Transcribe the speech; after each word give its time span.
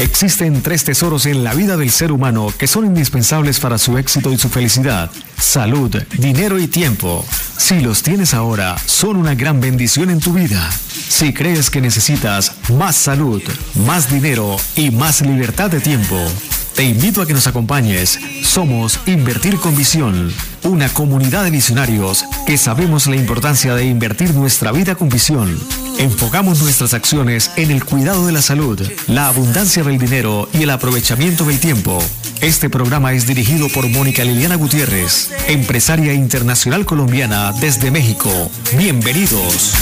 Existen 0.00 0.60
tres 0.60 0.82
tesoros 0.82 1.24
en 1.26 1.44
la 1.44 1.54
vida 1.54 1.76
del 1.76 1.90
ser 1.90 2.10
humano 2.10 2.52
que 2.58 2.66
son 2.66 2.84
indispensables 2.84 3.60
para 3.60 3.78
su 3.78 3.96
éxito 3.96 4.32
y 4.32 4.38
su 4.38 4.48
felicidad. 4.48 5.08
Salud, 5.38 5.96
dinero 6.18 6.58
y 6.58 6.66
tiempo. 6.66 7.24
Si 7.56 7.78
los 7.80 8.02
tienes 8.02 8.34
ahora, 8.34 8.76
son 8.86 9.16
una 9.16 9.36
gran 9.36 9.60
bendición 9.60 10.10
en 10.10 10.18
tu 10.18 10.32
vida. 10.32 10.68
Si 11.08 11.32
crees 11.32 11.70
que 11.70 11.80
necesitas 11.80 12.56
más 12.70 12.96
salud, 12.96 13.40
más 13.86 14.10
dinero 14.10 14.56
y 14.74 14.90
más 14.90 15.20
libertad 15.20 15.70
de 15.70 15.80
tiempo, 15.80 16.18
te 16.74 16.84
invito 16.84 17.22
a 17.22 17.26
que 17.26 17.34
nos 17.34 17.46
acompañes. 17.46 18.18
Somos 18.42 18.98
Invertir 19.06 19.56
con 19.58 19.76
Visión, 19.76 20.32
una 20.64 20.88
comunidad 20.88 21.44
de 21.44 21.50
visionarios 21.50 22.24
que 22.46 22.58
sabemos 22.58 23.06
la 23.06 23.16
importancia 23.16 23.74
de 23.74 23.86
invertir 23.86 24.34
nuestra 24.34 24.72
vida 24.72 24.94
con 24.94 25.08
visión. 25.08 25.58
Enfocamos 25.98 26.60
nuestras 26.62 26.94
acciones 26.94 27.52
en 27.56 27.70
el 27.70 27.84
cuidado 27.84 28.26
de 28.26 28.32
la 28.32 28.42
salud, 28.42 28.80
la 29.06 29.28
abundancia 29.28 29.82
del 29.84 29.98
dinero 29.98 30.48
y 30.52 30.64
el 30.64 30.70
aprovechamiento 30.70 31.44
del 31.44 31.60
tiempo. 31.60 32.02
Este 32.40 32.68
programa 32.68 33.12
es 33.12 33.26
dirigido 33.26 33.68
por 33.68 33.88
Mónica 33.88 34.24
Liliana 34.24 34.56
Gutiérrez, 34.56 35.30
empresaria 35.48 36.12
internacional 36.12 36.84
colombiana 36.84 37.52
desde 37.52 37.90
México. 37.90 38.50
Bienvenidos. 38.76 39.72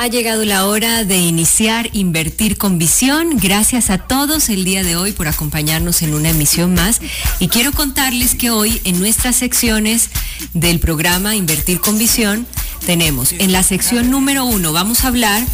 Ha 0.00 0.06
llegado 0.06 0.46
la 0.46 0.64
hora 0.64 1.04
de 1.04 1.18
iniciar 1.18 1.90
Invertir 1.92 2.56
con 2.56 2.78
Visión. 2.78 3.36
Gracias 3.36 3.90
a 3.90 3.98
todos 3.98 4.48
el 4.48 4.64
día 4.64 4.82
de 4.82 4.96
hoy 4.96 5.12
por 5.12 5.28
acompañarnos 5.28 6.00
en 6.00 6.14
una 6.14 6.30
emisión 6.30 6.72
más. 6.72 7.02
Y 7.38 7.48
quiero 7.48 7.70
contarles 7.72 8.34
que 8.34 8.48
hoy 8.48 8.80
en 8.84 8.98
nuestras 8.98 9.36
secciones 9.36 10.08
del 10.54 10.80
programa 10.80 11.36
Invertir 11.36 11.82
con 11.82 11.98
Visión 11.98 12.46
tenemos 12.86 13.32
en 13.32 13.52
la 13.52 13.62
sección 13.62 14.10
número 14.10 14.46
uno, 14.46 14.72
vamos 14.72 15.04
a 15.04 15.08
hablar 15.08 15.46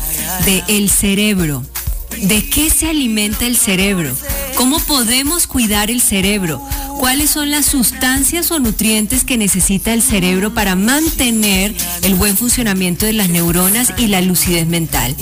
de 0.44 0.62
el 0.68 0.90
cerebro. 0.90 1.64
¿De 2.22 2.48
qué 2.48 2.70
se 2.70 2.88
alimenta 2.88 3.46
el 3.46 3.56
cerebro? 3.56 4.16
¿Cómo 4.56 4.78
podemos 4.80 5.46
cuidar 5.46 5.90
el 5.90 6.00
cerebro? 6.00 6.62
¿Cuáles 6.98 7.30
son 7.30 7.50
las 7.50 7.66
sustancias 7.66 8.50
o 8.50 8.58
nutrientes 8.58 9.24
que 9.24 9.36
necesita 9.36 9.92
el 9.92 10.02
cerebro 10.02 10.54
para 10.54 10.76
mantener 10.76 11.74
el 12.02 12.14
buen 12.14 12.36
funcionamiento 12.36 13.04
de 13.04 13.12
las 13.12 13.28
neuronas 13.28 13.92
y 13.98 14.06
la 14.06 14.22
lucidez 14.22 14.66
mental? 14.66 15.14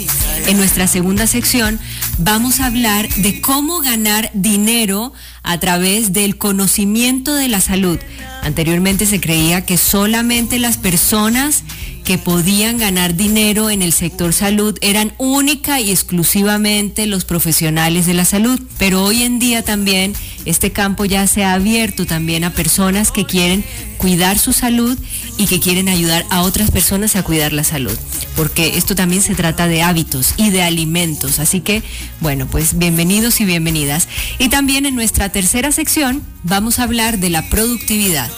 En 0.47 0.56
nuestra 0.56 0.87
segunda 0.87 1.27
sección 1.27 1.81
vamos 2.19 2.61
a 2.61 2.67
hablar 2.67 3.09
de 3.17 3.41
cómo 3.41 3.81
ganar 3.81 4.31
dinero 4.34 5.12
a 5.42 5.59
través 5.59 6.12
del 6.12 6.39
conocimiento 6.39 7.34
de 7.34 7.48
la 7.48 7.61
salud. 7.61 7.98
Anteriormente 8.42 9.05
se 9.06 9.20
creía 9.20 9.67
que 9.67 9.78
solamente 9.78 10.59
las 10.59 10.77
personas 10.77 11.65
que 12.05 12.19
podían 12.19 12.78
ganar 12.78 13.16
dinero 13.16 13.70
en 13.70 13.80
el 13.80 13.92
sector 13.92 14.34
salud 14.34 14.78
eran 14.83 15.14
única 15.16 15.80
y 15.80 15.91
exclusivamente 15.91 17.06
los 17.06 17.24
profesionales 17.24 18.05
de 18.06 18.14
la 18.14 18.27
salud. 18.27 18.60
Pero 18.78 19.02
hoy 19.02 19.22
en 19.22 19.38
día 19.38 19.64
también 19.64 20.14
este 20.44 20.70
campo 20.70 21.06
ya 21.06 21.27
se 21.27 21.44
ha 21.44 21.55
abierto 21.55 22.05
también 22.05 22.44
a 22.44 22.50
personas 22.50 23.10
que 23.10 23.25
quieren 23.25 23.64
cuidar 23.97 24.38
su 24.38 24.52
salud 24.52 24.98
y 25.38 25.47
que 25.47 25.60
quieren 25.60 25.88
ayudar 25.88 26.27
a 26.28 26.42
otras 26.42 26.70
personas 26.70 27.16
a 27.16 27.22
cuidar 27.22 27.55
la 27.55 27.64
salud. 27.64 27.98
Porque 28.36 28.77
esto 28.77 28.94
también 28.94 29.22
se 29.22 29.34
trata 29.34 29.66
de 29.66 29.82
hábitos 29.82 30.34
y 30.36 30.50
de 30.50 30.62
alimentos. 30.62 31.38
Así 31.38 31.60
que, 31.60 31.82
bueno, 32.20 32.47
pues 32.47 32.77
bienvenidos 32.77 33.41
y 33.41 33.47
bienvenidas. 33.47 34.08
Y 34.38 34.50
también 34.50 34.84
en 34.84 34.94
nuestra 34.94 35.30
tercera 35.30 35.72
sección 35.72 36.22
vamos 36.42 36.78
a 36.78 36.82
hablar 36.82 37.19
de 37.19 37.30
la 37.30 37.48
productividad 37.48 38.30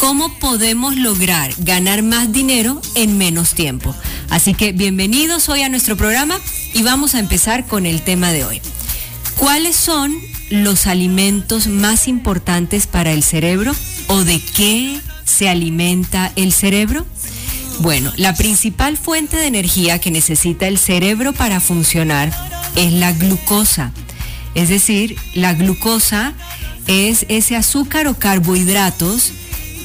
cómo 0.00 0.32
podemos 0.38 0.96
lograr 0.96 1.52
ganar 1.58 2.02
más 2.02 2.32
dinero 2.32 2.80
en 2.94 3.18
menos 3.18 3.54
tiempo. 3.54 3.94
Así 4.30 4.54
que 4.54 4.72
bienvenidos 4.72 5.50
hoy 5.50 5.60
a 5.60 5.68
nuestro 5.68 5.94
programa 5.94 6.40
y 6.72 6.82
vamos 6.82 7.14
a 7.14 7.18
empezar 7.18 7.66
con 7.66 7.84
el 7.84 8.00
tema 8.00 8.32
de 8.32 8.46
hoy. 8.46 8.62
¿Cuáles 9.36 9.76
son 9.76 10.16
los 10.48 10.86
alimentos 10.86 11.66
más 11.66 12.08
importantes 12.08 12.86
para 12.86 13.12
el 13.12 13.22
cerebro 13.22 13.72
o 14.06 14.24
de 14.24 14.40
qué 14.40 14.98
se 15.26 15.50
alimenta 15.50 16.32
el 16.34 16.52
cerebro? 16.54 17.04
Bueno, 17.80 18.10
la 18.16 18.34
principal 18.34 18.96
fuente 18.96 19.36
de 19.36 19.48
energía 19.48 19.98
que 19.98 20.10
necesita 20.10 20.66
el 20.66 20.78
cerebro 20.78 21.34
para 21.34 21.60
funcionar 21.60 22.32
es 22.74 22.90
la 22.94 23.12
glucosa. 23.12 23.92
Es 24.54 24.70
decir, 24.70 25.16
la 25.34 25.52
glucosa 25.52 26.32
es 26.86 27.26
ese 27.28 27.54
azúcar 27.54 28.06
o 28.06 28.14
carbohidratos 28.14 29.34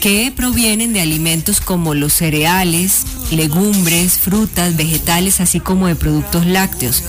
que 0.06 0.32
provienen 0.32 0.94
de 0.94 1.02
alimentos 1.02 1.62
como 1.62 1.96
los 1.96 2.14
cereales, 2.14 3.06
legumbres, 3.32 4.20
frutas, 4.20 4.78
vegetales, 4.78 5.42
así 5.42 5.60
como 5.60 5.88
de 5.88 5.96
productos 5.96 6.46
lácteos. 6.46 7.02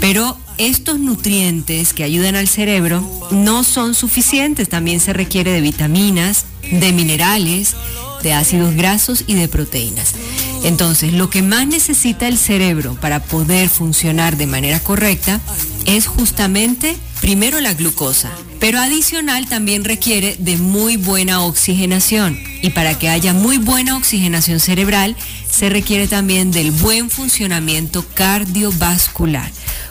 Pero 0.00 0.36
estos 0.58 0.98
nutrientes 0.98 1.92
que 1.92 2.02
ayudan 2.02 2.34
al 2.34 2.48
cerebro 2.48 3.08
no 3.30 3.62
son 3.62 3.94
suficientes, 3.94 4.68
también 4.68 4.98
se 4.98 5.12
requiere 5.12 5.52
de 5.52 5.60
vitaminas, 5.60 6.46
de 6.68 6.92
minerales, 6.92 7.76
de 8.24 8.32
ácidos 8.32 8.74
grasos 8.74 9.22
y 9.28 9.34
de 9.34 9.46
proteínas. 9.46 10.16
Entonces, 10.64 11.12
lo 11.12 11.30
que 11.30 11.42
más 11.42 11.68
necesita 11.68 12.26
el 12.26 12.38
cerebro 12.38 12.96
para 13.00 13.22
poder 13.22 13.68
funcionar 13.68 14.36
de 14.36 14.48
manera 14.48 14.80
correcta 14.80 15.40
es 15.86 16.06
justamente 16.06 16.96
primero 17.20 17.60
la 17.60 17.74
glucosa, 17.74 18.30
pero 18.60 18.78
adicional 18.78 19.48
también 19.48 19.84
requiere 19.84 20.36
de 20.38 20.56
muy 20.56 20.96
buena 20.96 21.42
oxigenación. 21.42 22.38
Y 22.62 22.70
para 22.70 22.98
que 22.98 23.08
haya 23.08 23.32
muy 23.32 23.58
buena 23.58 23.96
oxigenación 23.96 24.60
cerebral, 24.60 25.16
se 25.50 25.68
requiere 25.68 26.08
también 26.08 26.50
del 26.50 26.70
buen 26.70 27.10
funcionamiento 27.10 28.04
cardiovascular. 28.14 29.50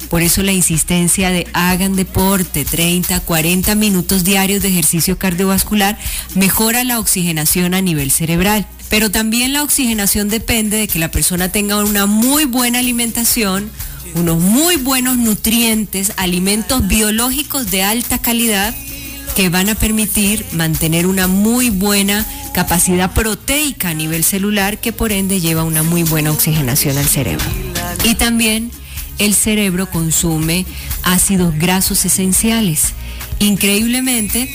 Por 0.09 0.21
eso 0.21 0.43
la 0.43 0.51
insistencia 0.51 1.29
de 1.29 1.47
hagan 1.53 1.95
deporte, 1.95 2.65
30, 2.65 3.21
40 3.21 3.75
minutos 3.75 4.25
diarios 4.25 4.61
de 4.61 4.67
ejercicio 4.67 5.17
cardiovascular 5.17 5.97
mejora 6.35 6.83
la 6.83 6.99
oxigenación 6.99 7.73
a 7.73 7.81
nivel 7.81 8.11
cerebral. 8.11 8.67
Pero 8.89 9.09
también 9.09 9.53
la 9.53 9.63
oxigenación 9.63 10.27
depende 10.27 10.75
de 10.75 10.89
que 10.89 10.99
la 10.99 11.11
persona 11.11 11.49
tenga 11.49 11.77
una 11.77 12.07
muy 12.07 12.43
buena 12.43 12.79
alimentación, 12.79 13.71
unos 14.15 14.39
muy 14.39 14.77
buenos 14.77 15.17
nutrientes, 15.17 16.13
alimentos 16.17 16.87
biológicos 16.87 17.69
de 17.71 17.83
alta 17.83 18.19
calidad 18.19 18.73
que 19.35 19.49
van 19.49 19.69
a 19.69 19.75
permitir 19.75 20.45
mantener 20.51 21.07
una 21.07 21.27
muy 21.27 21.69
buena 21.69 22.25
capacidad 22.53 23.13
proteica 23.13 23.89
a 23.89 23.93
nivel 23.93 24.23
celular 24.23 24.79
que 24.79 24.91
por 24.91 25.11
ende 25.11 25.39
lleva 25.39 25.63
una 25.63 25.83
muy 25.83 26.03
buena 26.03 26.31
oxigenación 26.31 26.97
al 26.97 27.07
cerebro. 27.07 27.45
Y 28.03 28.15
también 28.15 28.71
el 29.19 29.33
cerebro 29.33 29.89
consume 29.89 30.65
ácidos 31.03 31.55
grasos 31.55 32.03
esenciales. 32.05 32.93
Increíblemente, 33.39 34.53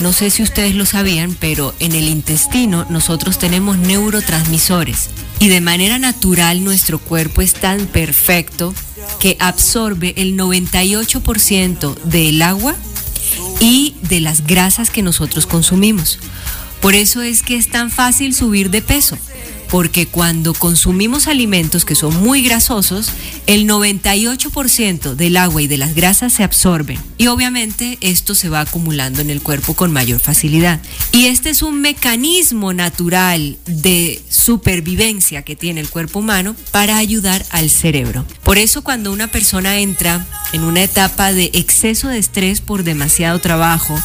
no 0.00 0.12
sé 0.12 0.30
si 0.30 0.42
ustedes 0.42 0.74
lo 0.74 0.86
sabían, 0.86 1.36
pero 1.38 1.74
en 1.80 1.92
el 1.92 2.08
intestino 2.08 2.86
nosotros 2.88 3.38
tenemos 3.38 3.78
neurotransmisores 3.78 5.08
y 5.38 5.48
de 5.48 5.60
manera 5.60 5.98
natural 5.98 6.64
nuestro 6.64 6.98
cuerpo 6.98 7.42
es 7.42 7.54
tan 7.54 7.86
perfecto 7.86 8.74
que 9.20 9.36
absorbe 9.40 10.14
el 10.16 10.36
98% 10.36 11.94
del 12.04 12.42
agua 12.42 12.74
y 13.60 13.96
de 14.02 14.20
las 14.20 14.46
grasas 14.46 14.90
que 14.90 15.02
nosotros 15.02 15.46
consumimos. 15.46 16.18
Por 16.80 16.94
eso 16.94 17.22
es 17.22 17.42
que 17.42 17.56
es 17.56 17.68
tan 17.68 17.90
fácil 17.90 18.34
subir 18.34 18.70
de 18.70 18.82
peso 18.82 19.18
porque 19.74 20.06
cuando 20.06 20.54
consumimos 20.54 21.26
alimentos 21.26 21.84
que 21.84 21.96
son 21.96 22.22
muy 22.22 22.42
grasosos, 22.42 23.10
el 23.48 23.66
98% 23.68 25.16
del 25.16 25.36
agua 25.36 25.62
y 25.62 25.66
de 25.66 25.78
las 25.78 25.96
grasas 25.96 26.32
se 26.32 26.44
absorben 26.44 26.96
y 27.18 27.26
obviamente 27.26 27.98
esto 28.00 28.36
se 28.36 28.48
va 28.48 28.60
acumulando 28.60 29.20
en 29.20 29.30
el 29.30 29.42
cuerpo 29.42 29.74
con 29.74 29.90
mayor 29.90 30.20
facilidad. 30.20 30.80
Y 31.10 31.26
este 31.26 31.50
es 31.50 31.60
un 31.62 31.80
mecanismo 31.80 32.72
natural 32.72 33.58
de 33.66 34.22
supervivencia 34.28 35.42
que 35.42 35.56
tiene 35.56 35.80
el 35.80 35.90
cuerpo 35.90 36.20
humano 36.20 36.54
para 36.70 36.96
ayudar 36.96 37.44
al 37.50 37.68
cerebro. 37.68 38.24
Por 38.44 38.58
eso 38.58 38.84
cuando 38.84 39.10
una 39.10 39.26
persona 39.26 39.80
entra 39.80 40.24
en 40.52 40.62
una 40.62 40.84
etapa 40.84 41.32
de 41.32 41.50
exceso 41.52 42.06
de 42.06 42.18
estrés 42.18 42.60
por 42.60 42.84
demasiado 42.84 43.40
trabajo, 43.40 44.00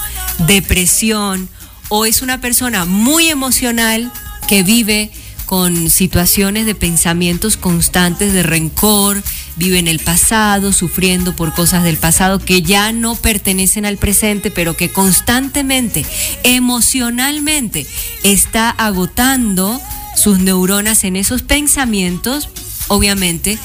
depresión 0.48 1.48
o 1.90 2.08
es 2.08 2.24
una 2.24 2.42
persona 2.42 2.86
muy 2.86 3.30
emocional 3.30 4.12
que 4.48 4.64
vive 4.64 5.12
con 5.50 5.90
situaciones 5.90 6.68
de 6.68 6.76
pensamientos 6.76 7.58
constantes 7.58 8.34
de 8.34 8.44
rencor, 8.44 9.24
vive 9.56 9.80
en 9.80 9.88
el 9.88 9.98
pasado, 9.98 10.72
sufriendo 10.72 11.36
por 11.36 11.56
cosas 11.56 11.84
del 11.84 11.98
pasado 11.98 12.38
que 12.38 12.62
ya 12.62 12.92
no 12.92 13.16
pertenecen 13.16 13.84
al 13.88 13.98
presente, 13.98 14.52
pero 14.52 14.78
que 14.78 14.92
constantemente, 14.92 16.06
emocionalmente, 16.44 17.88
está 18.22 18.70
agotando 18.70 19.82
sus 20.16 20.38
neuronas 20.38 21.04
en 21.04 21.16
esos 21.16 21.42
pensamientos, 21.42 22.50
obviamente 22.88 23.58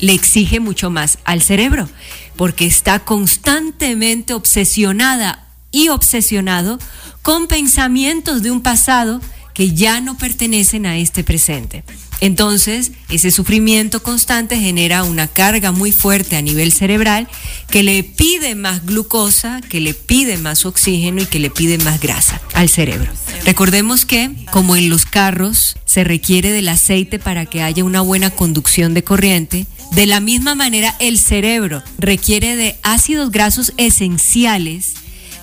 le 0.00 0.12
exige 0.12 0.60
mucho 0.60 0.90
más 0.90 1.16
al 1.24 1.40
cerebro, 1.40 1.88
porque 2.36 2.66
está 2.66 2.98
constantemente 2.98 4.34
obsesionada 4.34 5.46
y 5.72 5.88
obsesionado 5.88 6.78
con 7.22 7.46
pensamientos 7.46 8.42
de 8.42 8.50
un 8.50 8.60
pasado 8.60 9.22
que 9.60 9.74
ya 9.74 10.00
no 10.00 10.16
pertenecen 10.16 10.86
a 10.86 10.96
este 10.96 11.22
presente. 11.22 11.84
Entonces, 12.22 12.92
ese 13.10 13.30
sufrimiento 13.30 14.02
constante 14.02 14.58
genera 14.58 15.04
una 15.04 15.28
carga 15.28 15.70
muy 15.70 15.92
fuerte 15.92 16.36
a 16.36 16.40
nivel 16.40 16.72
cerebral 16.72 17.28
que 17.68 17.82
le 17.82 18.02
pide 18.02 18.54
más 18.54 18.86
glucosa, 18.86 19.60
que 19.60 19.82
le 19.82 19.92
pide 19.92 20.38
más 20.38 20.64
oxígeno 20.64 21.20
y 21.20 21.26
que 21.26 21.40
le 21.40 21.50
pide 21.50 21.76
más 21.76 22.00
grasa 22.00 22.40
al 22.54 22.70
cerebro. 22.70 23.12
Recordemos 23.44 24.06
que, 24.06 24.30
como 24.50 24.76
en 24.76 24.88
los 24.88 25.04
carros, 25.04 25.76
se 25.84 26.04
requiere 26.04 26.52
del 26.52 26.70
aceite 26.70 27.18
para 27.18 27.44
que 27.44 27.60
haya 27.60 27.84
una 27.84 28.00
buena 28.00 28.30
conducción 28.30 28.94
de 28.94 29.04
corriente, 29.04 29.66
de 29.92 30.06
la 30.06 30.20
misma 30.20 30.54
manera 30.54 30.96
el 31.00 31.18
cerebro 31.18 31.82
requiere 31.98 32.56
de 32.56 32.78
ácidos 32.82 33.30
grasos 33.30 33.74
esenciales 33.76 34.94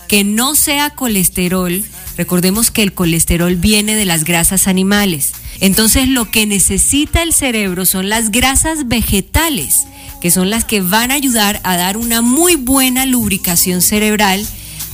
que 0.07 0.23
no 0.23 0.55
sea 0.55 0.89
colesterol. 0.89 1.83
Recordemos 2.17 2.71
que 2.71 2.83
el 2.83 2.93
colesterol 2.93 3.55
viene 3.55 3.95
de 3.95 4.05
las 4.05 4.23
grasas 4.23 4.67
animales. 4.67 5.33
Entonces 5.59 6.07
lo 6.07 6.29
que 6.31 6.45
necesita 6.45 7.21
el 7.21 7.33
cerebro 7.33 7.85
son 7.85 8.09
las 8.09 8.31
grasas 8.31 8.87
vegetales, 8.87 9.85
que 10.19 10.31
son 10.31 10.49
las 10.49 10.65
que 10.65 10.81
van 10.81 11.11
a 11.11 11.15
ayudar 11.15 11.61
a 11.63 11.77
dar 11.77 11.95
una 11.95 12.21
muy 12.21 12.55
buena 12.55 13.05
lubricación 13.05 13.81
cerebral 13.81 14.45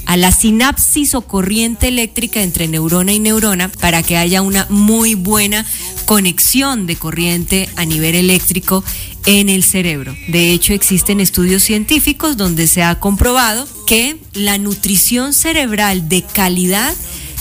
a 0.06 0.18
la 0.18 0.32
sinapsis 0.32 1.16
o 1.16 1.22
corriente 1.22 1.88
eléctrica 1.88 2.42
entre 2.42 2.68
neurona 2.68 3.14
y 3.14 3.20
neurona 3.20 3.70
para 3.70 4.04
que 4.04 4.18
haya 4.18 4.42
una 4.42 4.68
muy 4.70 5.16
buena 5.16 5.66
conexión 6.06 6.86
de 6.86 6.96
corriente 6.96 7.70
a 7.76 7.86
nivel 7.86 8.16
eléctrico 8.16 8.84
en 9.26 9.50
el 9.50 9.64
cerebro. 9.64 10.16
De 10.28 10.52
hecho, 10.52 10.74
existen 10.74 11.20
estudios 11.20 11.64
científicos 11.64 12.38
donde 12.38 12.68
se 12.68 12.84
ha 12.84 13.00
comprobado 13.00 13.68
que 13.88 14.18
la 14.34 14.58
nutrición 14.58 15.34
cerebral 15.34 16.10
de 16.10 16.24
calidad 16.24 16.94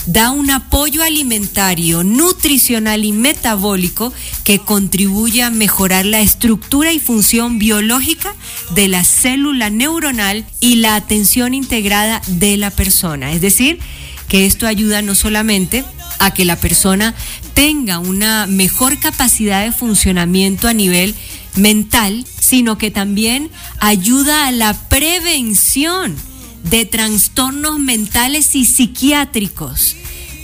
da 0.05 0.31
un 0.31 0.51
apoyo 0.51 1.03
alimentario, 1.03 2.03
nutricional 2.03 3.05
y 3.05 3.11
metabólico 3.11 4.13
que 4.43 4.59
contribuye 4.59 5.43
a 5.43 5.49
mejorar 5.49 6.05
la 6.05 6.21
estructura 6.21 6.91
y 6.91 6.99
función 6.99 7.59
biológica 7.59 8.35
de 8.75 8.87
la 8.87 9.03
célula 9.03 9.69
neuronal 9.69 10.45
y 10.59 10.75
la 10.75 10.95
atención 10.95 11.53
integrada 11.53 12.21
de 12.27 12.57
la 12.57 12.71
persona. 12.71 13.31
Es 13.31 13.41
decir, 13.41 13.79
que 14.27 14.45
esto 14.45 14.67
ayuda 14.67 15.01
no 15.01 15.15
solamente 15.15 15.85
a 16.19 16.33
que 16.33 16.45
la 16.45 16.55
persona 16.55 17.13
tenga 17.53 17.99
una 17.99 18.47
mejor 18.47 18.99
capacidad 18.99 19.63
de 19.63 19.71
funcionamiento 19.71 20.67
a 20.67 20.73
nivel 20.73 21.15
mental, 21.55 22.25
sino 22.39 22.77
que 22.77 22.91
también 22.91 23.51
ayuda 23.79 24.47
a 24.47 24.51
la 24.51 24.73
prevención 24.89 26.15
de 26.63 26.85
trastornos 26.85 27.79
mentales 27.79 28.55
y 28.55 28.65
psiquiátricos. 28.65 29.95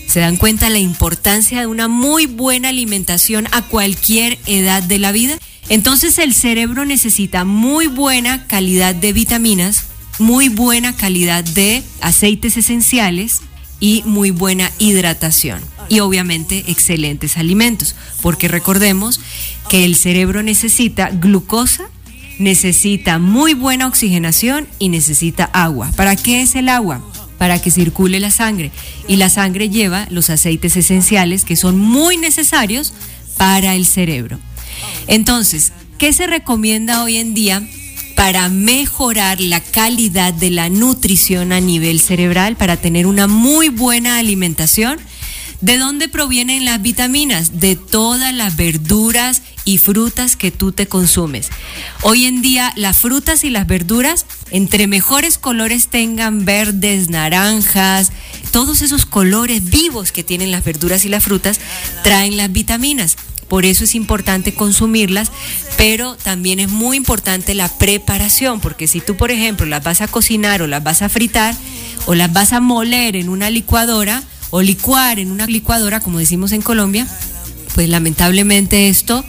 Se 0.07 0.19
dan 0.19 0.37
cuenta 0.37 0.69
la 0.69 0.79
importancia 0.79 1.59
de 1.59 1.67
una 1.67 1.87
muy 1.87 2.25
buena 2.25 2.69
alimentación 2.69 3.47
a 3.51 3.61
cualquier 3.61 4.39
edad 4.45 4.81
de 4.83 4.99
la 4.99 5.11
vida. 5.11 5.37
Entonces 5.69 6.17
el 6.17 6.33
cerebro 6.33 6.85
necesita 6.85 7.45
muy 7.45 7.87
buena 7.87 8.47
calidad 8.47 8.95
de 8.95 9.13
vitaminas, 9.13 9.85
muy 10.17 10.49
buena 10.49 10.95
calidad 10.95 11.43
de 11.43 11.83
aceites 12.01 12.57
esenciales 12.57 13.41
y 13.79 14.01
muy 14.05 14.31
buena 14.31 14.71
hidratación. 14.79 15.61
Y 15.89 16.01
obviamente 16.01 16.65
excelentes 16.67 17.37
alimentos, 17.37 17.95
porque 18.21 18.47
recordemos 18.47 19.19
que 19.69 19.85
el 19.85 19.95
cerebro 19.95 20.43
necesita 20.43 21.09
glucosa, 21.09 21.89
necesita 22.39 23.19
muy 23.19 23.53
buena 23.53 23.85
oxigenación 23.85 24.67
y 24.79 24.89
necesita 24.89 25.45
agua. 25.53 25.91
¿Para 25.95 26.15
qué 26.15 26.41
es 26.41 26.55
el 26.55 26.69
agua? 26.69 27.03
Para 27.37 27.61
que 27.61 27.69
circule 27.69 28.19
la 28.19 28.31
sangre. 28.31 28.71
Y 29.07 29.17
la 29.17 29.29
sangre 29.29 29.69
lleva 29.69 30.07
los 30.09 30.29
aceites 30.29 30.75
esenciales 30.75 31.45
que 31.45 31.55
son 31.55 31.77
muy 31.77 32.17
necesarios 32.17 32.93
para 33.37 33.75
el 33.75 33.85
cerebro. 33.85 34.39
Entonces, 35.07 35.73
¿qué 35.97 36.13
se 36.13 36.27
recomienda 36.27 37.03
hoy 37.03 37.17
en 37.17 37.33
día 37.33 37.61
para 38.15 38.49
mejorar 38.49 39.39
la 39.39 39.61
calidad 39.61 40.33
de 40.33 40.49
la 40.49 40.69
nutrición 40.69 41.51
a 41.51 41.61
nivel 41.61 42.01
cerebral, 42.01 42.55
para 42.55 42.77
tener 42.77 43.07
una 43.07 43.27
muy 43.27 43.69
buena 43.69 44.17
alimentación? 44.17 44.99
¿De 45.61 45.77
dónde 45.77 46.07
provienen 46.07 46.63
las 46.63 46.81
vitaminas? 46.81 47.59
De 47.59 47.75
todas 47.75 48.33
las 48.33 48.55
verduras 48.55 49.41
y 49.65 49.77
frutas 49.77 50.37
que 50.37 50.51
tú 50.51 50.71
te 50.71 50.87
consumes. 50.87 51.49
Hoy 52.01 52.25
en 52.25 52.41
día 52.41 52.71
las 52.77 52.97
frutas 52.97 53.43
y 53.43 53.49
las 53.49 53.67
verduras, 53.67 54.25
entre 54.51 54.87
mejores 54.87 55.37
colores 55.37 55.89
tengan 55.89 56.45
verdes, 56.45 57.09
naranjas, 57.09 58.13
todos 58.51 58.81
esos 58.81 59.05
colores 59.05 59.69
vivos 59.69 60.13
que 60.13 60.23
tienen 60.23 60.51
las 60.51 60.63
verduras 60.63 61.03
y 61.03 61.09
las 61.09 61.25
frutas, 61.25 61.59
traen 62.03 62.37
las 62.37 62.49
vitaminas. 62.53 63.17
Por 63.49 63.65
eso 63.65 63.83
es 63.83 63.95
importante 63.95 64.53
consumirlas, 64.53 65.29
pero 65.75 66.15
también 66.15 66.59
es 66.59 66.69
muy 66.69 66.95
importante 66.95 67.53
la 67.53 67.67
preparación, 67.67 68.61
porque 68.61 68.87
si 68.87 69.01
tú, 69.01 69.17
por 69.17 69.29
ejemplo, 69.29 69.65
las 69.65 69.83
vas 69.83 69.99
a 69.99 70.07
cocinar 70.07 70.61
o 70.61 70.67
las 70.67 70.83
vas 70.83 71.01
a 71.01 71.09
fritar 71.09 71.53
o 72.05 72.15
las 72.15 72.31
vas 72.31 72.53
a 72.53 72.61
moler 72.61 73.17
en 73.17 73.27
una 73.27 73.49
licuadora, 73.49 74.23
o 74.51 74.61
licuar 74.61 75.19
en 75.19 75.31
una 75.31 75.45
licuadora, 75.45 75.99
como 75.99 76.19
decimos 76.19 76.51
en 76.51 76.61
Colombia, 76.61 77.07
pues 77.75 77.89
lamentablemente 77.89 78.89
esto 78.89 79.23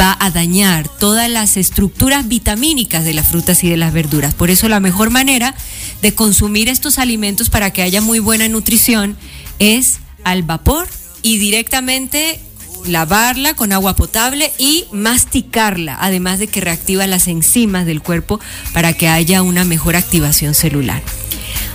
va 0.00 0.16
a 0.18 0.30
dañar 0.30 0.88
todas 0.88 1.28
las 1.30 1.56
estructuras 1.56 2.26
vitamínicas 2.28 3.04
de 3.04 3.14
las 3.14 3.28
frutas 3.28 3.62
y 3.64 3.68
de 3.68 3.76
las 3.76 3.92
verduras. 3.92 4.34
Por 4.34 4.50
eso 4.50 4.68
la 4.68 4.80
mejor 4.80 5.10
manera 5.10 5.54
de 6.02 6.14
consumir 6.14 6.68
estos 6.68 6.98
alimentos 6.98 7.50
para 7.50 7.70
que 7.70 7.82
haya 7.82 8.00
muy 8.00 8.18
buena 8.18 8.48
nutrición 8.48 9.16
es 9.58 9.98
al 10.24 10.42
vapor 10.42 10.88
y 11.22 11.38
directamente 11.38 12.40
lavarla 12.86 13.54
con 13.54 13.72
agua 13.72 13.96
potable 13.96 14.52
y 14.58 14.84
masticarla, 14.92 15.96
además 16.00 16.38
de 16.38 16.48
que 16.48 16.60
reactiva 16.60 17.06
las 17.06 17.28
enzimas 17.28 17.86
del 17.86 18.02
cuerpo 18.02 18.40
para 18.72 18.92
que 18.92 19.08
haya 19.08 19.42
una 19.42 19.64
mejor 19.64 19.96
activación 19.96 20.54
celular. 20.54 21.02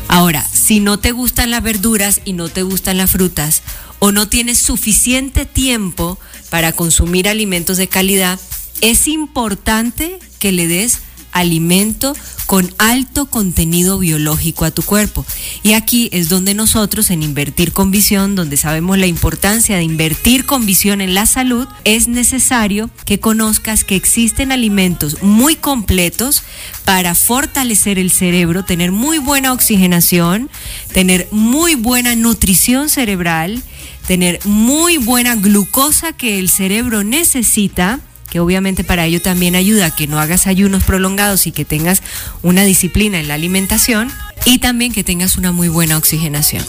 Ahora, 0.08 0.46
si 0.70 0.80
no 0.80 1.00
te 1.00 1.14
gustan 1.14 1.50
las 1.50 1.64
verduras 1.64 2.22
y 2.26 2.34
no 2.34 2.48
te 2.48 2.62
gustan 2.62 2.98
las 2.98 3.10
frutas, 3.10 3.64
o 3.98 4.12
no 4.12 4.28
tienes 4.30 4.60
suficiente 4.60 5.48
tiempo 5.48 6.20
para 6.52 6.74
consumir 6.74 7.28
alimentos 7.28 7.78
de 7.78 7.88
calidad, 7.88 8.40
es 8.80 9.08
importante 9.08 10.20
que 10.38 10.52
le 10.52 10.68
des 10.68 11.00
alimento 11.32 12.16
con 12.46 12.74
alto 12.80 13.28
contenido 13.28 14.00
biológico 14.00 14.66
a 14.66 14.72
tu 14.72 14.82
cuerpo. 14.82 15.24
Y 15.62 15.74
aquí 15.74 16.10
es 16.12 16.30
donde 16.30 16.56
nosotros 16.56 17.12
en 17.12 17.22
Invertir 17.22 17.74
con 17.74 17.92
Visión, 17.92 18.36
donde 18.36 18.58
sabemos 18.58 18.98
la 18.98 19.06
importancia 19.06 19.78
de 19.78 19.84
invertir 19.84 20.46
con 20.46 20.66
visión 20.66 21.02
en 21.02 21.14
la 21.14 21.26
salud, 21.26 21.68
es 21.84 22.08
necesario 22.08 22.90
que 23.06 23.20
conozcas 23.20 23.84
que 23.84 23.96
existen 23.96 24.52
alimentos 24.52 25.22
muy 25.22 25.56
completos 25.56 26.44
para 26.86 27.14
fortalecer 27.14 28.00
el 28.00 28.12
cerebro, 28.12 28.66
tener 28.66 28.92
muy 28.92 29.20
buena 29.20 29.54
oxigenación, 29.54 30.50
tener 30.92 31.28
muy 31.32 31.76
buena 31.76 32.16
nutrición 32.16 32.90
cerebral, 32.90 33.62
tener 34.08 34.40
muy 34.46 34.98
buena 34.98 35.36
glucosa 35.36 36.14
que 36.14 36.40
el 36.40 36.50
cerebro 36.50 37.04
necesita 37.04 38.00
que 38.30 38.40
obviamente 38.40 38.84
para 38.84 39.06
ello 39.06 39.22
también 39.22 39.56
ayuda 39.56 39.96
que 39.96 40.08
no 40.08 40.20
hagas 40.20 40.48
ayunos 40.48 40.84
prolongados 40.84 41.48
y 41.48 41.52
que 41.52 41.66
tengas 41.66 42.02
una 42.44 42.64
disciplina 42.64 43.20
en 43.20 43.28
la 43.28 43.34
alimentación 43.36 44.12
y 44.46 44.60
también 44.60 44.94
que 44.94 45.04
tengas 45.04 45.38
una 45.38 45.52
muy 45.52 45.68
buena 45.68 45.98
oxigenación. 45.98 46.66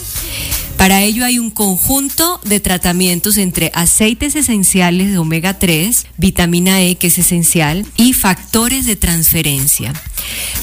Para 0.81 1.03
ello 1.03 1.25
hay 1.25 1.37
un 1.37 1.51
conjunto 1.51 2.41
de 2.43 2.59
tratamientos 2.59 3.37
entre 3.37 3.69
aceites 3.75 4.35
esenciales 4.35 5.11
de 5.11 5.19
omega 5.19 5.59
3, 5.59 6.07
vitamina 6.17 6.81
E 6.81 6.95
que 6.95 7.07
es 7.07 7.19
esencial 7.19 7.85
y 7.97 8.13
factores 8.13 8.87
de 8.87 8.95
transferencia. 8.95 9.93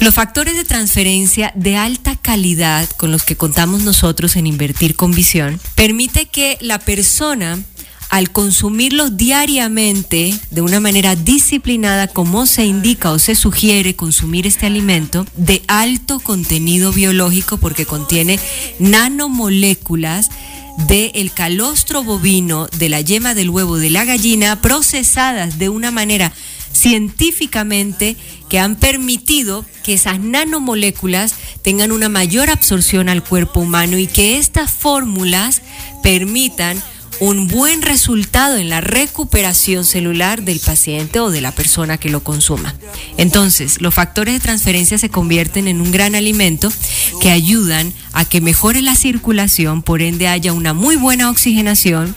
Los 0.01 0.15
factores 0.15 0.57
de 0.57 0.65
transferencia 0.65 1.53
de 1.55 1.77
alta 1.77 2.17
calidad 2.17 2.89
con 2.97 3.13
los 3.13 3.23
que 3.23 3.37
contamos 3.37 3.83
nosotros 3.83 4.35
en 4.35 4.49
Invertir 4.49 4.97
con 4.97 5.13
Visión 5.13 5.61
permite 5.77 6.27
que 6.27 6.59
la 6.61 6.81
persona 6.81 7.61
al 8.09 8.31
consumirlos 8.31 9.17
diariamente 9.17 10.35
de 10.51 10.61
una 10.61 10.81
manera 10.81 11.15
disciplinada, 11.15 12.09
como 12.09 12.47
se 12.47 12.65
indica 12.65 13.11
o 13.11 13.19
se 13.19 13.35
sugiere 13.35 13.97
consumir 13.97 14.47
este 14.47 14.67
alimento, 14.67 15.27
de 15.37 15.63
alto 15.69 16.21
contenido 16.21 16.93
biológico 16.93 17.59
porque 17.59 17.87
contiene 17.87 18.41
nanomoléculas 18.79 20.31
del 20.87 21.33
calostro 21.33 22.05
bovino, 22.05 22.69
de 22.79 22.89
la 22.89 23.01
yema 23.01 23.35
del 23.35 23.51
huevo 23.51 23.77
de 23.77 23.91
la 23.91 24.05
gallina, 24.05 24.61
procesadas 24.63 25.59
de 25.59 25.69
una 25.69 25.91
manera 25.91 26.33
científicamente 26.73 28.17
que 28.49 28.59
han 28.59 28.77
permitido 28.77 29.65
que 29.83 29.95
esas 29.95 30.21
nanomoléculas 30.21 31.35
tengan 31.63 31.93
una 31.93 32.09
mayor 32.09 32.51
absorción 32.51 33.09
al 33.09 33.25
cuerpo 33.25 33.61
humano 33.61 33.99
y 33.99 34.07
que 34.07 34.39
estas 34.39 34.71
fórmulas 34.71 35.63
permitan 36.03 36.81
un 37.21 37.49
buen 37.49 37.83
resultado 37.83 38.57
en 38.57 38.69
la 38.69 38.81
recuperación 38.81 39.85
celular 39.85 40.43
del 40.43 40.61
paciente 40.61 41.21
o 41.21 41.31
de 41.31 41.41
la 41.41 41.53
persona 41.53 41.99
que 41.99 42.11
lo 42.11 42.23
consuma. 42.23 42.75
Entonces, 43.17 43.81
los 43.81 43.95
factores 43.95 44.35
de 44.35 44.41
transferencia 44.41 44.99
se 44.99 45.11
convierten 45.11 45.69
en 45.69 45.81
un 45.81 45.91
gran 45.91 46.15
alimento 46.15 46.73
que 47.21 47.31
ayudan 47.31 47.93
a 48.13 48.25
que 48.25 48.41
mejore 48.41 48.83
la 48.83 48.95
circulación, 48.95 49.83
por 49.83 50.03
ende 50.03 50.29
haya 50.29 50.53
una 50.53 50.75
muy 50.75 50.97
buena 50.97 51.31
oxigenación, 51.31 52.17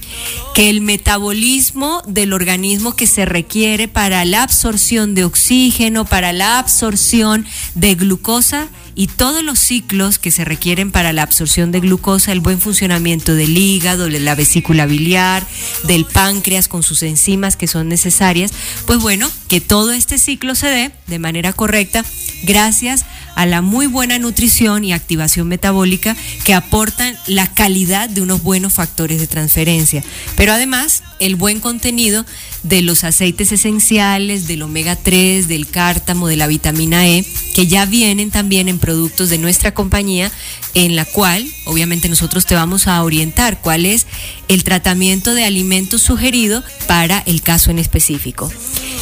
que 0.54 0.70
el 0.70 0.82
metabolismo 0.82 2.02
del 2.08 2.34
organismo 2.34 2.96
que 2.96 3.08
se 3.08 3.26
requiere 3.26 3.88
para 3.88 4.26
la 4.26 4.44
absorción 4.44 5.16
de 5.16 5.24
oxígeno, 5.24 6.06
para 6.06 6.34
la 6.34 6.60
absorción 6.60 7.46
de 7.76 7.96
glucosa, 7.96 8.68
y 8.96 9.08
todos 9.08 9.44
los 9.44 9.60
ciclos 9.60 10.20
que 10.20 10.32
se 10.32 10.46
requieren 10.46 10.92
para 10.92 11.14
la 11.14 11.24
absorción 11.24 11.72
de 11.72 11.80
glucosa, 11.80 12.32
el 12.32 12.40
buen 12.40 12.60
funcionamiento 12.60 13.36
del 13.36 13.58
hígado, 13.58 14.06
de 14.08 14.20
la 14.20 14.36
vesícula 14.36 14.86
biliar, 14.86 15.46
del 15.84 16.06
páncreas 16.06 16.68
con 16.68 16.84
sus 16.84 17.04
enzimas 17.04 17.56
que 17.56 17.68
son 17.68 17.88
necesarias, 17.88 18.52
pues 18.86 19.00
bueno, 19.00 19.30
que 19.48 19.62
todo 19.62 19.92
este 19.92 20.18
ciclo 20.18 20.56
se 20.56 20.68
dé 20.68 20.92
de 21.08 21.20
manera 21.20 21.54
correcta 21.54 22.04
gracias 22.44 23.06
a 23.36 23.46
la 23.46 23.62
muy 23.62 23.88
buena 23.88 24.20
nutrición 24.20 24.84
y 24.84 24.94
activación 24.94 25.48
metabólica 25.48 26.16
que 26.44 26.54
aportan 26.54 27.18
la 27.28 27.48
calidad 27.54 28.10
de 28.10 28.22
unos 28.22 28.44
buenos 28.44 28.74
factores 28.74 29.20
de 29.20 29.28
transferencia. 29.28 30.04
Pero 30.36 30.54
además, 30.54 31.04
el 31.20 31.36
buen 31.36 31.60
contenido 31.60 32.26
de 32.64 32.82
los 32.82 33.04
aceites 33.04 33.52
esenciales, 33.52 34.48
del 34.48 34.62
omega 34.62 34.96
3, 34.96 35.48
del 35.48 35.68
cártamo, 35.68 36.28
de 36.28 36.38
la 36.38 36.48
vitamina 36.48 37.08
E, 37.08 37.26
que 37.56 37.68
ya 37.68 37.86
vienen 37.86 38.32
también 38.32 38.68
en 38.68 38.80
productos 38.80 39.30
de 39.30 39.38
nuestra 39.38 39.74
compañía, 39.74 40.32
en 40.74 40.96
la 40.96 41.06
cual 41.06 41.46
obviamente 41.66 42.10
nosotros 42.10 42.46
te 42.46 42.56
vamos 42.56 42.88
a 42.88 43.04
orientar 43.04 43.62
cuál 43.62 43.86
es 43.86 44.06
el 44.48 44.64
tratamiento 44.64 45.34
de 45.34 45.46
alimentos 45.46 46.02
sugerido 46.02 46.64
para 46.88 47.20
el 47.26 47.42
caso 47.42 47.72
en 47.72 47.80
específico. 47.80 48.52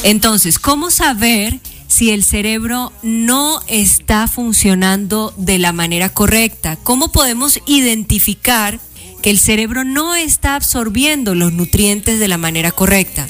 Entonces, 0.04 0.58
¿cómo 0.60 0.90
saber 0.90 1.60
si 1.88 2.12
el 2.12 2.24
cerebro 2.24 2.94
no 3.04 3.62
está 3.68 4.28
funcionando 4.28 5.34
de 5.36 5.58
la 5.58 5.74
manera 5.74 6.10
correcta? 6.10 6.78
¿Cómo 6.78 7.12
podemos 7.12 7.60
identificar 7.66 8.80
que 9.22 9.32
el 9.32 9.40
cerebro 9.40 9.84
no 9.84 10.16
está 10.16 10.56
absorbiendo 10.56 11.36
los 11.36 11.52
nutrientes 11.52 12.20
de 12.20 12.28
la 12.30 12.38
manera 12.38 12.72
correcta? 12.72 13.28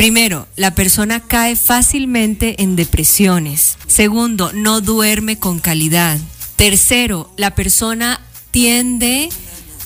Primero, 0.00 0.48
la 0.56 0.74
persona 0.74 1.20
cae 1.20 1.56
fácilmente 1.56 2.62
en 2.62 2.74
depresiones. 2.74 3.76
Segundo, 3.86 4.50
no 4.54 4.80
duerme 4.80 5.38
con 5.38 5.58
calidad. 5.58 6.18
Tercero, 6.56 7.30
la 7.36 7.54
persona 7.54 8.18
tiende 8.50 9.28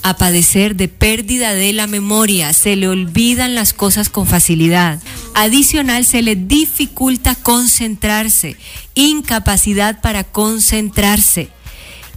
a 0.02 0.16
padecer 0.16 0.76
de 0.76 0.86
pérdida 0.86 1.52
de 1.54 1.72
la 1.72 1.88
memoria, 1.88 2.52
se 2.52 2.76
le 2.76 2.86
olvidan 2.86 3.56
las 3.56 3.72
cosas 3.72 4.08
con 4.08 4.28
facilidad. 4.28 5.02
Adicional, 5.34 6.04
se 6.04 6.22
le 6.22 6.36
dificulta 6.36 7.34
concentrarse, 7.34 8.56
incapacidad 8.94 10.00
para 10.00 10.22
concentrarse. 10.22 11.48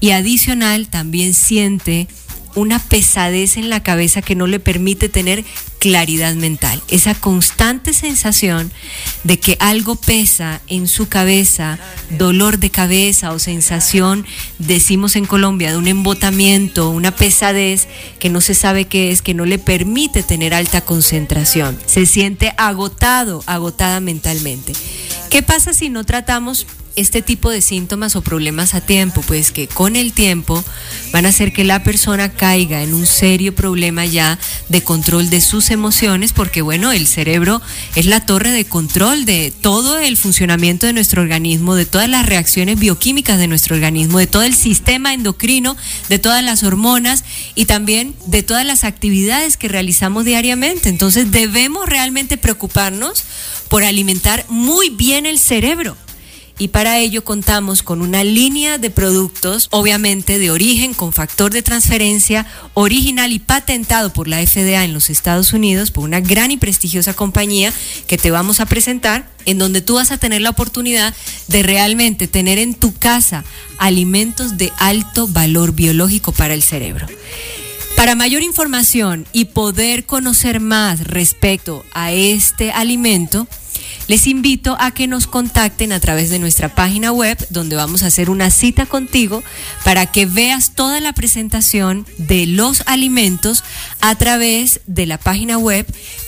Y 0.02 0.12
adicional, 0.12 0.88
también 0.88 1.34
siente 1.34 2.08
una 2.54 2.78
pesadez 2.78 3.58
en 3.58 3.70
la 3.70 3.82
cabeza 3.82 4.22
que 4.22 4.36
no 4.36 4.46
le 4.46 4.60
permite 4.60 5.10
tener 5.10 5.44
claridad 5.88 6.36
mental. 6.36 6.84
Esa 6.90 7.16
constante 7.16 7.94
sensación 7.94 8.74
de 9.24 9.40
que 9.40 9.56
algo 9.62 9.96
pesa 9.96 10.60
en 10.68 10.90
su 10.90 11.08
cabeza, 11.08 11.80
dolor 12.10 12.60
de 12.60 12.70
cabeza 12.70 13.32
o 13.32 13.40
sensación, 13.40 14.26
decimos 14.60 15.16
en 15.16 15.26
Colombia, 15.26 15.72
de 15.72 15.78
un 15.78 15.88
embotamiento, 15.88 16.90
una 16.90 17.16
pesadez 17.16 17.88
que 18.20 18.30
no 18.30 18.42
se 18.42 18.54
sabe 18.54 18.86
qué 18.86 19.12
es, 19.12 19.22
que 19.22 19.34
no 19.34 19.46
le 19.46 19.60
permite 19.60 20.24
tener 20.24 20.54
alta 20.54 20.82
concentración. 20.82 21.80
Se 21.86 22.06
siente 22.06 22.54
agotado, 22.58 23.42
agotada 23.46 24.02
mentalmente. 24.02 24.74
¿Qué 25.30 25.42
pasa 25.42 25.74
si 25.74 25.90
no 25.90 26.04
tratamos 26.04 26.68
este 26.98 27.22
tipo 27.22 27.52
de 27.52 27.62
síntomas 27.62 28.16
o 28.16 28.22
problemas 28.22 28.74
a 28.74 28.82
tiempo, 28.82 29.22
pues 29.22 29.52
que 29.52 29.68
con 29.68 29.96
el 29.96 30.14
tiempo 30.14 30.66
van 31.14 31.26
a 31.26 31.30
hacer 31.30 31.54
que 31.54 31.64
la 31.64 31.84
persona 31.84 32.34
caiga 32.34 32.82
en 32.82 32.94
un 32.96 33.06
serio 33.06 33.56
problema 33.56 34.06
ya 34.06 34.40
de 34.68 34.84
control 34.84 35.30
de 35.30 35.40
sus 35.40 35.70
emociones, 35.70 36.34
porque 36.34 36.64
bueno, 36.64 36.92
el 36.92 37.06
cerebro 37.06 37.62
es 37.96 38.08
la 38.08 38.26
torre 38.26 38.52
de 38.52 38.66
control 38.66 39.26
de 39.26 39.54
todo 39.62 40.00
el 40.00 40.18
funcionamiento 40.18 40.88
de 40.88 40.94
nuestro 40.94 41.22
organismo, 41.22 41.76
de 41.76 41.86
todas 41.86 42.10
las 42.10 42.26
reacciones 42.26 42.80
bioquímicas 42.80 43.38
de 43.38 43.48
nuestro 43.48 43.76
organismo, 43.76 44.18
de 44.18 44.28
todo 44.28 44.42
el 44.42 44.56
sistema 44.56 45.14
endocrino, 45.14 45.78
de 46.10 46.18
todas 46.18 46.44
las 46.44 46.64
hormonas 46.64 47.24
y 47.54 47.66
también 47.66 48.16
de 48.26 48.42
todas 48.42 48.66
las 48.66 48.84
actividades 48.84 49.56
que 49.56 49.68
realizamos 49.68 50.26
diariamente. 50.26 50.90
Entonces 50.90 51.32
debemos 51.32 51.88
realmente 51.88 52.38
preocuparnos 52.38 53.24
por 53.70 53.84
alimentar 53.84 54.46
muy 54.50 54.90
bien 54.90 55.28
el 55.28 55.38
cerebro 55.38 55.96
y 56.60 56.70
para 56.70 57.00
ello 57.00 57.24
contamos 57.24 57.84
con 57.84 58.02
una 58.02 58.24
línea 58.24 58.78
de 58.78 58.90
productos, 58.90 59.68
obviamente 59.72 60.40
de 60.40 60.50
origen 60.50 60.94
con 60.94 61.14
factor 61.14 61.52
de 61.52 61.62
transferencia 61.62 62.48
original 62.74 63.32
y 63.32 63.40
patentado 63.40 64.12
por 64.12 64.28
la 64.28 64.46
FDA 64.46 64.84
en 64.84 64.94
los 64.94 65.10
Estados 65.10 65.54
Unidos, 65.54 65.92
por 65.92 66.04
una 66.04 66.20
gran 66.20 66.52
y 66.52 66.58
prestigiosa 66.58 67.14
compañía 67.14 67.72
que 68.08 68.18
te 68.18 68.32
vamos 68.32 68.60
a 68.60 68.66
presentar, 68.66 69.30
en 69.46 69.60
donde 69.60 69.82
tú 69.82 69.96
vas 69.96 70.12
a 70.12 70.18
tener 70.18 70.42
la 70.42 70.50
oportunidad 70.50 71.14
de 71.48 71.64
realmente 71.64 72.28
tener 72.28 72.58
en 72.58 72.74
tu 72.74 72.94
casa 72.94 73.46
alimentos 73.78 74.58
de 74.58 74.72
alto 74.78 75.28
valor 75.28 75.74
biológico 75.74 76.32
para 76.32 76.54
el 76.54 76.64
cerebro. 76.64 77.08
Para 77.96 78.14
mayor 78.14 78.44
información 78.44 79.26
y 79.34 79.46
poder 79.46 80.06
conocer 80.06 80.60
más 80.60 81.02
respecto 81.02 81.84
a 81.94 82.12
este 82.12 82.72
alimento, 82.72 83.48
les 84.08 84.28
invito 84.28 84.78
a 84.80 84.92
que 84.92 85.08
nos 85.08 85.26
contacten 85.28 85.92
a 85.92 86.00
través 86.00 86.30
de 86.30 86.40
nuestra 86.40 86.74
página 86.74 87.12
web, 87.12 87.38
donde 87.50 87.76
vamos 87.76 88.04
a 88.04 88.08
hacer 88.08 88.30
una 88.30 88.50
cita 88.50 88.86
contigo 88.86 89.44
para 89.84 90.06
que 90.06 90.26
veas 90.26 90.72
toda 90.76 91.02
la 91.02 91.12
presentación 91.14 92.06
de 92.18 92.48
los 92.48 92.84
alimentos 92.86 93.66
a 94.00 94.16
través 94.16 94.80
de 94.88 95.06
la 95.06 95.18
página 95.18 95.58
web 95.58 95.86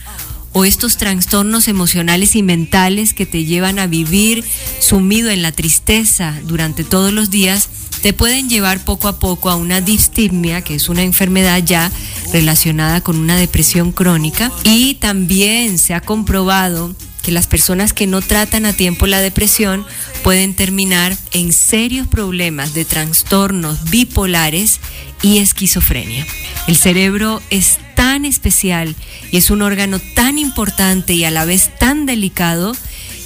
o 0.53 0.65
estos 0.65 0.97
trastornos 0.97 1.67
emocionales 1.67 2.35
y 2.35 2.43
mentales 2.43 3.13
que 3.13 3.25
te 3.25 3.45
llevan 3.45 3.79
a 3.79 3.87
vivir 3.87 4.43
sumido 4.79 5.29
en 5.29 5.41
la 5.41 5.51
tristeza 5.51 6.35
durante 6.43 6.83
todos 6.83 7.13
los 7.13 7.29
días, 7.29 7.69
te 8.01 8.13
pueden 8.13 8.49
llevar 8.49 8.83
poco 8.85 9.07
a 9.07 9.19
poco 9.19 9.49
a 9.49 9.55
una 9.55 9.81
distimia, 9.81 10.61
que 10.61 10.75
es 10.75 10.89
una 10.89 11.03
enfermedad 11.03 11.61
ya 11.63 11.91
relacionada 12.31 13.01
con 13.01 13.17
una 13.17 13.35
depresión 13.35 13.91
crónica. 13.91 14.51
Y 14.63 14.95
también 14.95 15.77
se 15.77 15.93
ha 15.93 16.01
comprobado 16.01 16.95
que 17.21 17.31
las 17.31 17.47
personas 17.47 17.93
que 17.93 18.07
no 18.07 18.21
tratan 18.21 18.65
a 18.65 18.73
tiempo 18.73 19.07
la 19.07 19.21
depresión 19.21 19.85
pueden 20.23 20.53
terminar 20.53 21.15
en 21.31 21.53
serios 21.53 22.07
problemas 22.07 22.73
de 22.73 22.85
trastornos 22.85 23.89
bipolares 23.89 24.79
y 25.21 25.39
esquizofrenia. 25.39 26.25
El 26.67 26.77
cerebro 26.77 27.41
es 27.49 27.79
tan 27.95 28.25
especial 28.25 28.95
y 29.31 29.37
es 29.37 29.49
un 29.49 29.61
órgano 29.61 29.99
tan 30.15 30.37
importante 30.37 31.13
y 31.13 31.25
a 31.25 31.31
la 31.31 31.45
vez 31.45 31.71
tan 31.77 32.05
delicado 32.05 32.75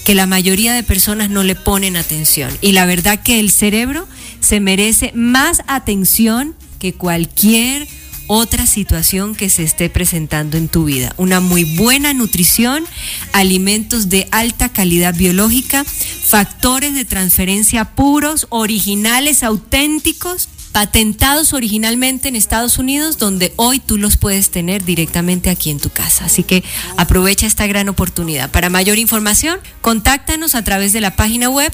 que 0.04 0.16
la 0.16 0.28
mayoría 0.28 0.74
de 0.74 0.84
personas 0.84 1.30
no 1.30 1.44
le 1.44 1.56
ponen 1.56 1.96
atención. 1.96 2.52
Y 2.62 2.74
la 2.74 2.86
verdad 2.86 3.22
que 3.22 3.40
el 3.40 3.52
cerebro 3.52 4.08
se 4.40 4.60
merece 4.60 5.12
más 5.16 5.62
atención 5.68 6.56
que 6.80 6.94
cualquier 6.94 7.88
otra 8.34 8.66
situación 8.66 9.36
que 9.36 9.50
se 9.50 9.62
esté 9.64 9.90
presentando 9.90 10.58
en 10.58 10.68
tu 10.68 10.86
vida. 10.86 11.14
Una 11.18 11.40
muy 11.40 11.64
buena 11.64 12.14
nutrición, 12.14 12.84
alimentos 13.32 14.10
de 14.10 14.28
alta 14.32 14.70
calidad 14.70 15.14
biológica, 15.14 15.84
factores 15.84 16.96
de 16.96 17.06
transferencia 17.06 17.86
puros, 17.86 18.48
originales, 18.50 19.44
auténticos, 19.44 20.50
patentados 20.72 21.54
originalmente 21.54 22.28
en 22.28 22.36
Estados 22.36 22.80
Unidos, 22.80 23.20
donde 23.20 23.54
hoy 23.58 23.80
tú 23.80 23.98
los 23.98 24.18
puedes 24.18 24.50
tener 24.50 24.84
directamente 24.84 25.52
aquí 25.52 25.70
en 25.70 25.80
tu 25.80 25.92
casa. 25.92 26.26
Así 26.26 26.42
que 26.42 26.64
aprovecha 26.98 27.46
esta 27.46 27.68
gran 27.68 27.88
oportunidad. 27.88 28.50
Para 28.50 28.72
mayor 28.72 28.98
información, 28.98 29.60
contáctanos 29.82 30.56
a 30.56 30.64
través 30.64 30.92
de 30.92 31.02
la 31.02 31.16
página 31.16 31.50
web 31.50 31.72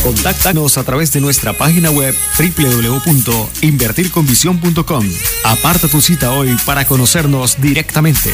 Contáctanos 0.03 0.77
a 0.77 0.83
través 0.83 1.13
de 1.13 1.21
nuestra 1.21 1.53
página 1.53 1.89
web 1.89 2.13
www.invertirconvisión.com. 2.37 5.09
Aparta 5.45 5.87
tu 5.87 6.01
cita 6.01 6.33
hoy 6.33 6.53
para 6.65 6.85
conocernos 6.85 7.61
directamente. 7.61 8.33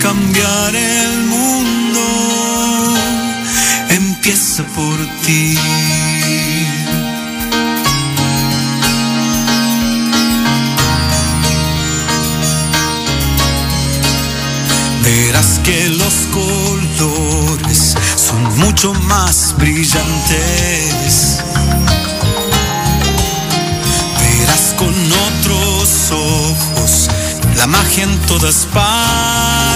cambiar 0.00 0.74
el 0.74 1.28
empieza 3.90 4.62
por 4.74 4.96
ti. 5.24 5.58
Verás 15.02 15.60
que 15.64 15.88
los 15.88 16.14
colores 16.32 17.94
son 18.16 18.58
mucho 18.58 18.92
más 18.94 19.54
brillantes. 19.58 21.38
Verás 24.20 24.74
con 24.76 24.94
otros 25.28 26.10
ojos 26.10 27.08
la 27.56 27.66
magia 27.66 28.04
en 28.04 28.18
todas 28.26 28.66
partes 28.66 29.57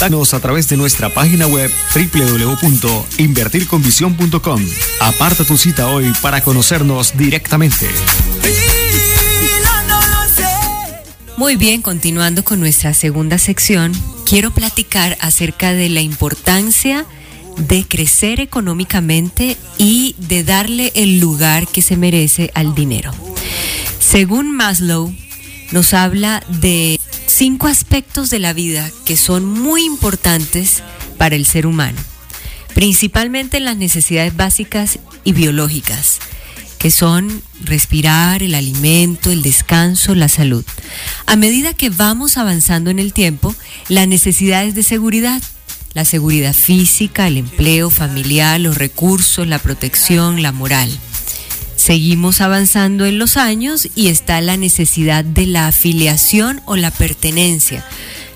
A 0.00 0.38
través 0.38 0.68
de 0.68 0.76
nuestra 0.76 1.12
página 1.12 1.48
web 1.48 1.72
www.invertirconvisión.com. 1.92 4.64
Aparta 5.00 5.44
tu 5.44 5.58
cita 5.58 5.88
hoy 5.88 6.12
para 6.22 6.40
conocernos 6.40 7.16
directamente. 7.16 7.88
Muy 11.36 11.56
bien, 11.56 11.82
continuando 11.82 12.44
con 12.44 12.60
nuestra 12.60 12.94
segunda 12.94 13.38
sección, 13.38 13.90
quiero 14.24 14.52
platicar 14.52 15.18
acerca 15.20 15.72
de 15.72 15.88
la 15.88 16.00
importancia 16.00 17.04
de 17.56 17.84
crecer 17.84 18.38
económicamente 18.38 19.56
y 19.78 20.14
de 20.16 20.44
darle 20.44 20.92
el 20.94 21.18
lugar 21.18 21.66
que 21.66 21.82
se 21.82 21.96
merece 21.96 22.52
al 22.54 22.72
dinero. 22.72 23.10
Según 23.98 24.54
Maslow, 24.54 25.12
nos 25.72 25.92
habla 25.92 26.44
de 26.48 27.00
cinco 27.38 27.68
aspectos 27.68 28.30
de 28.30 28.40
la 28.40 28.52
vida 28.52 28.90
que 29.04 29.16
son 29.16 29.44
muy 29.44 29.84
importantes 29.84 30.82
para 31.18 31.36
el 31.36 31.46
ser 31.46 31.68
humano, 31.68 31.96
principalmente 32.74 33.60
las 33.60 33.76
necesidades 33.76 34.34
básicas 34.36 34.98
y 35.22 35.34
biológicas, 35.34 36.18
que 36.80 36.90
son 36.90 37.40
respirar, 37.62 38.42
el 38.42 38.56
alimento, 38.56 39.30
el 39.30 39.42
descanso, 39.42 40.16
la 40.16 40.28
salud. 40.28 40.64
A 41.26 41.36
medida 41.36 41.74
que 41.74 41.90
vamos 41.90 42.38
avanzando 42.38 42.90
en 42.90 42.98
el 42.98 43.12
tiempo, 43.12 43.54
las 43.86 44.08
necesidades 44.08 44.74
de 44.74 44.82
seguridad, 44.82 45.40
la 45.94 46.04
seguridad 46.04 46.54
física, 46.54 47.28
el 47.28 47.36
empleo 47.36 47.88
familiar, 47.88 48.58
los 48.58 48.78
recursos, 48.78 49.46
la 49.46 49.60
protección, 49.60 50.42
la 50.42 50.50
moral. 50.50 50.90
Seguimos 51.88 52.42
avanzando 52.42 53.06
en 53.06 53.18
los 53.18 53.38
años 53.38 53.88
y 53.94 54.08
está 54.08 54.42
la 54.42 54.58
necesidad 54.58 55.24
de 55.24 55.46
la 55.46 55.68
afiliación 55.68 56.60
o 56.66 56.76
la 56.76 56.90
pertenencia. 56.90 57.82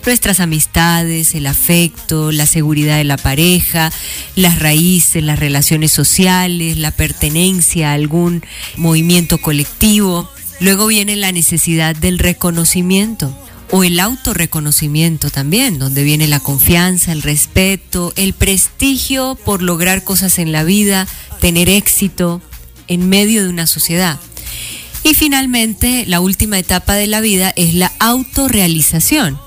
Nuestras 0.07 0.41
amistades, 0.41 1.35
el 1.35 1.47
afecto, 1.47 2.33
la 2.33 2.47
seguridad 2.47 2.97
de 2.97 3.05
la 3.05 3.19
pareja, 3.19 3.93
las 4.37 4.59
raíces, 4.59 5.23
las 5.23 5.39
relaciones 5.39 5.93
sociales, 5.93 6.79
la 6.79 6.93
pertenencia 6.93 7.91
a 7.91 7.93
algún 7.93 8.43
movimiento 8.79 9.37
colectivo. 9.37 10.31
Luego 10.59 10.87
viene 10.87 11.15
la 11.17 11.31
necesidad 11.31 11.95
del 11.95 12.19
reconocimiento 12.19 13.39
o 13.71 13.85
el 13.85 14.01
autorreconocimiento 14.01 15.29
también, 15.29 15.79
donde 15.79 16.05
viene 16.05 16.27
la 16.27 16.41
confianza, 16.41 17.13
el 17.13 17.21
respeto, 17.21 18.15
el 18.17 18.33
prestigio 18.33 19.37
por 19.45 19.61
lograr 19.61 20.05
cosas 20.05 20.39
en 20.39 20.53
la 20.53 20.65
vida, 20.65 21.07
tener 21.39 21.69
éxito 21.69 22.41
en 22.89 23.09
medio 23.09 23.43
de 23.43 23.49
una 23.49 23.67
sociedad. 23.67 24.19
Y 25.05 25.15
finalmente, 25.15 26.05
la 26.07 26.21
última 26.21 26.59
etapa 26.59 26.95
de 26.95 27.07
la 27.07 27.21
vida 27.21 27.53
es 27.57 27.75
la 27.75 27.93
autorrealización, 27.99 29.39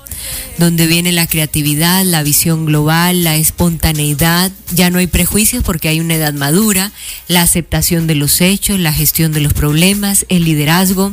donde 0.58 0.86
viene 0.86 1.12
la 1.12 1.26
creatividad, 1.26 2.04
la 2.04 2.22
visión 2.22 2.66
global, 2.66 3.24
la 3.24 3.36
espontaneidad, 3.36 4.50
ya 4.74 4.90
no 4.90 4.98
hay 4.98 5.06
prejuicios 5.06 5.64
porque 5.64 5.88
hay 5.88 6.00
una 6.00 6.14
edad 6.14 6.34
madura, 6.34 6.92
la 7.28 7.42
aceptación 7.42 8.06
de 8.06 8.16
los 8.16 8.40
hechos, 8.40 8.78
la 8.78 8.92
gestión 8.92 9.32
de 9.32 9.40
los 9.40 9.54
problemas, 9.54 10.26
el 10.28 10.44
liderazgo, 10.44 11.12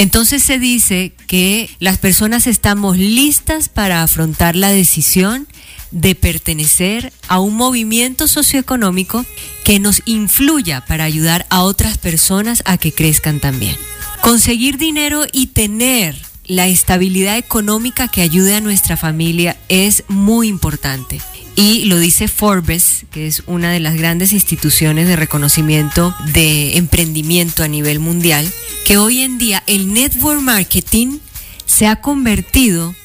entonces 0.00 0.42
se 0.42 0.58
dice 0.58 1.12
que 1.26 1.68
las 1.78 1.98
personas 1.98 2.46
estamos 2.46 2.96
listas 2.96 3.68
para 3.68 4.02
afrontar 4.02 4.56
la 4.56 4.70
decisión 4.70 5.46
de 5.90 6.14
pertenecer 6.14 7.12
a 7.28 7.38
un 7.38 7.54
movimiento 7.54 8.26
socioeconómico 8.26 9.26
que 9.62 9.78
nos 9.78 10.00
influya 10.06 10.86
para 10.86 11.04
ayudar 11.04 11.44
a 11.50 11.64
otras 11.64 11.98
personas 11.98 12.62
a 12.64 12.78
que 12.78 12.92
crezcan 12.94 13.40
también. 13.40 13.76
Conseguir 14.22 14.78
dinero 14.78 15.26
y 15.32 15.48
tener 15.48 16.16
la 16.50 16.66
estabilidad 16.66 17.38
económica 17.38 18.08
que 18.08 18.22
ayude 18.22 18.56
a 18.56 18.60
nuestra 18.60 18.96
familia 18.96 19.56
es 19.68 20.02
muy 20.08 20.48
importante. 20.48 21.20
Y 21.54 21.84
lo 21.84 21.96
dice 21.96 22.26
Forbes, 22.26 23.06
que 23.12 23.28
es 23.28 23.44
una 23.46 23.70
de 23.70 23.78
las 23.78 23.94
grandes 23.94 24.32
instituciones 24.32 25.06
de 25.06 25.14
reconocimiento 25.14 26.12
de 26.32 26.76
emprendimiento 26.76 27.62
a 27.62 27.68
nivel 27.68 28.00
mundial, 28.00 28.52
que 28.84 28.98
hoy 28.98 29.20
en 29.20 29.38
día 29.38 29.62
el 29.68 29.92
network 29.92 30.40
marketing 30.40 31.18
se 31.66 31.86
ha 31.86 32.00
convertido 32.00 32.96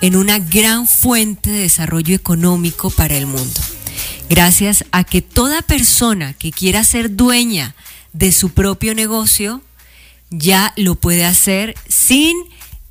en 0.00 0.16
una 0.16 0.38
gran 0.38 0.88
fuente 0.88 1.50
de 1.50 1.60
desarrollo 1.60 2.14
económico 2.14 2.88
para 2.88 3.18
el 3.18 3.26
mundo. 3.26 3.60
Gracias 4.30 4.86
a 4.90 5.04
que 5.04 5.20
toda 5.20 5.60
persona 5.60 6.32
que 6.32 6.50
quiera 6.50 6.82
ser 6.82 7.14
dueña 7.14 7.74
de 8.14 8.32
su 8.32 8.52
propio 8.54 8.94
negocio 8.94 9.60
ya 10.30 10.72
lo 10.76 10.94
puede 10.94 11.26
hacer 11.26 11.74
sin 11.88 12.34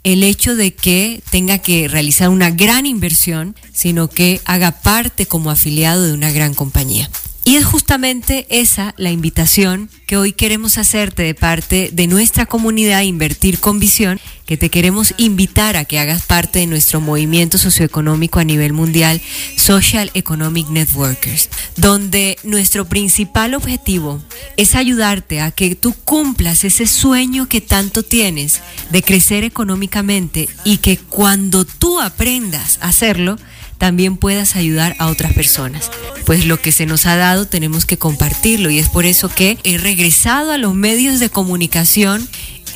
el 0.05 0.23
hecho 0.23 0.55
de 0.55 0.73
que 0.73 1.21
tenga 1.31 1.57
que 1.57 1.87
realizar 1.87 2.29
una 2.29 2.51
gran 2.51 2.85
inversión, 2.85 3.55
sino 3.73 4.07
que 4.07 4.39
haga 4.45 4.71
parte 4.71 5.25
como 5.25 5.49
afiliado 5.49 6.03
de 6.03 6.13
una 6.13 6.31
gran 6.31 6.53
compañía. 6.53 7.09
Y 7.47 7.57
es 7.57 7.65
justamente 7.65 8.47
esa 8.49 8.95
la 8.97 9.11
invitación 9.11 9.87
que 10.07 10.17
hoy 10.17 10.33
queremos 10.33 10.79
hacerte 10.79 11.21
de 11.21 11.35
parte 11.35 11.91
de 11.93 12.07
nuestra 12.07 12.47
comunidad 12.47 13.03
Invertir 13.03 13.59
con 13.59 13.79
Visión, 13.79 14.19
que 14.47 14.57
te 14.57 14.69
queremos 14.69 15.13
invitar 15.17 15.77
a 15.77 15.85
que 15.85 15.99
hagas 15.99 16.23
parte 16.23 16.57
de 16.57 16.65
nuestro 16.65 17.01
movimiento 17.01 17.59
socioeconómico 17.59 18.39
a 18.39 18.43
nivel 18.43 18.73
mundial, 18.73 19.21
Social 19.57 20.09
Economic 20.15 20.69
Networkers, 20.69 21.51
donde 21.77 22.39
nuestro 22.43 22.85
principal 22.85 23.53
objetivo 23.53 24.23
es 24.57 24.73
ayudarte 24.73 25.39
a 25.41 25.51
que 25.51 25.75
tú 25.75 25.93
cumplas 25.93 26.63
ese 26.63 26.87
sueño 26.87 27.47
que 27.47 27.61
tanto 27.61 28.01
tienes 28.01 28.61
de 28.89 29.03
crecer 29.03 29.43
económicamente 29.43 30.49
y 30.63 30.77
que 30.77 30.97
cuando 30.97 31.63
tú 31.63 32.01
aprendas 32.01 32.79
a 32.81 32.87
hacerlo, 32.87 33.37
también 33.77 34.17
puedas 34.17 34.55
ayudar 34.55 34.95
a 34.99 35.07
otras 35.07 35.33
personas. 35.33 35.91
Pues 36.25 36.45
lo 36.45 36.59
que 36.59 36.71
se 36.71 36.85
nos 36.85 37.05
ha 37.05 37.15
dado 37.15 37.47
tenemos 37.47 37.85
que 37.85 37.97
compartirlo 37.97 38.69
y 38.69 38.79
es 38.79 38.89
por 38.89 39.05
eso 39.05 39.29
que 39.29 39.57
he 39.63 39.77
regresado 39.77 40.51
a 40.51 40.57
los 40.57 40.73
medios 40.73 41.19
de 41.19 41.29
comunicación 41.29 42.27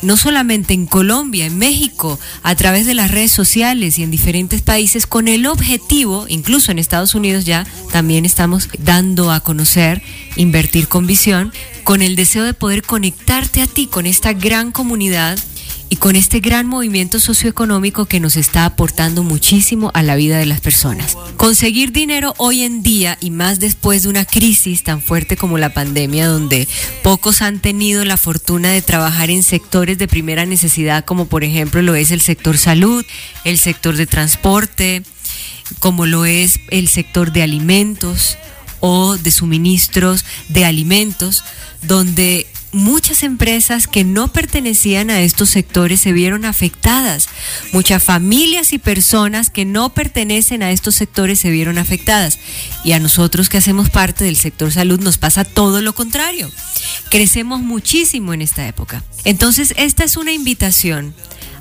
no 0.02 0.18
solamente 0.18 0.74
en 0.74 0.86
Colombia, 0.86 1.46
en 1.46 1.58
México, 1.58 2.20
a 2.44 2.56
través 2.56 2.86
de 2.86 2.94
las 2.94 3.12
redes 3.12 3.32
sociales 3.32 4.00
y 4.00 4.04
en 4.04 4.12
diferentes 4.12 4.62
países, 4.62 5.08
con 5.08 5.28
el 5.28 5.46
objetivo, 5.46 6.26
incluso 6.30 6.72
en 6.72 6.80
Estados 6.80 7.16
Unidos 7.16 7.46
ya 7.46 7.66
también 7.92 8.26
estamos 8.26 8.70
dando 8.80 9.32
a 9.32 9.42
conocer, 9.42 10.02
invertir 10.36 10.88
con 10.88 11.08
visión, 11.08 11.54
con 11.84 12.02
el 12.02 12.16
deseo 12.16 12.44
de 12.44 12.54
poder 12.54 12.84
conectarte 12.84 13.62
a 13.62 13.68
ti, 13.68 13.88
con 13.88 14.06
esta 14.06 14.34
gran 14.34 14.72
comunidad 14.72 15.38
y 15.90 15.96
con 15.96 16.16
este 16.16 16.40
gran 16.40 16.68
movimiento 16.68 17.20
socioeconómico 17.20 18.06
que 18.06 18.20
nos 18.20 18.38
está 18.38 18.66
aportando 18.66 19.24
muchísimo 19.24 19.92
a 19.94 20.04
la 20.04 20.16
vida 20.16 20.38
de 20.38 20.46
las 20.46 20.62
personas. 20.62 21.18
Conseguir 21.36 21.92
dinero 21.92 22.36
hoy 22.38 22.64
en 22.64 22.84
día 22.84 23.18
y 23.20 23.32
más 23.32 23.60
después 23.60 24.04
de 24.04 24.10
una 24.10 24.26
crisis 24.26 24.84
tan 24.84 25.02
fuerte 25.02 25.36
como 25.36 25.58
la 25.58 25.74
pandemia 25.74 26.28
donde 26.28 26.68
pocos 27.02 27.42
han 27.42 27.60
tenido 27.60 28.06
la 28.06 28.18
fortuna 28.18 28.72
de 28.72 28.82
trabajar 28.84 29.32
en 29.32 29.42
sectores 29.42 29.98
de 29.98 30.08
primera 30.08 30.46
necesidad 30.46 31.06
como 31.06 31.26
por 31.26 31.44
ejemplo 31.44 31.82
lo 31.82 31.96
es 31.96 32.12
el 32.12 32.22
sector 32.22 32.58
salud, 32.58 33.04
el 33.44 33.58
sector 33.58 33.96
de 33.96 34.06
transporte, 34.06 35.04
como 35.80 36.06
lo 36.06 36.26
es 36.26 36.60
el 36.70 36.88
sector 36.88 37.32
de 37.32 37.44
alimentos 37.44 38.38
o 38.80 39.18
de 39.18 39.32
suministros 39.32 40.24
de 40.50 40.66
alimentos, 40.66 41.44
donde 41.82 42.48
muchas 42.72 43.24
empresas 43.24 43.88
que 43.88 44.04
no 44.04 44.32
pertenecían 44.32 45.10
a 45.10 45.22
estos 45.22 45.50
sectores 45.50 46.02
se 46.02 46.12
vieron 46.12 46.46
afectadas. 46.46 47.30
Muchas 47.72 48.04
familias 48.04 48.74
y 48.74 48.78
personas 48.78 49.50
que 49.50 49.66
no 49.66 49.90
pertenecen 49.94 50.64
a 50.64 50.72
estos 50.72 50.96
sectores 50.96 51.40
se 51.40 51.50
vieron 51.50 51.78
afectadas. 51.78 52.40
Y 52.84 52.94
a 52.94 53.00
nosotros 53.00 53.50
que 53.50 53.58
hacemos 53.58 53.90
parte 53.90 54.24
del 54.24 54.38
sector 54.38 54.72
salud 54.72 55.00
nos 55.00 55.18
pasa 55.18 55.44
todo 55.44 55.82
lo 55.82 55.94
contrario. 55.94 56.50
Crecemos 57.10 57.62
muchísimo 57.62 58.34
en 58.34 58.42
esta 58.42 58.68
época. 58.68 59.04
Entonces, 59.26 59.74
esta 59.78 60.04
es 60.04 60.18
una 60.18 60.32
invitación 60.32 61.14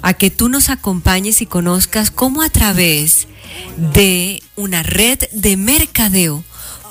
a 0.03 0.15
que 0.15 0.31
tú 0.31 0.49
nos 0.49 0.69
acompañes 0.69 1.43
y 1.43 1.47
conozcas 1.47 2.11
cómo 2.11 2.43
a 2.43 2.51
través 2.51 3.27
de 3.77 4.43
una 4.57 4.83
red 4.83 5.19
de 5.33 5.57
mercadeo 5.57 6.45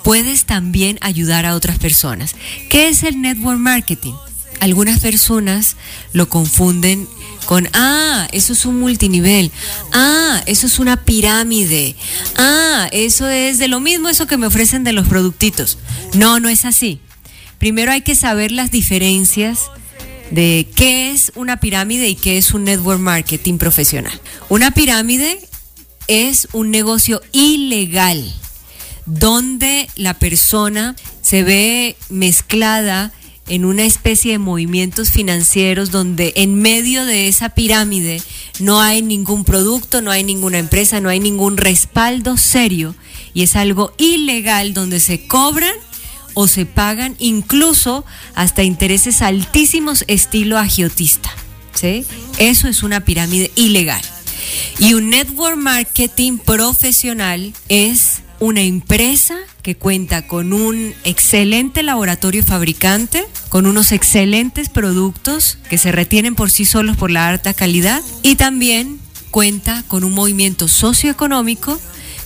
puedes 0.07 0.45
también 0.45 0.97
ayudar 1.01 1.45
a 1.45 1.53
otras 1.53 1.79
personas. 1.79 2.33
¿Qué 2.69 2.87
es 2.87 3.03
el 3.03 3.19
network 3.19 3.59
marketing? 3.59 4.13
Algunas 4.61 5.01
personas 5.01 5.75
lo 6.13 6.29
confunden 6.29 7.09
con, 7.45 7.67
ah, 7.73 8.25
eso 8.31 8.53
es 8.53 8.63
un 8.63 8.79
multinivel, 8.79 9.51
ah, 9.91 10.41
eso 10.45 10.65
es 10.65 10.79
una 10.79 11.03
pirámide, 11.03 11.97
ah, 12.37 12.87
eso 12.93 13.27
es 13.27 13.59
de 13.59 13.67
lo 13.67 13.81
mismo 13.81 14.07
eso 14.07 14.27
que 14.27 14.37
me 14.37 14.47
ofrecen 14.47 14.85
de 14.85 14.93
los 14.93 15.09
productitos. 15.09 15.77
No, 16.13 16.39
no 16.39 16.47
es 16.47 16.63
así. 16.63 17.01
Primero 17.59 17.91
hay 17.91 17.99
que 17.99 18.15
saber 18.15 18.53
las 18.53 18.71
diferencias 18.71 19.59
de 20.31 20.69
qué 20.73 21.11
es 21.11 21.33
una 21.35 21.59
pirámide 21.59 22.07
y 22.07 22.15
qué 22.15 22.37
es 22.37 22.53
un 22.53 22.63
network 22.63 23.01
marketing 23.01 23.57
profesional. 23.57 24.17
Una 24.47 24.71
pirámide 24.71 25.37
es 26.07 26.47
un 26.53 26.71
negocio 26.71 27.21
ilegal 27.33 28.33
donde 29.07 29.89
la 29.95 30.13
persona 30.13 30.95
se 31.21 31.43
ve 31.43 31.95
mezclada 32.09 33.11
en 33.47 33.63
una 33.63 33.85
especie 33.85 34.33
de 34.33 34.39
movimientos 34.39 35.09
financieros 35.09 35.89
donde 35.89 36.33
en 36.35 36.55
medio 36.55 37.05
de 37.05 37.29
esa 37.29 37.49
pirámide 37.49 38.21
no 38.59 38.81
hay 38.81 39.01
ningún 39.01 39.45
producto, 39.45 40.01
no 40.01 40.11
hay 40.11 40.23
ninguna 40.23 40.59
empresa, 40.59 40.99
no 40.99 41.09
hay 41.09 41.21
ningún 41.21 41.55
respaldo 41.55 42.35
serio 42.35 42.93
y 43.33 43.43
es 43.43 43.55
algo 43.55 43.93
ilegal 43.97 44.73
donde 44.73 44.99
se 44.99 45.25
cobran 45.27 45.73
o 46.33 46.47
se 46.47 46.65
pagan 46.65 47.15
incluso 47.19 48.05
hasta 48.35 48.63
intereses 48.63 49.21
altísimos 49.21 50.03
estilo 50.07 50.57
agiotista. 50.57 51.31
¿sí? 51.73 52.05
Eso 52.37 52.67
es 52.67 52.83
una 52.83 53.05
pirámide 53.05 53.51
ilegal. 53.55 54.01
Y 54.79 54.93
un 54.93 55.09
network 55.09 55.57
marketing 55.57 56.37
profesional 56.37 57.53
es 57.69 58.21
una 58.39 58.61
empresa 58.61 59.37
que 59.61 59.75
cuenta 59.75 60.27
con 60.27 60.53
un 60.53 60.93
excelente 61.03 61.83
laboratorio 61.83 62.43
fabricante, 62.43 63.25
con 63.49 63.65
unos 63.65 63.91
excelentes 63.91 64.69
productos 64.69 65.57
que 65.69 65.77
se 65.77 65.91
retienen 65.91 66.35
por 66.35 66.51
sí 66.51 66.65
solos 66.65 66.97
por 66.97 67.11
la 67.11 67.27
alta 67.27 67.53
calidad 67.53 68.01
y 68.23 68.35
también 68.35 68.99
cuenta 69.31 69.83
con 69.87 70.03
un 70.03 70.13
movimiento 70.13 70.67
socioeconómico 70.67 71.79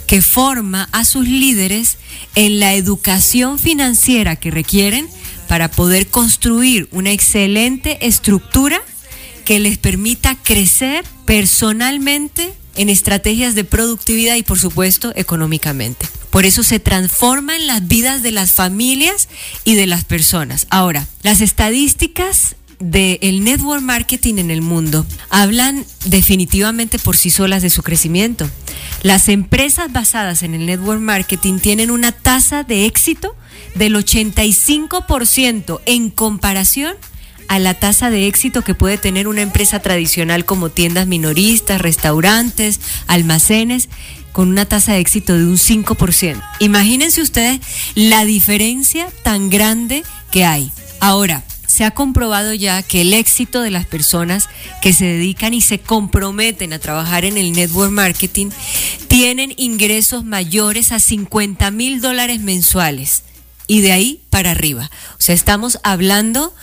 que 0.07 0.21
forma 0.21 0.89
a 0.91 1.05
sus 1.05 1.27
líderes 1.27 1.97
en 2.35 2.59
la 2.59 2.73
educación 2.73 3.57
financiera 3.57 4.35
que 4.35 4.51
requieren 4.51 5.07
para 5.47 5.71
poder 5.71 6.07
construir 6.07 6.89
una 6.91 7.11
excelente 7.11 8.05
estructura 8.05 8.81
que 9.45 9.59
les 9.59 9.77
permita 9.77 10.35
crecer 10.35 11.03
personalmente 11.25 12.53
en 12.75 12.89
estrategias 12.89 13.55
de 13.55 13.63
productividad 13.63 14.35
y 14.35 14.43
por 14.43 14.59
supuesto 14.59 15.11
económicamente. 15.15 16.07
Por 16.29 16.45
eso 16.45 16.63
se 16.63 16.79
transforman 16.79 17.67
las 17.67 17.87
vidas 17.87 18.23
de 18.23 18.31
las 18.31 18.53
familias 18.53 19.27
y 19.63 19.75
de 19.75 19.87
las 19.87 20.05
personas. 20.05 20.67
Ahora, 20.69 21.07
las 21.23 21.41
estadísticas 21.41 22.55
del 22.79 23.43
network 23.43 23.81
marketing 23.81 24.37
en 24.39 24.49
el 24.49 24.61
mundo 24.61 25.05
hablan 25.29 25.85
definitivamente 26.05 26.97
por 26.97 27.15
sí 27.15 27.29
solas 27.29 27.61
de 27.61 27.69
su 27.69 27.83
crecimiento. 27.83 28.49
Las 29.03 29.29
empresas 29.29 29.91
basadas 29.91 30.41
en 30.41 30.55
el 30.55 30.65
network 30.65 30.99
marketing 30.99 31.59
tienen 31.59 31.91
una 31.91 32.11
tasa 32.11 32.63
de 32.63 32.85
éxito 32.85 33.35
del 33.75 33.95
85% 33.95 35.81
en 35.85 36.09
comparación 36.09 36.95
a 37.51 37.59
la 37.59 37.73
tasa 37.73 38.09
de 38.09 38.27
éxito 38.27 38.61
que 38.61 38.75
puede 38.75 38.97
tener 38.97 39.27
una 39.27 39.41
empresa 39.41 39.81
tradicional 39.81 40.45
como 40.45 40.69
tiendas 40.69 41.05
minoristas, 41.05 41.81
restaurantes, 41.81 42.79
almacenes, 43.07 43.89
con 44.31 44.47
una 44.47 44.63
tasa 44.63 44.93
de 44.93 44.99
éxito 44.99 45.37
de 45.37 45.43
un 45.43 45.57
5%. 45.57 46.41
Imagínense 46.59 47.21
ustedes 47.21 47.59
la 47.93 48.23
diferencia 48.23 49.09
tan 49.23 49.49
grande 49.49 50.05
que 50.31 50.45
hay. 50.45 50.71
Ahora, 51.01 51.43
se 51.67 51.83
ha 51.83 51.91
comprobado 51.91 52.53
ya 52.53 52.83
que 52.83 53.01
el 53.01 53.13
éxito 53.13 53.61
de 53.61 53.69
las 53.69 53.85
personas 53.85 54.47
que 54.81 54.93
se 54.93 55.03
dedican 55.03 55.53
y 55.53 55.59
se 55.59 55.77
comprometen 55.77 56.71
a 56.71 56.79
trabajar 56.79 57.25
en 57.25 57.37
el 57.37 57.51
network 57.51 57.91
marketing 57.91 58.47
tienen 59.09 59.53
ingresos 59.57 60.23
mayores 60.23 60.93
a 60.93 61.01
50 61.01 61.69
mil 61.71 61.99
dólares 61.99 62.39
mensuales 62.39 63.23
y 63.67 63.81
de 63.81 63.91
ahí 63.91 64.21
para 64.29 64.51
arriba. 64.51 64.89
O 65.13 65.21
sea, 65.21 65.35
estamos 65.35 65.79
hablando 65.83 66.53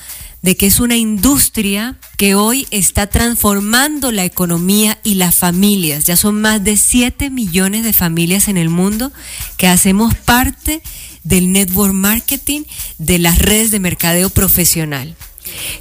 de 0.43 0.57
que 0.57 0.67
es 0.67 0.81
una 0.81 0.97
industria 0.97 1.97
que 2.17 2.35
hoy 2.35 2.67
está 2.71 3.09
transformando 3.09 4.13
la 4.13 4.25
economía 4.25 4.99
y 5.03 5.15
las 5.15 5.35
familias. 5.35 6.05
Ya 6.05 6.17
son 6.17 6.41
más 6.41 6.63
de 6.63 6.77
7 6.77 7.31
millones 7.31 7.85
de 7.85 7.93
familias 7.93 8.49
en 8.49 8.57
el 8.57 8.69
mundo 8.69 9.13
que 9.57 9.67
hacemos 9.67 10.15
parte 10.15 10.83
del 11.25 11.53
network 11.53 11.93
marketing, 11.93 12.63
de 12.99 13.19
las 13.19 13.39
redes 13.39 13.71
de 13.71 13.81
mercadeo 13.81 14.31
profesional. 14.31 15.15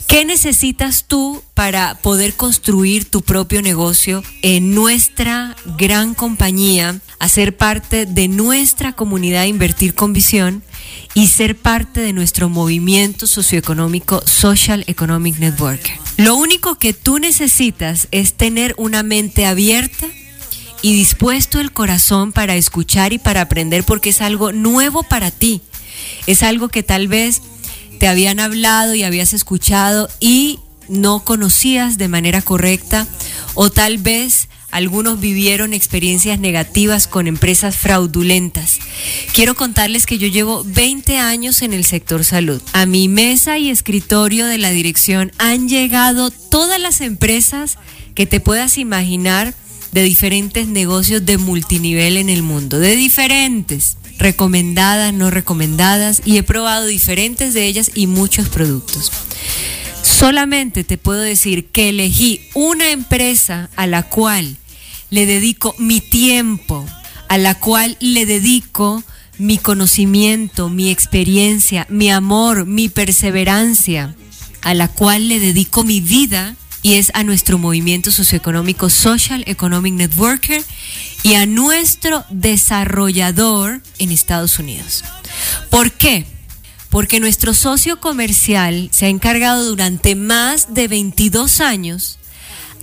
¿Qué 0.07 0.25
necesitas 0.25 1.05
tú 1.07 1.43
para 1.53 1.95
poder 1.95 2.33
construir 2.33 3.05
tu 3.05 3.21
propio 3.21 3.61
negocio 3.61 4.23
en 4.41 4.73
nuestra 4.73 5.55
gran 5.77 6.13
compañía, 6.13 6.99
hacer 7.19 7.57
parte 7.57 8.05
de 8.05 8.27
nuestra 8.27 8.93
comunidad 8.93 9.45
Invertir 9.45 9.93
con 9.93 10.13
Visión 10.13 10.63
y 11.13 11.27
ser 11.27 11.57
parte 11.57 11.99
de 11.99 12.13
nuestro 12.13 12.49
movimiento 12.49 13.27
socioeconómico 13.27 14.21
Social 14.25 14.83
Economic 14.87 15.39
Network? 15.39 15.99
Lo 16.17 16.35
único 16.35 16.75
que 16.75 16.93
tú 16.93 17.19
necesitas 17.19 18.07
es 18.11 18.33
tener 18.33 18.73
una 18.77 19.03
mente 19.03 19.45
abierta 19.45 20.07
y 20.81 20.95
dispuesto 20.95 21.59
el 21.59 21.71
corazón 21.71 22.31
para 22.31 22.55
escuchar 22.55 23.13
y 23.13 23.17
para 23.17 23.41
aprender 23.41 23.83
porque 23.83 24.09
es 24.09 24.21
algo 24.21 24.51
nuevo 24.51 25.03
para 25.03 25.31
ti. 25.31 25.61
Es 26.27 26.43
algo 26.43 26.69
que 26.69 26.83
tal 26.83 27.07
vez 27.07 27.41
te 27.97 28.07
habían 28.07 28.39
hablado 28.39 28.93
y 28.95 29.03
habías 29.03 29.33
escuchado 29.33 30.09
y 30.19 30.59
no 30.87 31.23
conocías 31.23 31.97
de 31.97 32.07
manera 32.07 32.41
correcta 32.41 33.07
o 33.55 33.69
tal 33.69 33.97
vez 33.97 34.47
algunos 34.69 35.19
vivieron 35.19 35.73
experiencias 35.73 36.39
negativas 36.39 37.07
con 37.07 37.27
empresas 37.27 37.75
fraudulentas. 37.75 38.79
Quiero 39.33 39.55
contarles 39.55 40.05
que 40.05 40.17
yo 40.17 40.27
llevo 40.27 40.63
20 40.65 41.17
años 41.17 41.61
en 41.61 41.73
el 41.73 41.85
sector 41.85 42.23
salud. 42.23 42.61
A 42.73 42.85
mi 42.85 43.07
mesa 43.07 43.57
y 43.57 43.69
escritorio 43.69 44.45
de 44.45 44.57
la 44.57 44.71
dirección 44.71 45.31
han 45.37 45.69
llegado 45.69 46.31
todas 46.31 46.79
las 46.79 47.01
empresas 47.01 47.77
que 48.13 48.25
te 48.25 48.39
puedas 48.39 48.77
imaginar 48.77 49.53
de 49.93 50.03
diferentes 50.03 50.67
negocios 50.67 51.25
de 51.25 51.37
multinivel 51.37 52.17
en 52.17 52.29
el 52.29 52.43
mundo, 52.43 52.77
de 52.77 52.95
diferentes, 52.95 53.97
recomendadas, 54.17 55.13
no 55.13 55.29
recomendadas, 55.29 56.21
y 56.25 56.37
he 56.37 56.43
probado 56.43 56.85
diferentes 56.85 57.53
de 57.53 57.65
ellas 57.65 57.91
y 57.93 58.07
muchos 58.07 58.49
productos. 58.49 59.11
Solamente 60.01 60.83
te 60.83 60.97
puedo 60.97 61.21
decir 61.21 61.67
que 61.67 61.89
elegí 61.89 62.41
una 62.53 62.89
empresa 62.91 63.69
a 63.75 63.87
la 63.87 64.03
cual 64.03 64.57
le 65.09 65.25
dedico 65.25 65.75
mi 65.77 66.01
tiempo, 66.01 66.85
a 67.29 67.37
la 67.37 67.55
cual 67.55 67.97
le 67.99 68.25
dedico 68.25 69.03
mi 69.37 69.57
conocimiento, 69.57 70.69
mi 70.69 70.89
experiencia, 70.89 71.85
mi 71.89 72.09
amor, 72.09 72.65
mi 72.65 72.89
perseverancia, 72.89 74.15
a 74.61 74.73
la 74.73 74.87
cual 74.87 75.27
le 75.27 75.39
dedico 75.39 75.83
mi 75.83 76.01
vida 76.01 76.55
y 76.87 76.93
es 76.93 77.11
a 77.15 77.25
nuestro 77.25 77.57
movimiento 77.57 78.13
socioeconómico 78.13 78.89
Social 78.89 79.43
Economic 79.45 79.93
Networker 79.93 80.63
y 81.21 81.33
a 81.33 81.45
nuestro 81.45 82.23
desarrollador 82.29 83.81
en 83.99 84.09
Estados 84.13 84.57
Unidos. 84.57 85.03
¿Por 85.69 85.91
qué? 85.91 86.25
Porque 86.89 87.19
nuestro 87.19 87.53
socio 87.53 87.99
comercial 87.99 88.87
se 88.93 89.05
ha 89.05 89.09
encargado 89.09 89.65
durante 89.65 90.15
más 90.15 90.73
de 90.73 90.87
22 90.87 91.59
años 91.59 92.19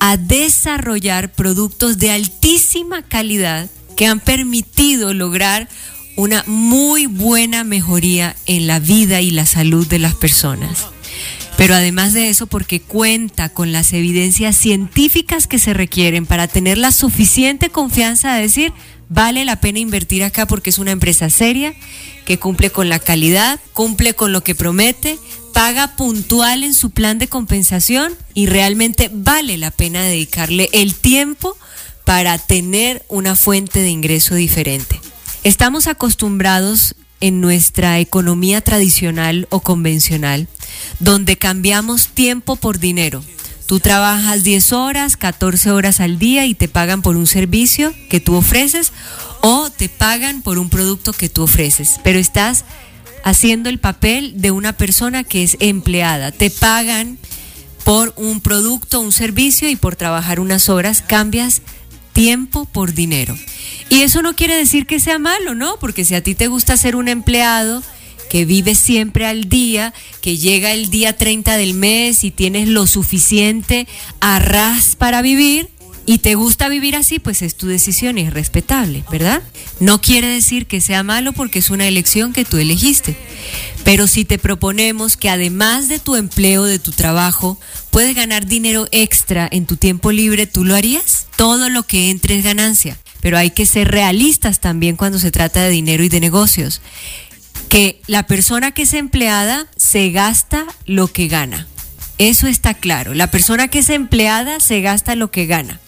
a 0.01 0.19
desarrollar 0.19 1.33
productos 1.33 1.97
de 1.97 2.11
altísima 2.11 3.01
calidad 3.01 3.71
que 3.97 4.07
han 4.07 4.21
permitido 4.21 5.15
lograr 5.15 5.67
una 6.15 6.45
muy 6.47 7.07
buena 7.07 7.65
mejoría 7.65 8.37
en 8.45 8.67
la 8.67 8.81
vida 8.81 9.23
y 9.23 9.31
la 9.31 9.47
salud 9.47 9.87
de 9.87 9.99
las 9.99 10.15
personas. 10.15 10.94
Pero 11.57 11.75
además 11.75 12.13
de 12.13 12.31
eso, 12.31 12.47
porque 12.47 12.81
cuenta 12.81 13.49
con 13.49 13.73
las 13.73 13.93
evidencias 13.93 14.57
científicas 14.57 15.47
que 15.47 15.59
se 15.59 15.73
requieren 15.73 16.27
para 16.27 16.49
tener 16.49 16.79
la 16.79 16.91
suficiente 16.91 17.71
confianza 17.71 18.35
de 18.35 18.43
decir, 18.43 18.73
vale 19.09 19.45
la 19.45 19.61
pena 19.61 19.79
invertir 19.79 20.25
acá 20.25 20.47
porque 20.47 20.71
es 20.71 20.79
una 20.79 20.91
empresa 20.91 21.31
seria, 21.31 21.73
que 22.25 22.39
cumple 22.39 22.71
con 22.71 22.89
la 22.89 22.99
calidad, 22.99 23.61
cumple 23.73 24.15
con 24.15 24.33
lo 24.33 24.43
que 24.43 24.55
promete, 24.55 25.19
paga 25.53 25.97
puntual 25.97 26.65
en 26.65 26.75
su 26.75 26.91
plan 26.91 27.19
de 27.19 27.29
compensación 27.29 28.13
y 28.35 28.47
realmente 28.47 29.09
vale 29.13 29.57
la 29.57 29.71
pena 29.71 30.03
dedicarle 30.03 30.69
el 30.73 30.95
tiempo 30.97 31.57
para 32.05 32.37
tener 32.39 33.05
una 33.09 33.37
fuente 33.37 33.81
de 33.81 33.91
ingreso 33.91 34.35
diferente. 34.35 35.01
Estamos 35.45 35.87
acostumbrados 35.87 36.97
en 37.21 37.41
nuestra 37.41 37.99
economía 38.01 38.61
tradicional 38.61 39.47
o 39.51 39.61
convencional, 39.61 40.49
donde 41.01 41.37
cambiamos 41.37 42.09
tiempo 42.09 42.57
por 42.57 42.79
dinero. 42.79 43.23
Tú 43.67 43.81
trabajas 43.81 44.45
10 44.45 44.73
horas, 44.73 45.17
14 45.17 45.71
horas 45.71 46.01
al 46.01 46.19
día 46.19 46.45
y 46.45 46.55
te 46.55 46.69
pagan 46.69 47.01
por 47.01 47.17
un 47.17 47.27
servicio 47.27 47.95
que 48.11 48.21
tú 48.21 48.35
ofreces 48.35 48.93
o 49.41 49.71
te 49.71 49.89
pagan 49.89 50.43
por 50.43 50.59
un 50.59 50.69
producto 50.69 51.13
que 51.13 51.31
tú 51.31 51.45
ofreces, 51.45 51.99
pero 52.05 52.19
estás 52.19 52.65
haciendo 53.25 53.71
el 53.71 53.79
papel 53.79 54.41
de 54.41 54.51
una 54.51 54.75
persona 54.75 55.25
que 55.25 55.43
es 55.43 55.57
empleada. 55.61 56.31
Te 56.31 56.51
pagan 56.51 57.19
por 57.85 58.13
un 58.17 58.41
producto, 58.41 59.01
un 59.01 59.13
servicio 59.13 59.69
y 59.69 59.77
por 59.77 59.97
trabajar 59.97 60.41
unas 60.41 60.69
horas 60.69 61.03
cambias 61.03 61.63
tiempo 62.15 62.65
por 62.65 62.95
dinero. 62.95 63.37
Y 63.91 64.01
eso 64.01 64.23
no 64.23 64.35
quiere 64.35 64.57
decir 64.57 64.87
que 64.87 65.01
sea 65.01 65.19
malo, 65.19 65.55
¿no? 65.55 65.77
Porque 65.79 66.07
si 66.07 66.15
a 66.15 66.23
ti 66.23 66.35
te 66.35 66.47
gusta 66.47 66.79
ser 66.79 66.97
un 66.97 67.09
empleado 67.09 67.83
que 68.31 68.47
vive 68.47 68.75
siempre 68.75 69.27
al 69.27 69.51
día, 69.51 69.93
que 70.23 70.39
llega 70.39 70.73
el 70.73 70.89
día 70.89 71.17
30 71.17 71.59
del 71.59 71.75
mes 71.75 72.25
y 72.25 72.31
tienes 72.31 72.69
lo 72.69 72.87
suficiente 72.87 73.87
arras 74.21 74.97
para 74.97 75.21
vivir, 75.21 75.69
y 76.07 76.19
te 76.19 76.35
gusta 76.35 76.69
vivir 76.69 76.97
así, 76.97 77.19
pues 77.19 77.41
es 77.43 77.55
tu 77.55 77.67
decisión 77.67 78.19
y 78.19 78.23
es 78.23 78.33
respetable, 78.33 79.05
¿verdad? 79.11 79.43
No 79.81 80.01
quiere 80.01 80.29
decir 80.29 80.67
que 80.67 80.81
sea 80.81 81.03
malo 81.03 81.33
porque 81.33 81.61
es 81.61 81.71
una 81.71 81.89
elección 81.89 82.33
que 82.33 82.45
tú 82.45 82.59
elegiste. 82.59 83.17
Pero 83.85 84.07
si 84.07 84.25
te 84.25 84.39
proponemos 84.39 85.17
que 85.17 85.29
además 85.29 85.89
de 85.89 85.99
tu 85.99 86.17
empleo, 86.17 86.65
de 86.65 86.79
tu 86.79 86.91
trabajo, 86.91 87.59
puedes 87.91 88.17
ganar 88.17 88.47
dinero 88.47 88.89
extra 88.91 89.49
en 89.51 89.67
tu 89.67 89.77
tiempo 89.77 90.11
libre, 90.11 90.47
¿tú 90.47 90.65
lo 90.65 90.75
harías? 90.75 91.27
Todo 91.37 91.69
lo 91.69 91.83
que 91.83 92.11
entre 92.11 92.39
es 92.39 92.45
ganancia 92.45 92.99
pero 93.25 93.39
hay 93.39 93.53
que 93.53 93.65
ser 93.65 93.91
realistas 93.91 94.61
también 94.61 94.97
cuando 94.97 95.19
se 95.19 95.31
trata 95.31 95.63
de 95.63 95.71
dinero 95.71 96.05
y 96.05 96.11
de 96.11 96.21
negocios. 96.21 96.83
Que 97.71 98.03
la 98.07 98.27
persona 98.27 98.73
que 98.73 98.83
es 98.83 98.93
empleada 98.93 99.67
se 99.79 100.11
gasta 100.11 100.67
lo 100.85 101.07
que 101.07 101.27
gana. 101.27 101.67
Eso 102.19 102.49
está 102.49 102.75
claro. 102.75 103.15
La 103.15 103.31
persona 103.31 103.69
que 103.69 103.79
es 103.79 103.89
empleada 103.89 104.61
se 104.61 104.83
gasta 104.83 105.15
lo 105.15 105.31
que 105.31 105.47
gana. 105.47 105.81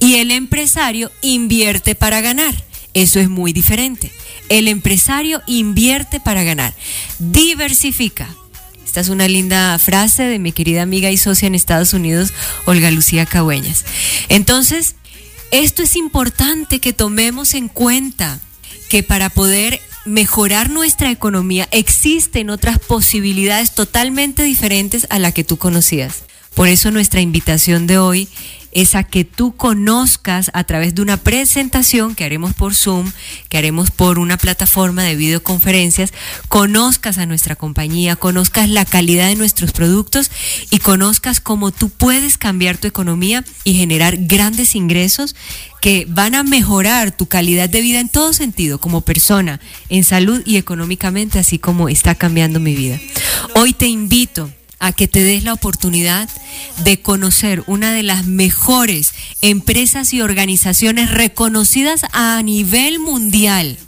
Y 0.00 0.16
el 0.16 0.32
empresario 0.32 1.12
invierte 1.20 1.94
para 1.94 2.20
ganar. 2.20 2.52
Eso 2.94 3.20
es 3.20 3.28
muy 3.28 3.52
diferente. 3.52 4.10
El 4.48 4.68
empresario 4.68 5.42
invierte 5.46 6.20
para 6.20 6.44
ganar. 6.44 6.74
Diversifica. 7.18 8.28
Esta 8.84 9.00
es 9.00 9.08
una 9.08 9.26
linda 9.26 9.78
frase 9.78 10.24
de 10.24 10.38
mi 10.38 10.52
querida 10.52 10.82
amiga 10.82 11.10
y 11.10 11.16
socia 11.16 11.46
en 11.46 11.54
Estados 11.54 11.94
Unidos, 11.94 12.32
Olga 12.66 12.90
Lucía 12.90 13.24
Cagüeñas. 13.24 13.84
Entonces, 14.28 14.96
esto 15.50 15.82
es 15.82 15.96
importante 15.96 16.78
que 16.78 16.92
tomemos 16.92 17.54
en 17.54 17.68
cuenta 17.68 18.40
que 18.90 19.02
para 19.02 19.30
poder 19.30 19.80
mejorar 20.04 20.68
nuestra 20.70 21.10
economía 21.10 21.68
existen 21.70 22.50
otras 22.50 22.78
posibilidades 22.78 23.74
totalmente 23.74 24.42
diferentes 24.42 25.06
a 25.10 25.18
la 25.18 25.32
que 25.32 25.44
tú 25.44 25.56
conocías. 25.56 26.24
Por 26.54 26.68
eso 26.68 26.90
nuestra 26.90 27.20
invitación 27.20 27.86
de 27.86 27.98
hoy 27.98 28.28
es 28.72 28.94
a 28.94 29.04
que 29.04 29.24
tú 29.24 29.54
conozcas 29.54 30.50
a 30.54 30.64
través 30.64 30.94
de 30.94 31.02
una 31.02 31.18
presentación 31.18 32.14
que 32.14 32.24
haremos 32.24 32.54
por 32.54 32.74
Zoom, 32.74 33.12
que 33.48 33.58
haremos 33.58 33.90
por 33.90 34.18
una 34.18 34.38
plataforma 34.38 35.04
de 35.04 35.14
videoconferencias, 35.14 36.12
conozcas 36.48 37.18
a 37.18 37.26
nuestra 37.26 37.54
compañía, 37.54 38.16
conozcas 38.16 38.68
la 38.68 38.84
calidad 38.84 39.28
de 39.28 39.36
nuestros 39.36 39.72
productos 39.72 40.30
y 40.70 40.78
conozcas 40.78 41.40
cómo 41.40 41.70
tú 41.70 41.90
puedes 41.90 42.38
cambiar 42.38 42.78
tu 42.78 42.88
economía 42.88 43.44
y 43.64 43.74
generar 43.74 44.16
grandes 44.16 44.74
ingresos 44.74 45.36
que 45.80 46.06
van 46.08 46.34
a 46.34 46.42
mejorar 46.42 47.10
tu 47.10 47.26
calidad 47.26 47.68
de 47.68 47.80
vida 47.80 48.00
en 48.00 48.08
todo 48.08 48.32
sentido, 48.32 48.78
como 48.78 49.00
persona, 49.00 49.60
en 49.88 50.04
salud 50.04 50.42
y 50.46 50.56
económicamente, 50.56 51.38
así 51.38 51.58
como 51.58 51.88
está 51.88 52.14
cambiando 52.14 52.60
mi 52.60 52.74
vida. 52.74 53.00
Hoy 53.56 53.72
te 53.72 53.86
invito 53.86 54.50
a 54.82 54.90
que 54.90 55.06
te 55.06 55.22
des 55.22 55.44
la 55.44 55.52
oportunidad 55.52 56.28
de 56.82 57.00
conocer 57.00 57.62
una 57.68 57.92
de 57.92 58.02
las 58.02 58.26
mejores 58.26 59.14
empresas 59.40 60.12
y 60.12 60.20
organizaciones 60.20 61.12
reconocidas 61.12 62.02
a 62.12 62.42
nivel 62.42 62.98
mundial. 62.98 63.78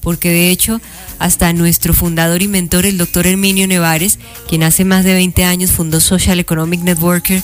Porque 0.00 0.30
de 0.30 0.50
hecho, 0.50 0.80
hasta 1.20 1.52
nuestro 1.52 1.94
fundador 1.94 2.42
y 2.42 2.48
mentor, 2.48 2.86
el 2.86 2.98
doctor 2.98 3.28
Herminio 3.28 3.68
Nevares, 3.68 4.18
quien 4.48 4.64
hace 4.64 4.84
más 4.84 5.04
de 5.04 5.14
20 5.14 5.44
años 5.44 5.70
fundó 5.70 6.00
Social 6.00 6.40
Economic 6.40 6.80
Networker 6.80 7.40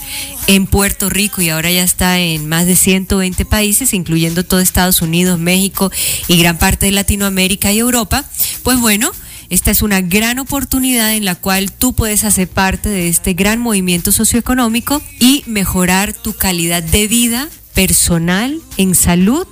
en 0.47 0.67
Puerto 0.67 1.09
Rico 1.09 1.41
y 1.41 1.47
ahora 1.47 1.71
ya 1.71 1.83
está 1.83 2.19
en 2.19 2.49
más 2.49 2.65
de 2.65 2.75
120 2.75 3.45
países, 3.45 3.93
incluyendo 3.93 4.43
todo 4.43 4.59
Estados 4.59 5.01
Unidos, 5.01 5.39
México 5.39 5.89
y 6.27 6.37
gran 6.37 6.57
parte 6.57 6.87
de 6.87 6.91
Latinoamérica 6.91 7.71
y 7.71 7.79
Europa, 7.79 8.25
pues 8.63 8.77
bueno, 8.77 9.09
esta 9.49 9.71
es 9.71 9.81
una 9.81 10.01
gran 10.01 10.39
oportunidad 10.39 11.13
en 11.13 11.25
la 11.25 11.35
cual 11.35 11.71
tú 11.71 11.93
puedes 11.93 12.23
hacer 12.23 12.47
parte 12.47 12.89
de 12.89 13.07
este 13.07 13.33
gran 13.33 13.59
movimiento 13.59 14.11
socioeconómico 14.11 15.01
y 15.19 15.43
mejorar 15.47 16.13
tu 16.13 16.33
calidad 16.33 16.83
de 16.83 17.07
vida 17.07 17.49
personal, 17.73 18.59
en 18.77 18.93
salud 18.93 19.47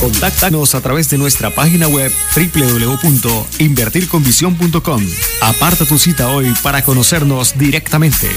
Contáctanos 0.00 0.76
a 0.76 0.80
través 0.80 1.10
de 1.10 1.18
nuestra 1.18 1.52
página 1.52 1.88
web 1.88 2.12
www.invertirconvisión.com. 2.32 5.04
Aparta 5.40 5.84
tu 5.84 5.98
cita 5.98 6.28
hoy 6.28 6.54
para 6.62 6.84
conocernos 6.84 7.58
directamente. 7.58 8.30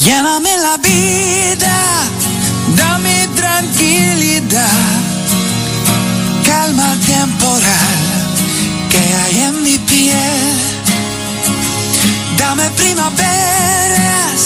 Llévame 0.00 0.58
la 0.58 0.76
vida, 0.76 2.10
dame 2.76 3.26
tranquilidad, 3.34 4.68
calma 6.44 6.94
temporal 7.06 8.04
que 8.90 8.98
hay 8.98 9.40
en 9.40 9.62
mi 9.62 9.78
piel 9.78 10.73
Dame 12.56 12.70
primaveras 12.70 14.42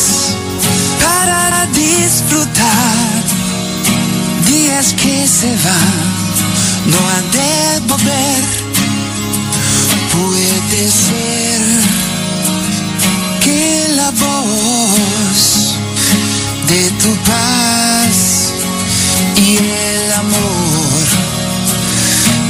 para 1.04 1.66
disfrutar. 1.66 3.24
Días 4.46 4.94
que 4.94 5.26
se 5.26 5.48
van, 5.48 6.06
no 6.86 6.98
han 7.10 7.30
de 7.32 7.80
volver. 7.86 8.44
Puede 10.10 10.90
ser 10.90 11.60
que 13.44 13.88
la 13.94 14.10
voz 14.10 15.76
de 16.66 16.90
tu 17.02 17.14
paz 17.30 18.54
y 19.36 19.58
el 19.58 20.12
amor 20.12 21.06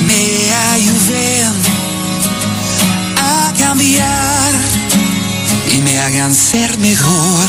me 0.06 0.54
ayuden 0.74 1.52
a 3.16 3.52
cambiar 3.58 4.87
me 5.88 5.98
hagan 5.98 6.34
ser 6.34 6.76
mejor. 6.78 7.46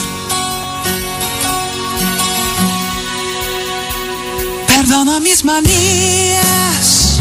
Perdona 4.67 5.19
mis 5.19 5.43
manías, 5.43 7.19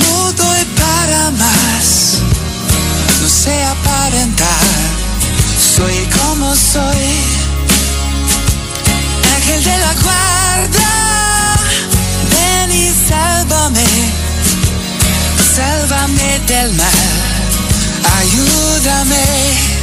no 0.00 0.32
doy 0.32 0.64
para 0.82 1.30
más, 1.30 2.18
no 3.22 3.28
sé 3.28 3.64
aparentar, 3.64 4.66
soy 5.76 5.96
como 6.18 6.54
soy, 6.54 7.06
ángel 9.36 9.64
de 9.64 9.78
la 9.78 9.94
guarda, 10.04 10.92
ven 12.32 12.70
y 12.70 12.90
sálvame, 13.08 13.86
sálvame 15.56 16.38
del 16.46 16.72
mal, 16.74 17.00
ayúdame 18.18 19.73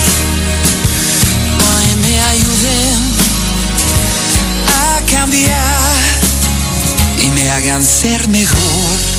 hoy 1.67 1.89
me 2.02 2.13
ayuden 2.34 3.00
a 4.67 5.02
cambiar 5.12 6.19
y 7.24 7.30
me 7.32 7.50
hagan 7.52 7.84
ser 7.84 8.28
mejor. 8.30 9.19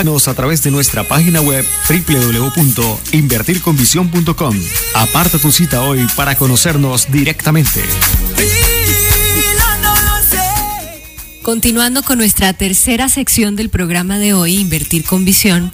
A 0.00 0.32
través 0.32 0.62
de 0.62 0.70
nuestra 0.70 1.06
página 1.06 1.42
web 1.42 1.62
www.invertirconvisión.com. 1.86 4.58
Aparta 4.94 5.38
tu 5.38 5.52
cita 5.52 5.82
hoy 5.82 6.06
para 6.16 6.36
conocernos 6.36 7.12
directamente. 7.12 7.82
Continuando 11.42 12.02
con 12.02 12.16
nuestra 12.16 12.54
tercera 12.54 13.10
sección 13.10 13.56
del 13.56 13.68
programa 13.68 14.18
de 14.18 14.32
hoy, 14.32 14.56
Invertir 14.56 15.04
con 15.04 15.26
Visión, 15.26 15.70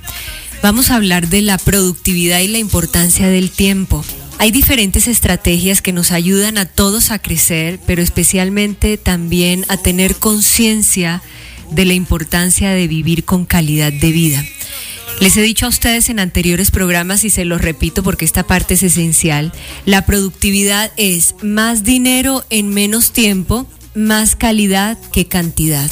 vamos 0.61 0.91
a 0.91 0.97
hablar 0.97 1.29
de 1.29 1.43
la 1.43 1.57
productividad 1.57 2.41
y 2.41 2.49
la 2.49 2.59
importancia 2.59 3.29
del 3.29 3.53
tiempo. 3.53 4.05
Hay 4.39 4.51
diferentes 4.51 5.07
estrategias 5.07 5.83
que 5.83 5.93
nos 5.93 6.11
ayudan 6.11 6.59
a 6.59 6.65
todos 6.65 7.13
a 7.13 7.21
crecer, 7.21 7.79
pero 7.87 8.03
especialmente 8.03 8.99
también 8.99 9.65
a 9.69 9.77
tener 9.77 10.17
conciencia 10.17 11.23
de 11.71 11.85
la 11.85 11.95
importancia 11.95 12.71
de 12.71 12.89
vivir 12.89 13.25
con 13.25 13.45
calidad 13.45 13.93
de 13.93 14.13
vida. 14.13 14.45
Les 15.21 15.37
he 15.37 15.43
dicho 15.43 15.67
a 15.67 15.71
ustedes 15.71 16.11
en 16.11 16.19
anteriores 16.19 16.71
programas 16.71 17.25
y 17.25 17.31
se 17.31 17.47
los 17.47 17.63
repito 17.63 18.03
porque 18.03 18.27
esta 18.27 18.43
parte 18.43 18.75
es 18.75 18.83
esencial, 18.83 19.53
la 19.87 20.05
productividad 20.05 20.93
es 20.99 21.35
más 21.43 21.85
dinero 21.85 22.45
en 22.51 22.69
menos 22.69 23.13
tiempo, 23.13 23.67
más 23.95 24.37
calidad 24.37 24.99
que 25.13 25.27
cantidad. 25.27 25.91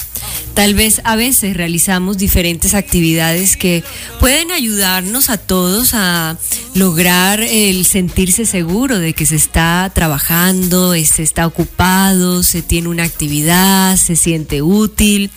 Tal 0.55 0.74
vez 0.74 1.01
a 1.05 1.16
veces 1.16 1.57
realizamos 1.57 2.16
diferentes 2.16 2.74
actividades 2.74 3.57
que 3.57 3.82
pueden 4.20 4.53
ayudarnos 4.53 5.28
a 5.28 5.37
todos 5.37 5.95
a 5.95 6.39
lograr 6.74 7.41
el 7.41 7.85
sentirse 7.85 8.47
seguro 8.47 8.99
de 8.99 9.14
que 9.14 9.26
se 9.26 9.35
está 9.35 9.91
trabajando, 9.95 10.95
se 10.95 11.22
está 11.22 11.47
ocupado, 11.47 12.43
se 12.43 12.62
tiene 12.62 12.89
una 12.89 13.03
actividad, 13.03 13.97
se 13.97 14.14
siente 14.14 14.62
útil. 14.62 15.30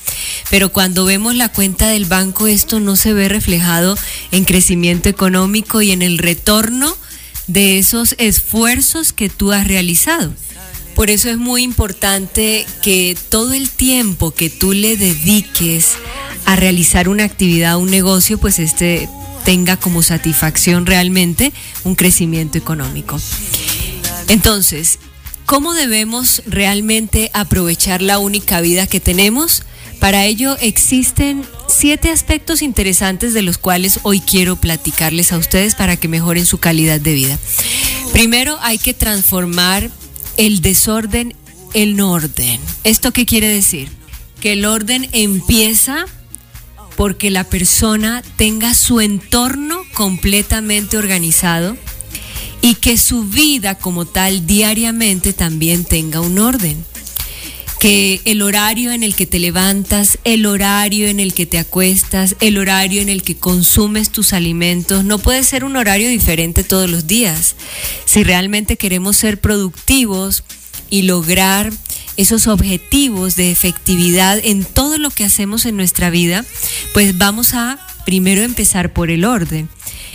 Pero 0.51 0.71
cuando 0.71 1.05
vemos 1.05 1.35
la 1.35 1.49
cuenta 1.49 1.87
del 1.87 2.05
banco 2.05 2.47
esto 2.47 2.79
no 2.79 2.95
se 2.95 3.13
ve 3.13 3.27
reflejado 3.27 3.97
en 4.31 4.45
crecimiento 4.45 5.09
económico 5.09 5.81
y 5.81 5.91
en 5.91 6.03
el 6.03 6.19
retorno 6.19 6.95
de 7.47 7.79
esos 7.79 8.15
esfuerzos 8.17 9.13
que 9.13 9.29
tú 9.29 9.51
has 9.51 9.67
realizado. 9.67 10.31
Por 10.97 11.11
eso 11.11 11.29
es 11.29 11.37
muy 11.37 11.61
importante 11.61 12.65
que 12.81 13.15
todo 13.29 13.53
el 13.53 13.69
tiempo 13.69 14.31
que 14.31 14.49
tú 14.49 14.73
le 14.73 14.97
dediques 14.97 15.91
a 16.45 16.55
realizar 16.55 17.07
una 17.07 17.23
actividad, 17.23 17.77
un 17.77 17.91
negocio, 17.91 18.39
pues 18.39 18.57
este 18.57 19.07
tenga 19.45 19.77
como 19.77 20.01
satisfacción 20.01 20.87
realmente 20.87 21.53
un 21.83 21.93
crecimiento 21.93 22.57
económico. 22.57 23.21
Entonces, 24.27 24.97
¿cómo 25.45 25.75
debemos 25.75 26.41
realmente 26.47 27.29
aprovechar 27.31 28.01
la 28.01 28.17
única 28.17 28.59
vida 28.59 28.87
que 28.87 28.99
tenemos? 28.99 29.61
Para 29.99 30.25
ello 30.25 30.57
existen 30.59 31.45
siete 31.67 32.09
aspectos 32.09 32.63
interesantes 32.63 33.35
de 33.35 33.43
los 33.43 33.59
cuales 33.59 33.99
hoy 34.01 34.19
quiero 34.19 34.55
platicarles 34.55 35.31
a 35.31 35.37
ustedes 35.37 35.75
para 35.75 35.95
que 35.95 36.07
mejoren 36.07 36.47
su 36.47 36.57
calidad 36.57 36.99
de 36.99 37.13
vida. 37.13 37.37
Primero 38.13 38.57
hay 38.61 38.79
que 38.79 38.95
transformar 38.95 39.91
el 40.37 40.61
desorden 40.61 41.35
el 41.73 41.99
orden. 42.01 42.59
¿Esto 42.83 43.11
qué 43.11 43.25
quiere 43.25 43.47
decir? 43.47 43.89
Que 44.39 44.53
el 44.53 44.65
orden 44.65 45.07
empieza 45.11 46.05
porque 46.95 47.29
la 47.29 47.43
persona 47.43 48.23
tenga 48.37 48.73
su 48.73 49.01
entorno 49.01 49.81
completamente 49.93 50.97
organizado 50.97 51.77
y 52.61 52.75
que 52.75 52.97
su 52.97 53.23
vida 53.23 53.75
como 53.75 54.05
tal 54.05 54.47
diariamente 54.47 55.33
también 55.33 55.85
tenga 55.85 56.21
un 56.21 56.39
orden. 56.39 56.83
Que 57.79 58.21
el 58.25 58.41
horario 58.41 58.91
en 58.91 59.03
el 59.03 59.15
que 59.15 59.25
te 59.25 59.39
levantas, 59.39 60.17
el 60.23 60.45
horario 60.45 61.07
en 61.07 61.19
el 61.19 61.33
que 61.33 61.45
te 61.45 61.59
acuestas, 61.59 62.35
el 62.39 62.57
horario 62.57 63.01
en 63.01 63.09
el 63.09 63.21
que 63.21 63.37
consumes 63.37 64.09
tus 64.09 64.33
alimentos, 64.33 65.03
no 65.03 65.19
puede 65.19 65.43
ser 65.43 65.63
un 65.63 65.75
horario 65.75 66.09
diferente 66.09 66.63
todos 66.63 66.89
los 66.89 67.05
días. 67.05 67.55
Si 68.05 68.23
realmente 68.23 68.77
queremos 68.77 69.17
ser 69.17 69.39
productivos 69.39 70.43
y 70.89 71.03
lograr 71.03 71.71
esos 72.17 72.47
objetivos 72.47 73.35
de 73.35 73.51
efectividad 73.51 74.39
en 74.43 74.65
todo 74.65 74.97
lo 74.97 75.11
que 75.11 75.23
hacemos 75.23 75.65
en 75.65 75.77
nuestra 75.77 76.09
vida, 76.09 76.43
pues 76.93 77.17
vamos 77.17 77.53
a 77.53 77.79
primero 78.05 78.41
empezar 78.41 78.91
por 78.91 79.11
el 79.11 79.23
orden. 79.23 79.69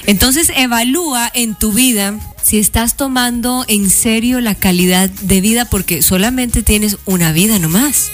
Entonces 0.06 0.50
evalúa 0.54 1.30
en 1.32 1.54
tu 1.54 1.72
vida 1.72 2.18
si 2.42 2.58
estás 2.58 2.96
tomando 2.96 3.64
en 3.68 3.88
serio 3.88 4.40
la 4.40 4.54
calidad 4.54 5.08
de 5.08 5.40
vida 5.40 5.64
porque 5.64 6.02
solamente 6.02 6.62
tienes 6.62 6.96
una 7.04 7.32
vida 7.32 7.58
nomás. 7.58 8.10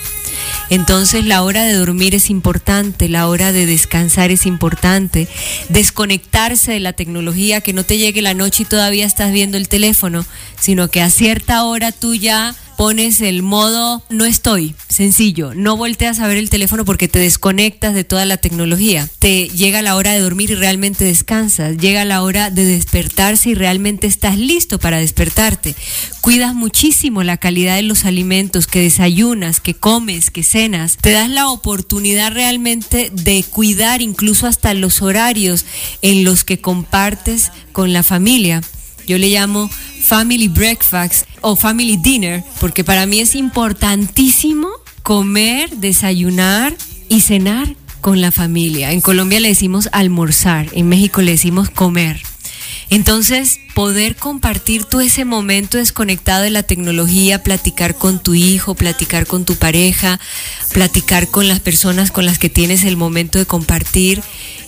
Entonces 0.70 1.24
la 1.24 1.43
hora 1.43 1.64
de 1.64 1.72
dormir 1.72 2.14
es 2.14 2.28
importante, 2.28 3.09
la 3.09 3.26
hora 3.28 3.53
de 3.53 3.64
descansar 3.64 4.30
es 4.30 4.45
importante, 4.45 5.26
desconectarse 5.70 6.72
de 6.72 6.80
la 6.80 6.93
tecnología, 6.93 7.62
que 7.62 7.72
no 7.72 7.84
te 7.84 7.97
llegue 7.97 8.20
la 8.20 8.34
noche 8.34 8.64
y 8.64 8.66
todavía 8.66 9.07
estás 9.07 9.32
viendo 9.32 9.57
el 9.57 9.68
teléfono, 9.68 10.26
sino 10.61 10.89
que 10.91 11.01
a 11.01 11.09
cierta 11.09 11.64
hora 11.64 11.91
tú 11.91 12.14
ya 12.14 12.55
pones 12.78 13.20
el 13.22 13.42
modo 13.42 14.04
no 14.08 14.24
estoy, 14.24 14.76
sencillo, 14.88 15.52
no 15.52 15.76
volteas 15.76 16.20
a 16.20 16.28
ver 16.28 16.36
el 16.36 16.48
teléfono 16.48 16.84
porque 16.84 17.08
te 17.08 17.18
desconectas 17.18 17.92
de 17.92 18.04
toda 18.04 18.24
la 18.24 18.36
tecnología. 18.36 19.08
Te 19.18 19.48
llega 19.48 19.82
la 19.82 19.96
hora 19.96 20.12
de 20.12 20.20
dormir 20.20 20.52
y 20.52 20.54
realmente 20.54 21.04
descansas, 21.04 21.76
llega 21.76 22.04
la 22.04 22.22
hora 22.22 22.50
de 22.50 22.64
despertarse 22.64 23.50
y 23.50 23.54
realmente 23.54 24.06
estás 24.06 24.38
listo 24.38 24.78
para 24.78 24.98
despertarte. 24.98 25.74
Cuidas 26.20 26.54
muchísimo 26.54 27.24
la 27.24 27.36
calidad 27.36 27.74
de 27.74 27.82
los 27.82 28.04
alimentos 28.04 28.68
que 28.68 28.80
desayunas, 28.80 29.58
que 29.58 29.74
comes, 29.74 30.30
que 30.30 30.44
cenas. 30.44 30.98
Te 30.98 31.10
das 31.10 31.30
la 31.30 31.48
oportunidad 31.48 32.30
realmente 32.30 33.10
de 33.12 33.42
cuidar 33.42 34.02
incluso 34.02 34.46
hasta 34.46 34.72
los 34.74 35.02
horarios 35.02 35.64
en 36.00 36.22
los 36.22 36.44
que 36.44 36.60
compartes 36.60 37.50
con 37.72 37.92
la 37.92 38.04
familia. 38.04 38.62
Yo 39.09 39.16
le 39.16 39.30
llamo 39.30 39.70
family 40.02 40.48
breakfast 40.48 41.26
o 41.40 41.56
family 41.56 41.96
dinner, 41.96 42.44
porque 42.61 42.84
para 42.84 43.06
mí 43.06 43.20
es 43.20 43.34
importantísimo 43.34 44.68
comer, 45.02 45.70
desayunar 45.78 46.76
y 47.09 47.22
cenar 47.22 47.74
con 48.02 48.20
la 48.20 48.30
familia. 48.30 48.92
En 48.92 49.00
Colombia 49.00 49.40
le 49.40 49.48
decimos 49.48 49.88
almorzar, 49.92 50.68
en 50.72 50.90
México 50.90 51.22
le 51.22 51.32
decimos 51.32 51.70
comer. 51.70 52.20
Entonces, 52.91 53.61
poder 53.74 54.16
compartir 54.16 54.84
todo 54.84 55.03
ese 55.03 55.24
momento 55.24 55.78
desconectado 55.78 56.43
de 56.43 56.51
la 56.51 56.62
tecnología, 56.62 57.43
platicar 57.43 57.97
con 57.97 58.22
tu 58.22 58.34
hijo, 58.34 58.74
platicar 58.74 59.26
con 59.26 59.45
tu 59.45 59.57
pareja, 59.57 60.18
platicar 60.72 61.28
con 61.28 61.49
las 61.49 61.61
personas 61.61 62.11
con 62.11 62.24
las 62.24 62.39
que 62.39 62.49
tienes 62.49 62.84
el 62.84 62.97
momento 62.97 63.39
de 63.39 63.47
compartir, 63.47 64.22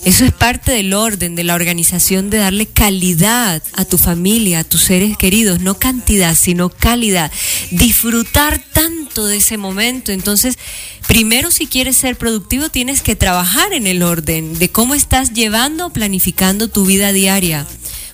eso 0.04 0.24
es 0.24 0.32
parte 0.32 0.72
del 0.72 0.94
orden, 0.94 1.34
de 1.34 1.44
la 1.44 1.54
organización, 1.54 2.30
de 2.30 2.38
darle 2.38 2.66
calidad 2.66 3.62
a 3.74 3.84
tu 3.84 3.98
familia, 3.98 4.60
a 4.60 4.64
tus 4.64 4.82
seres 4.82 5.16
queridos, 5.18 5.60
no 5.60 5.78
cantidad, 5.78 6.34
sino 6.34 6.70
calidad. 6.70 7.30
Disfrutar 7.70 8.64
tanto 8.72 9.26
de 9.26 9.36
ese 9.36 9.58
momento. 9.58 10.10
Entonces, 10.10 10.58
primero 11.06 11.50
si 11.50 11.66
quieres 11.66 11.98
ser 11.98 12.16
productivo, 12.16 12.70
tienes 12.70 13.02
que 13.02 13.14
trabajar 13.14 13.74
en 13.74 13.86
el 13.86 14.02
orden 14.02 14.58
de 14.58 14.70
cómo 14.70 14.94
estás 14.94 15.34
llevando, 15.34 15.90
planificando 15.90 16.68
tu 16.68 16.86
vida 16.86 17.12
diaria 17.12 17.66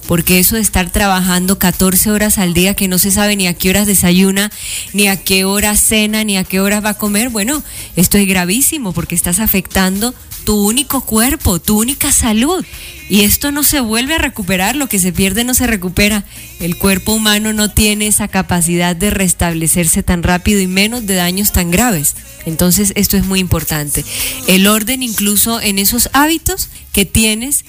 porque 0.06 0.38
eso 0.38 0.56
de 0.56 0.62
estar 0.62 0.90
trabajando 0.90 1.58
14 1.58 2.10
horas 2.10 2.38
al 2.38 2.54
día 2.54 2.74
que 2.74 2.88
no 2.88 2.98
se 2.98 3.10
sabe 3.10 3.36
ni 3.36 3.46
a 3.46 3.54
qué 3.54 3.70
horas 3.70 3.86
desayuna, 3.86 4.50
ni 4.92 5.08
a 5.08 5.16
qué 5.16 5.44
hora 5.44 5.76
cena, 5.76 6.24
ni 6.24 6.36
a 6.36 6.44
qué 6.44 6.60
horas 6.60 6.84
va 6.84 6.90
a 6.90 6.98
comer, 6.98 7.28
bueno, 7.28 7.62
esto 7.96 8.18
es 8.18 8.26
gravísimo 8.26 8.92
porque 8.92 9.14
estás 9.14 9.40
afectando 9.40 10.14
tu 10.46 10.64
único 10.64 11.00
cuerpo, 11.00 11.58
tu 11.58 11.78
única 11.78 12.12
salud. 12.12 12.64
Y 13.08 13.22
esto 13.22 13.50
no 13.50 13.64
se 13.64 13.80
vuelve 13.80 14.14
a 14.14 14.18
recuperar, 14.18 14.76
lo 14.76 14.88
que 14.88 15.00
se 15.00 15.12
pierde 15.12 15.42
no 15.42 15.54
se 15.54 15.66
recupera. 15.66 16.24
El 16.60 16.78
cuerpo 16.78 17.12
humano 17.12 17.52
no 17.52 17.68
tiene 17.68 18.06
esa 18.06 18.28
capacidad 18.28 18.94
de 18.94 19.10
restablecerse 19.10 20.04
tan 20.04 20.22
rápido 20.22 20.60
y 20.60 20.68
menos 20.68 21.04
de 21.04 21.16
daños 21.16 21.52
tan 21.52 21.70
graves. 21.72 22.14
Entonces 22.46 22.92
esto 22.94 23.16
es 23.16 23.26
muy 23.26 23.40
importante. 23.40 24.04
El 24.46 24.68
orden 24.68 25.02
incluso 25.02 25.60
en 25.60 25.80
esos 25.80 26.08
hábitos 26.12 26.68
que 26.92 27.04
tienes 27.04 27.64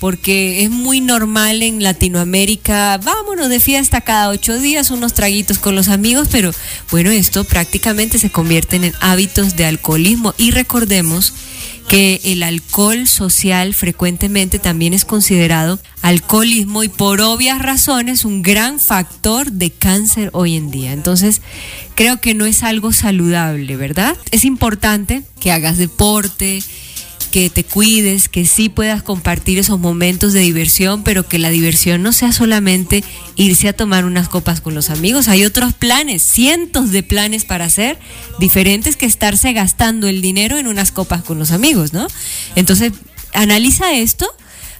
porque 0.00 0.64
es 0.64 0.70
muy 0.70 1.00
normal 1.00 1.62
en 1.62 1.82
Latinoamérica, 1.82 2.98
vámonos 2.98 3.50
de 3.50 3.60
fiesta 3.60 4.00
cada 4.00 4.30
ocho 4.30 4.58
días, 4.58 4.90
unos 4.90 5.12
traguitos 5.12 5.58
con 5.58 5.74
los 5.76 5.88
amigos, 5.88 6.28
pero 6.32 6.52
bueno, 6.90 7.10
esto 7.10 7.44
prácticamente 7.44 8.18
se 8.18 8.30
convierte 8.30 8.76
en 8.76 8.94
hábitos 9.00 9.56
de 9.56 9.66
alcoholismo 9.66 10.34
y 10.38 10.50
recordemos 10.50 11.34
que 11.90 12.20
el 12.22 12.44
alcohol 12.44 13.08
social 13.08 13.74
frecuentemente 13.74 14.60
también 14.60 14.94
es 14.94 15.04
considerado 15.04 15.80
alcoholismo 16.02 16.84
y 16.84 16.88
por 16.88 17.20
obvias 17.20 17.60
razones 17.60 18.24
un 18.24 18.42
gran 18.42 18.78
factor 18.78 19.50
de 19.50 19.72
cáncer 19.72 20.30
hoy 20.32 20.54
en 20.54 20.70
día. 20.70 20.92
Entonces, 20.92 21.42
creo 21.96 22.20
que 22.20 22.32
no 22.32 22.46
es 22.46 22.62
algo 22.62 22.92
saludable, 22.92 23.76
¿verdad? 23.76 24.16
Es 24.30 24.44
importante 24.44 25.24
que 25.40 25.50
hagas 25.50 25.78
deporte, 25.78 26.62
que 27.30 27.48
te 27.50 27.64
cuides, 27.64 28.28
que 28.28 28.44
sí 28.44 28.68
puedas 28.68 29.02
compartir 29.02 29.58
esos 29.58 29.78
momentos 29.78 30.32
de 30.32 30.40
diversión, 30.40 31.02
pero 31.04 31.26
que 31.28 31.38
la 31.38 31.50
diversión 31.50 32.02
no 32.02 32.12
sea 32.12 32.32
solamente 32.32 33.04
irse 33.36 33.68
a 33.68 33.72
tomar 33.72 34.04
unas 34.04 34.28
copas 34.28 34.60
con 34.60 34.74
los 34.74 34.90
amigos. 34.90 35.28
Hay 35.28 35.44
otros 35.44 35.72
planes, 35.72 36.22
cientos 36.22 36.90
de 36.90 37.02
planes 37.02 37.44
para 37.44 37.66
hacer, 37.66 37.98
diferentes 38.38 38.96
que 38.96 39.06
estarse 39.06 39.52
gastando 39.52 40.08
el 40.08 40.20
dinero 40.20 40.58
en 40.58 40.66
unas 40.66 40.92
copas 40.92 41.22
con 41.22 41.38
los 41.38 41.52
amigos, 41.52 41.92
¿no? 41.92 42.06
Entonces, 42.56 42.92
analiza 43.32 43.92
esto 43.94 44.28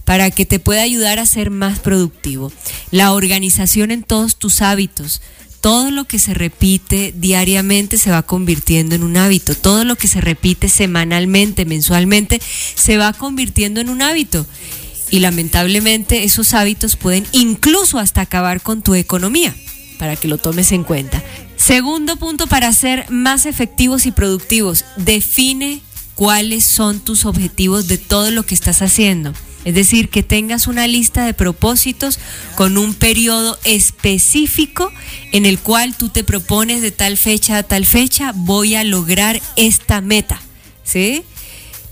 para 0.04 0.30
que 0.30 0.44
te 0.44 0.58
pueda 0.58 0.82
ayudar 0.82 1.18
a 1.18 1.26
ser 1.26 1.50
más 1.50 1.78
productivo. 1.78 2.52
La 2.90 3.12
organización 3.12 3.90
en 3.90 4.02
todos 4.02 4.36
tus 4.36 4.60
hábitos 4.60 5.22
todo 5.60 5.90
lo 5.90 6.04
que 6.04 6.18
se 6.18 6.34
repite 6.34 7.12
diariamente 7.16 7.98
se 7.98 8.10
va 8.10 8.22
convirtiendo 8.22 8.94
en 8.94 9.02
un 9.02 9.16
hábito, 9.16 9.54
todo 9.54 9.84
lo 9.84 9.96
que 9.96 10.08
se 10.08 10.20
repite 10.20 10.68
semanalmente, 10.68 11.64
mensualmente, 11.64 12.40
se 12.74 12.96
va 12.96 13.12
convirtiendo 13.12 13.80
en 13.80 13.90
un 13.90 14.02
hábito. 14.02 14.46
Y 15.10 15.18
lamentablemente 15.18 16.24
esos 16.24 16.54
hábitos 16.54 16.96
pueden 16.96 17.26
incluso 17.32 17.98
hasta 17.98 18.20
acabar 18.20 18.62
con 18.62 18.82
tu 18.82 18.94
economía, 18.94 19.54
para 19.98 20.16
que 20.16 20.28
lo 20.28 20.38
tomes 20.38 20.72
en 20.72 20.84
cuenta. 20.84 21.22
Segundo 21.56 22.16
punto 22.16 22.46
para 22.46 22.72
ser 22.72 23.10
más 23.10 23.44
efectivos 23.44 24.06
y 24.06 24.12
productivos, 24.12 24.84
define 24.96 25.82
cuáles 26.14 26.64
son 26.64 27.00
tus 27.00 27.26
objetivos 27.26 27.86
de 27.86 27.98
todo 27.98 28.30
lo 28.30 28.44
que 28.44 28.54
estás 28.54 28.82
haciendo. 28.82 29.34
Es 29.64 29.74
decir, 29.74 30.08
que 30.08 30.22
tengas 30.22 30.66
una 30.66 30.86
lista 30.86 31.24
de 31.24 31.34
propósitos 31.34 32.18
con 32.56 32.78
un 32.78 32.94
periodo 32.94 33.58
específico 33.64 34.90
en 35.32 35.44
el 35.44 35.58
cual 35.58 35.96
tú 35.96 36.08
te 36.08 36.24
propones 36.24 36.80
de 36.80 36.90
tal 36.90 37.16
fecha 37.16 37.58
a 37.58 37.62
tal 37.62 37.84
fecha 37.84 38.32
voy 38.34 38.74
a 38.74 38.84
lograr 38.84 39.40
esta 39.56 40.00
meta. 40.00 40.40
¿Sí? 40.82 41.22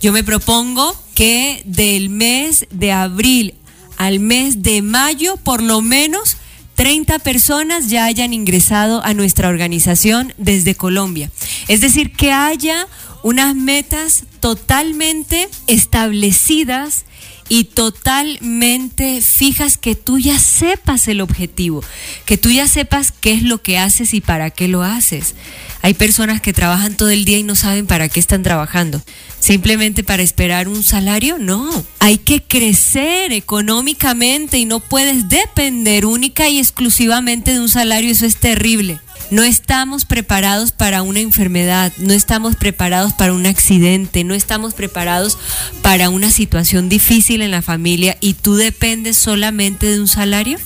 Yo 0.01 0.12
me 0.12 0.25
propongo 0.25 0.97
que 1.14 1.62
del 1.64 2.09
mes 2.09 2.66
de 2.71 2.93
abril 2.93 3.55
al 3.97 4.21
mes 4.21 4.62
de 4.62 4.81
mayo, 4.81 5.37
por 5.37 5.62
lo 5.62 5.83
menos 5.83 6.37
30 6.77 7.19
personas 7.19 7.89
ya 7.89 8.05
hayan 8.05 8.33
ingresado 8.33 9.05
a 9.05 9.12
nuestra 9.12 9.49
organización 9.49 10.33
desde 10.39 10.77
Colombia. 10.77 11.31
Es 11.66 11.81
decir, 11.81 12.12
que 12.12 12.31
haya 12.31 12.87
unas 13.25 13.57
metas 13.57 14.25
totalmente 14.39 15.49
establecidas 15.66 17.05
y 17.49 17.64
totalmente 17.64 19.20
fijas 19.20 19.78
que 19.78 19.94
tú 19.94 20.18
ya 20.18 20.38
sepas 20.38 21.09
el 21.09 21.20
objetivo, 21.20 21.82
que 22.26 22.36
tú 22.36 22.51
ya 22.51 22.68
sepas 22.68 23.12
qué 23.12 23.32
es 23.32 23.42
lo 23.42 23.62
que 23.62 23.78
haces 23.78 24.14
y 24.14 24.20
para 24.20 24.51
qué 24.51 24.68
lo 24.68 24.82
haces. 24.82 25.34
Hay 25.80 25.94
personas 25.94 26.40
que 26.40 26.53
trabajan 26.53 26.96
todo 26.96 27.11
el 27.11 27.24
día 27.24 27.38
y 27.38 27.42
no 27.42 27.55
saben 27.55 27.86
para 27.86 28.09
qué 28.09 28.20
están 28.20 28.42
trabajando. 28.42 29.01
Simplemente 29.38 30.03
para 30.03 30.22
esperar 30.22 30.68
un 30.68 30.82
salario, 30.82 31.38
no. 31.38 31.84
Hay 32.01 32.18
que 32.18 32.42
crecer 32.42 33.32
económicamente 33.32 34.59
y 34.59 34.64
no 34.64 34.80
puedes 34.80 35.28
depender 35.28 36.05
única 36.05 36.49
y 36.49 36.59
exclusivamente 36.59 37.53
de 37.53 37.61
un 37.61 37.68
salario. 37.68 38.11
Eso 38.11 38.26
es 38.26 38.36
terrible. 38.36 39.01
No 39.31 39.43
estamos 39.43 40.07
preparados 40.07 40.72
para 40.72 41.03
una 41.03 41.20
enfermedad, 41.20 41.93
no 41.99 42.14
estamos 42.14 42.57
preparados 42.57 43.12
para 43.12 43.35
un 43.35 43.45
accidente, 43.45 44.24
no 44.24 44.33
estamos 44.33 44.72
preparados 44.72 45.37
para 45.83 46.09
una 46.09 46.31
situación 46.31 46.89
difícil 46.89 47.43
en 47.43 47.51
la 47.51 47.61
familia 47.61 48.16
y 48.20 48.35
tú 48.35 48.55
dependes 48.55 49.18
solamente 49.18 49.87
de 49.87 50.01
un 50.01 50.09
salario. 50.09 50.59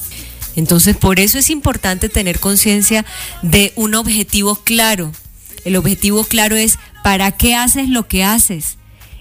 Entonces, 0.55 0.97
por 0.97 1.19
eso 1.19 1.39
es 1.39 1.51
importante 1.51 2.09
tener 2.09 2.39
conciencia 2.39 3.05
de 3.43 3.73
un 3.75 3.97
objetivo 3.97 4.55
claro. 4.55 5.11
El 5.65 5.75
objetivo 5.75 6.23
claro 6.23 6.55
es 6.55 6.79
para 7.03 7.33
qué 7.33 7.57
haces 7.57 7.89
lo 7.89 8.07
que 8.07 8.23
haces. 8.23 8.77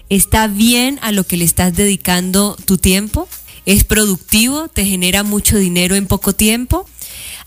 ¿Está 0.08 0.46
bien 0.46 1.00
a 1.02 1.10
lo 1.10 1.24
que 1.24 1.36
le 1.36 1.44
estás 1.44 1.74
dedicando 1.74 2.56
tu 2.64 2.78
tiempo? 2.78 3.28
¿Es 3.66 3.82
productivo? 3.82 4.68
¿Te 4.68 4.84
genera 4.84 5.24
mucho 5.24 5.56
dinero 5.56 5.96
en 5.96 6.06
poco 6.06 6.32
tiempo? 6.32 6.86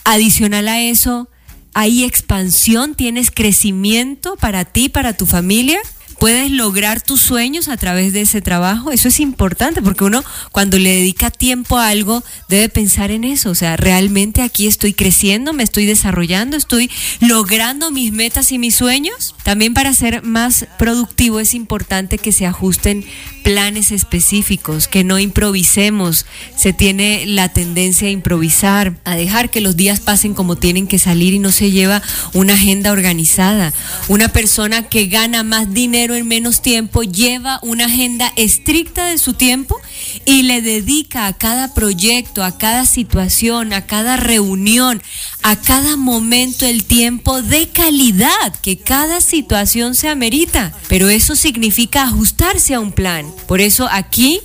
Adicional 0.04 0.68
a 0.68 0.82
eso, 0.82 1.30
hay 1.76 2.06
expansión, 2.06 2.96
tienes 2.96 3.32
crecimiento 3.32 4.38
para 4.38 4.64
ti, 4.64 4.88
para 4.88 5.12
tu 5.12 5.26
familia. 5.26 5.78
Puedes 6.26 6.50
lograr 6.50 7.02
tus 7.02 7.22
sueños 7.22 7.68
a 7.68 7.78
través 7.78 8.12
de 8.12 8.22
ese 8.22 8.42
trabajo. 8.42 8.92
Eso 8.92 9.10
es 9.10 9.20
importante 9.20 9.84
porque 9.84 10.06
uno 10.06 10.24
cuando 10.52 10.80
le 10.80 10.90
dedica 10.90 11.30
tiempo 11.30 11.78
a 11.78 11.90
algo 11.90 12.24
debe 12.50 12.68
pensar 12.68 13.12
en 13.12 13.24
eso. 13.24 13.52
O 13.52 13.54
sea, 13.54 13.78
realmente 13.78 14.42
aquí 14.42 14.66
estoy 14.66 14.96
creciendo, 14.96 15.54
me 15.54 15.62
estoy 15.62 15.86
desarrollando, 15.86 16.58
estoy 16.58 16.90
logrando 17.20 17.92
mis 17.92 18.12
metas 18.12 18.52
y 18.52 18.58
mis 18.58 18.74
sueños. 18.74 19.36
También 19.44 19.76
para 19.76 19.94
ser 19.94 20.24
más 20.24 20.66
productivo 20.80 21.40
es 21.40 21.54
importante 21.54 22.18
que 22.18 22.32
se 22.32 22.48
ajusten 22.48 23.06
planes 23.44 23.92
específicos, 23.92 24.88
que 24.88 25.04
no 25.04 25.20
improvisemos. 25.20 26.26
Se 26.58 26.74
tiene 26.74 27.28
la 27.28 27.50
tendencia 27.50 28.08
a 28.08 28.12
improvisar, 28.12 28.96
a 29.06 29.16
dejar 29.16 29.52
que 29.52 29.62
los 29.62 29.78
días 29.78 30.00
pasen 30.00 30.34
como 30.34 30.56
tienen 30.56 30.88
que 30.88 30.98
salir 30.98 31.36
y 31.36 31.40
no 31.40 31.52
se 31.52 31.70
lleva 31.70 32.02
una 32.34 32.56
agenda 32.56 32.92
organizada. 32.92 33.72
Una 34.08 34.30
persona 34.30 34.90
que 34.90 35.06
gana 35.06 35.44
más 35.44 35.72
dinero 35.72 36.15
en 36.16 36.28
menos 36.28 36.62
tiempo 36.62 37.04
lleva 37.04 37.60
una 37.62 37.86
agenda 37.86 38.32
estricta 38.36 39.06
de 39.06 39.18
su 39.18 39.34
tiempo 39.34 39.80
y 40.26 40.44
le 40.44 40.62
dedica 40.62 41.28
a 41.28 41.34
cada 41.34 41.74
proyecto, 41.74 42.44
a 42.44 42.58
cada 42.58 42.86
situación, 42.86 43.74
a 43.74 43.86
cada 43.86 44.18
reunión, 44.18 45.02
a 45.44 45.56
cada 45.56 45.98
momento 45.98 46.66
el 46.66 46.86
tiempo 46.86 47.42
de 47.42 47.70
calidad 47.70 48.56
que 48.62 48.78
cada 48.78 49.22
situación 49.22 49.96
se 49.96 50.10
amerita. 50.10 50.74
Pero 50.88 51.10
eso 51.10 51.36
significa 51.36 52.04
ajustarse 52.04 52.74
a 52.74 52.80
un 52.80 52.92
plan. 52.92 53.26
Por 53.48 53.62
eso 53.62 53.88
aquí 53.92 54.40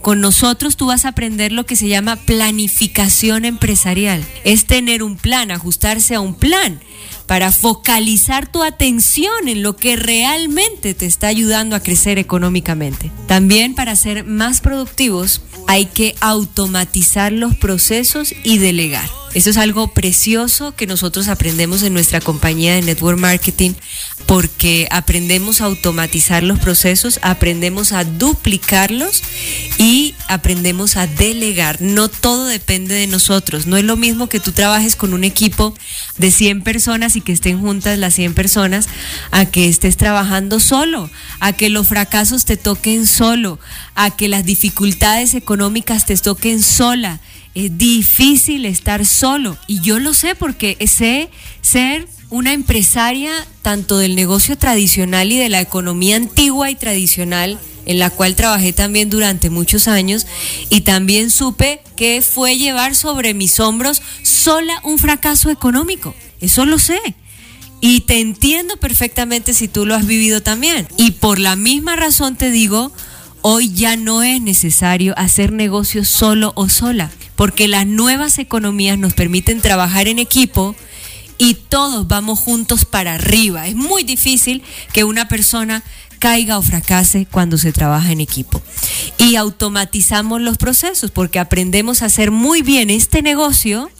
con 0.00 0.20
nosotros 0.20 0.76
tú 0.76 0.86
vas 0.86 1.04
a 1.04 1.08
aprender 1.08 1.52
lo 1.52 1.66
que 1.66 1.76
se 1.76 1.88
llama 1.88 2.16
planificación 2.16 3.44
empresarial. 3.44 4.24
Es 4.44 4.66
tener 4.66 5.02
un 5.02 5.16
plan, 5.16 5.50
ajustarse 5.50 6.14
a 6.14 6.20
un 6.20 6.34
plan 6.34 6.80
para 7.28 7.52
focalizar 7.52 8.50
tu 8.50 8.64
atención 8.64 9.48
en 9.48 9.62
lo 9.62 9.76
que 9.76 9.96
realmente 9.96 10.94
te 10.94 11.06
está 11.06 11.28
ayudando 11.28 11.76
a 11.76 11.80
crecer 11.80 12.18
económicamente. 12.18 13.12
También 13.28 13.74
para 13.74 13.94
ser 13.94 14.24
más 14.24 14.60
productivos 14.60 15.42
hay 15.68 15.84
que 15.84 16.16
automatizar 16.20 17.30
los 17.30 17.54
procesos 17.54 18.34
y 18.42 18.56
delegar. 18.56 19.08
Eso 19.34 19.50
es 19.50 19.58
algo 19.58 19.88
precioso 19.88 20.74
que 20.74 20.86
nosotros 20.86 21.28
aprendemos 21.28 21.82
en 21.82 21.92
nuestra 21.92 22.20
compañía 22.20 22.74
de 22.74 22.82
Network 22.82 23.18
Marketing 23.18 23.72
porque 24.26 24.86
aprendemos 24.90 25.60
a 25.60 25.64
automatizar 25.64 26.42
los 26.42 26.58
procesos, 26.58 27.18
aprendemos 27.22 27.92
a 27.92 28.04
duplicarlos 28.04 29.22
y 29.78 30.14
aprendemos 30.28 30.96
a 30.96 31.06
delegar. 31.06 31.80
No 31.80 32.08
todo 32.08 32.46
depende 32.46 32.94
de 32.94 33.06
nosotros. 33.06 33.66
No 33.66 33.76
es 33.76 33.84
lo 33.84 33.96
mismo 33.96 34.28
que 34.28 34.40
tú 34.40 34.52
trabajes 34.52 34.96
con 34.96 35.14
un 35.14 35.24
equipo 35.24 35.74
de 36.18 36.30
100 36.30 36.62
personas 36.62 37.16
y 37.16 37.20
que 37.20 37.32
estén 37.32 37.60
juntas 37.60 37.98
las 37.98 38.14
100 38.14 38.34
personas 38.34 38.88
a 39.30 39.46
que 39.46 39.68
estés 39.68 39.96
trabajando 39.96 40.60
solo, 40.60 41.10
a 41.40 41.52
que 41.52 41.70
los 41.70 41.88
fracasos 41.88 42.44
te 42.44 42.56
toquen 42.56 43.06
solo, 43.06 43.58
a 43.94 44.10
que 44.10 44.28
las 44.28 44.44
dificultades 44.44 45.34
económicas 45.34 46.04
te 46.04 46.16
toquen 46.16 46.62
sola 46.62 47.20
es 47.54 47.76
difícil 47.76 48.66
estar 48.66 49.04
solo. 49.04 49.56
Y 49.66 49.80
yo 49.80 49.98
lo 49.98 50.14
sé 50.14 50.34
porque 50.34 50.76
sé 50.86 51.28
ser 51.60 52.06
una 52.30 52.52
empresaria 52.52 53.32
tanto 53.62 53.98
del 53.98 54.14
negocio 54.14 54.56
tradicional 54.58 55.32
y 55.32 55.38
de 55.38 55.48
la 55.48 55.60
economía 55.60 56.16
antigua 56.16 56.70
y 56.70 56.74
tradicional 56.74 57.58
en 57.86 57.98
la 57.98 58.10
cual 58.10 58.36
trabajé 58.36 58.74
también 58.74 59.08
durante 59.08 59.48
muchos 59.48 59.88
años 59.88 60.26
y 60.68 60.82
también 60.82 61.30
supe 61.30 61.80
que 61.96 62.20
fue 62.20 62.58
llevar 62.58 62.94
sobre 62.94 63.32
mis 63.32 63.60
hombros 63.60 64.02
sola 64.22 64.78
un 64.84 64.98
fracaso 64.98 65.50
económico. 65.50 66.14
Eso 66.40 66.66
lo 66.66 66.78
sé. 66.78 67.00
Y 67.80 68.00
te 68.00 68.20
entiendo 68.20 68.76
perfectamente 68.76 69.54
si 69.54 69.68
tú 69.68 69.86
lo 69.86 69.94
has 69.94 70.06
vivido 70.06 70.42
también. 70.42 70.86
Y 70.98 71.12
por 71.12 71.38
la 71.38 71.56
misma 71.56 71.96
razón 71.96 72.36
te 72.36 72.50
digo, 72.50 72.92
hoy 73.40 73.72
ya 73.72 73.96
no 73.96 74.22
es 74.22 74.42
necesario 74.42 75.14
hacer 75.16 75.52
negocios 75.52 76.08
solo 76.08 76.52
o 76.56 76.68
sola, 76.68 77.10
porque 77.36 77.68
las 77.68 77.86
nuevas 77.86 78.38
economías 78.38 78.98
nos 78.98 79.14
permiten 79.14 79.62
trabajar 79.62 80.08
en 80.08 80.18
equipo 80.18 80.76
y 81.38 81.54
todos 81.54 82.08
vamos 82.08 82.38
juntos 82.38 82.84
para 82.84 83.14
arriba. 83.14 83.66
Es 83.66 83.76
muy 83.76 84.02
difícil 84.02 84.62
que 84.92 85.04
una 85.04 85.28
persona 85.28 85.82
caiga 86.18 86.58
o 86.58 86.62
fracase 86.62 87.26
cuando 87.30 87.58
se 87.58 87.72
trabaja 87.72 88.12
en 88.12 88.20
equipo. 88.20 88.60
Y 89.18 89.36
automatizamos 89.36 90.40
los 90.40 90.58
procesos 90.58 91.10
porque 91.10 91.38
aprendemos 91.38 92.02
a 92.02 92.06
hacer 92.06 92.30
muy 92.30 92.62
bien 92.62 92.90
este 92.90 93.22
negocio 93.22 93.90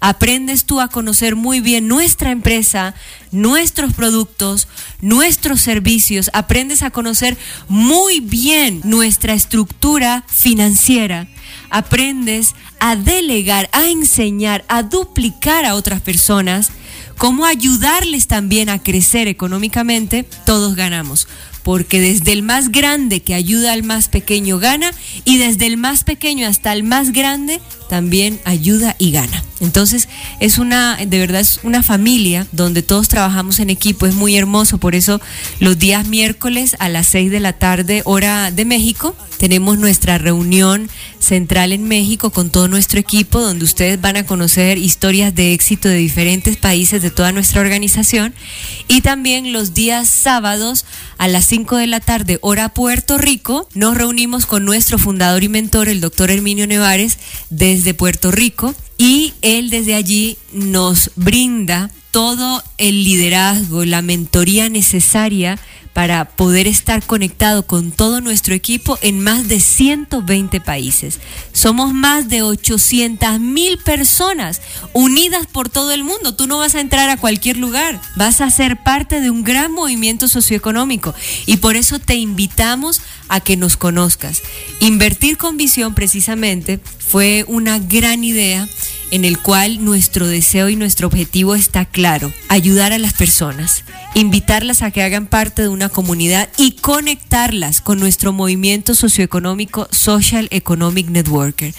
aprendes 0.00 0.64
tú 0.64 0.80
a 0.80 0.88
conocer 0.88 1.36
muy 1.36 1.60
bien 1.60 1.88
nuestra 1.88 2.30
empresa, 2.30 2.94
nuestros 3.30 3.94
productos, 3.94 4.68
nuestros 5.00 5.60
servicios, 5.60 6.30
aprendes 6.32 6.82
a 6.82 6.90
conocer 6.90 7.36
muy 7.68 8.20
bien 8.20 8.80
nuestra 8.84 9.34
estructura 9.34 10.24
financiera, 10.28 11.28
aprendes 11.70 12.54
a 12.80 12.96
delegar, 12.96 13.68
a 13.72 13.88
enseñar, 13.88 14.64
a 14.68 14.82
duplicar 14.82 15.64
a 15.64 15.74
otras 15.74 16.00
personas, 16.00 16.70
cómo 17.18 17.44
ayudarles 17.44 18.26
también 18.26 18.68
a 18.68 18.82
crecer 18.82 19.28
económicamente, 19.28 20.24
todos 20.44 20.74
ganamos 20.74 21.26
porque 21.66 22.00
desde 22.00 22.30
el 22.30 22.44
más 22.44 22.70
grande 22.70 23.22
que 23.22 23.34
ayuda 23.34 23.72
al 23.72 23.82
más 23.82 24.06
pequeño 24.06 24.60
gana 24.60 24.92
y 25.24 25.38
desde 25.38 25.66
el 25.66 25.76
más 25.76 26.04
pequeño 26.04 26.46
hasta 26.46 26.72
el 26.72 26.84
más 26.84 27.10
grande 27.10 27.60
también 27.88 28.40
ayuda 28.44 28.96
y 28.98 29.10
gana. 29.10 29.42
Entonces 29.60 30.08
es 30.40 30.58
una, 30.58 30.96
de 30.96 31.18
verdad 31.18 31.40
es 31.40 31.60
una 31.62 31.82
familia 31.82 32.46
donde 32.52 32.82
todos 32.82 33.08
trabajamos 33.08 33.58
en 33.58 33.70
equipo, 33.70 34.06
es 34.06 34.14
muy 34.14 34.36
hermoso, 34.36 34.78
por 34.78 34.94
eso 34.94 35.20
los 35.60 35.78
días 35.78 36.06
miércoles 36.06 36.76
a 36.78 36.88
las 36.88 37.06
6 37.06 37.30
de 37.30 37.40
la 37.40 37.54
tarde, 37.54 38.02
hora 38.04 38.50
de 38.50 38.64
México, 38.64 39.16
tenemos 39.38 39.78
nuestra 39.78 40.18
reunión 40.18 40.88
central 41.18 41.72
en 41.72 41.88
México 41.88 42.30
con 42.30 42.50
todo 42.50 42.68
nuestro 42.68 43.00
equipo, 43.00 43.40
donde 43.40 43.64
ustedes 43.64 44.00
van 44.00 44.16
a 44.16 44.26
conocer 44.26 44.78
historias 44.78 45.34
de 45.34 45.52
éxito 45.52 45.88
de 45.88 45.96
diferentes 45.96 46.56
países 46.56 47.02
de 47.02 47.10
toda 47.10 47.32
nuestra 47.32 47.60
organización. 47.60 48.34
Y 48.88 49.00
también 49.00 49.52
los 49.52 49.74
días 49.74 50.08
sábados 50.08 50.84
a 51.18 51.28
las 51.28 51.46
5 51.46 51.76
de 51.76 51.86
la 51.86 52.00
tarde, 52.00 52.38
hora 52.42 52.68
Puerto 52.70 53.18
Rico, 53.18 53.68
nos 53.74 53.96
reunimos 53.96 54.46
con 54.46 54.64
nuestro 54.64 54.98
fundador 54.98 55.42
y 55.42 55.48
mentor, 55.48 55.88
el 55.88 56.00
doctor 56.00 56.30
Herminio 56.30 56.66
Nevares, 56.66 57.18
desde 57.76 57.94
Puerto 57.94 58.30
Rico. 58.30 58.74
Y 58.98 59.34
él 59.42 59.70
desde 59.70 59.94
allí 59.94 60.38
nos 60.52 61.10
brinda 61.16 61.90
todo 62.10 62.62
el 62.78 63.04
liderazgo, 63.04 63.84
la 63.84 64.00
mentoría 64.00 64.70
necesaria 64.70 65.58
para 65.96 66.26
poder 66.26 66.66
estar 66.66 67.02
conectado 67.02 67.66
con 67.66 67.90
todo 67.90 68.20
nuestro 68.20 68.54
equipo 68.54 68.98
en 69.00 69.18
más 69.18 69.48
de 69.48 69.60
120 69.60 70.60
países. 70.60 71.20
Somos 71.54 71.94
más 71.94 72.28
de 72.28 72.42
800 72.42 73.40
mil 73.40 73.78
personas 73.78 74.60
unidas 74.92 75.46
por 75.46 75.70
todo 75.70 75.92
el 75.92 76.04
mundo. 76.04 76.34
Tú 76.34 76.48
no 76.48 76.58
vas 76.58 76.74
a 76.74 76.82
entrar 76.82 77.08
a 77.08 77.16
cualquier 77.16 77.56
lugar, 77.56 77.98
vas 78.14 78.42
a 78.42 78.50
ser 78.50 78.82
parte 78.82 79.22
de 79.22 79.30
un 79.30 79.42
gran 79.42 79.72
movimiento 79.72 80.28
socioeconómico 80.28 81.14
y 81.46 81.56
por 81.56 81.76
eso 81.76 81.98
te 81.98 82.16
invitamos 82.16 83.00
a 83.28 83.40
que 83.40 83.56
nos 83.56 83.78
conozcas. 83.78 84.42
Invertir 84.80 85.38
con 85.38 85.56
visión 85.56 85.94
precisamente 85.94 86.78
fue 86.98 87.46
una 87.48 87.78
gran 87.78 88.22
idea 88.22 88.68
en 89.10 89.24
el 89.24 89.38
cual 89.38 89.84
nuestro 89.84 90.26
deseo 90.26 90.68
y 90.68 90.76
nuestro 90.76 91.06
objetivo 91.06 91.54
está 91.54 91.84
claro, 91.84 92.32
ayudar 92.48 92.92
a 92.92 92.98
las 92.98 93.14
personas, 93.14 93.84
invitarlas 94.14 94.82
a 94.82 94.90
que 94.90 95.02
hagan 95.02 95.26
parte 95.26 95.62
de 95.62 95.68
una 95.68 95.88
comunidad 95.88 96.48
y 96.56 96.72
conectarlas 96.72 97.80
con 97.80 98.00
nuestro 98.00 98.32
movimiento 98.32 98.94
socioeconómico 98.94 99.88
Social 99.90 100.48
Economic 100.50 101.08
Networker. 101.08 101.74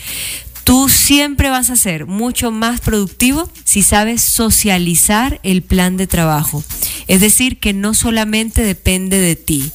Tú 0.68 0.90
siempre 0.90 1.50
vas 1.50 1.70
a 1.70 1.78
ser 1.78 2.08
mucho 2.08 2.52
más 2.52 2.82
productivo 2.82 3.50
si 3.64 3.84
sabes 3.84 4.22
socializar 4.22 5.40
el 5.44 5.62
plan 5.62 5.96
de 5.96 6.08
trabajo. 6.08 6.62
Es 7.08 7.22
decir, 7.22 7.58
que 7.58 7.72
no 7.72 7.94
solamente 7.94 8.64
depende 8.64 9.18
de 9.18 9.38
ti, 9.38 9.72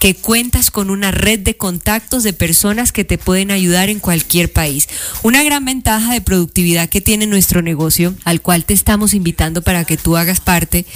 que 0.00 0.14
cuentas 0.14 0.70
con 0.70 0.88
una 0.88 1.10
red 1.10 1.40
de 1.40 1.58
contactos 1.58 2.22
de 2.22 2.32
personas 2.32 2.90
que 2.90 3.04
te 3.04 3.18
pueden 3.18 3.50
ayudar 3.50 3.90
en 3.90 4.00
cualquier 4.00 4.50
país. 4.50 4.88
Una 5.22 5.42
gran 5.42 5.66
ventaja 5.66 6.14
de 6.14 6.22
productividad 6.22 6.88
que 6.88 7.02
tiene 7.02 7.26
nuestro 7.26 7.60
negocio, 7.60 8.14
al 8.24 8.40
cual 8.40 8.64
te 8.64 8.72
estamos 8.72 9.12
invitando 9.12 9.60
para 9.60 9.84
que 9.84 9.98
tú 9.98 10.16
hagas 10.16 10.40
parte, 10.40 10.86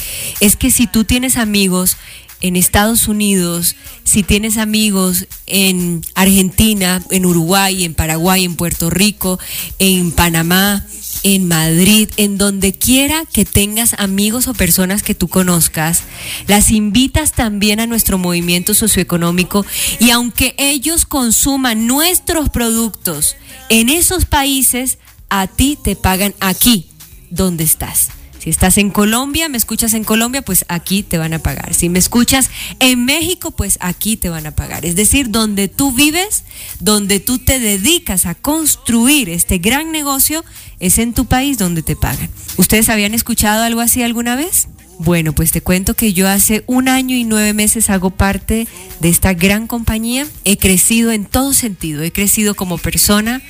es 0.41 0.57
que 0.57 0.71
si 0.71 0.87
tú 0.87 1.05
tienes 1.05 1.37
amigos 1.37 1.99
en 2.45 2.57
Estados 2.57 3.09
Unidos, 3.09 3.75
si 4.05 4.23
tienes 4.23 4.59
amigos 4.59 5.29
en 5.47 6.03
Argentina, 6.15 7.03
en 7.11 7.25
Uruguay, 7.25 7.85
en 7.85 7.95
Paraguay, 7.95 8.45
en 8.45 8.55
Puerto 8.55 8.91
Rico, 8.91 9.39
en 9.79 10.13
Panamá, 10.13 10.85
en 11.23 11.49
Madrid, 11.49 12.11
en 12.19 12.37
donde 12.37 12.75
quiera 12.75 13.25
que 13.33 13.47
tengas 13.47 13.95
amigos 13.95 14.47
o 14.47 14.53
personas 14.53 15.03
que 15.03 15.15
tú 15.15 15.29
conozcas, 15.29 16.03
las 16.47 16.71
invitas 16.71 17.33
también 17.33 17.81
a 17.81 17.87
nuestro 17.87 18.19
movimiento 18.19 18.75
socioeconómico 18.75 19.65
y 19.99 20.11
aunque 20.11 20.55
ellos 20.59 21.07
consuman 21.07 21.87
nuestros 21.87 22.51
productos 22.51 23.37
en 23.71 23.89
esos 23.89 24.27
países, 24.27 24.99
a 25.31 25.47
ti 25.47 25.79
te 25.83 25.97
pagan 25.97 26.35
aquí 26.41 26.91
donde 27.31 27.65
estás. 27.65 28.11
Si 28.45 28.51
estás 28.51 28.77
en 28.77 28.91
Colombia, 28.91 29.49
me 29.49 29.57
escuchas 29.57 29.95
en 29.95 30.05
Colombia, 30.05 30.43
pues 30.43 30.67
aquí 30.69 31.03
te 31.03 31.17
van 31.17 31.33
a 31.33 31.39
pagar. 31.39 31.73
Si 31.73 31.89
me 31.89 31.99
escuchas 31.99 32.51
en 32.79 33.07
México, 33.07 33.53
pues 33.53 33.79
aquí 33.81 34.19
te 34.19 34.29
van 34.29 34.45
a 34.47 34.51
pagar. 34.51 34.85
Es 34.85 34.97
decir, 34.97 35.31
donde 35.31 35.69
tú 35.69 35.93
vives, 35.93 36.45
donde 36.79 37.21
tú 37.21 37.39
te 37.39 37.59
dedicas 37.59 38.27
a 38.27 38.35
construir 38.35 39.31
este 39.31 39.57
gran 39.57 39.93
negocio, 39.93 40.45
es 40.79 40.99
en 40.99 41.15
tu 41.15 41.25
país 41.25 41.57
donde 41.57 41.83
te 41.83 41.97
pagan. 41.97 42.29
¿Ustedes 42.59 42.91
habían 42.91 43.15
escuchado 43.15 43.63
algo 43.63 43.81
así 43.81 44.03
alguna 44.03 44.37
vez? 44.37 44.69
Bueno, 44.99 45.33
pues 45.33 45.51
te 45.51 45.63
cuento 45.63 45.95
que 45.95 46.13
yo 46.13 46.29
hace 46.29 46.65
un 46.67 46.91
año 46.91 47.17
y 47.17 47.25
nueve 47.25 47.55
meses 47.55 47.89
hago 47.89 48.11
parte 48.11 48.69
de 49.01 49.09
esta 49.09 49.33
gran 49.33 49.67
compañía. 49.67 50.27
He 50.45 50.59
crecido 50.59 51.13
en 51.13 51.25
todo 51.25 51.55
sentido. 51.55 52.03
He 52.03 52.13
crecido 52.13 52.55
como 52.55 52.77
persona, 52.77 53.41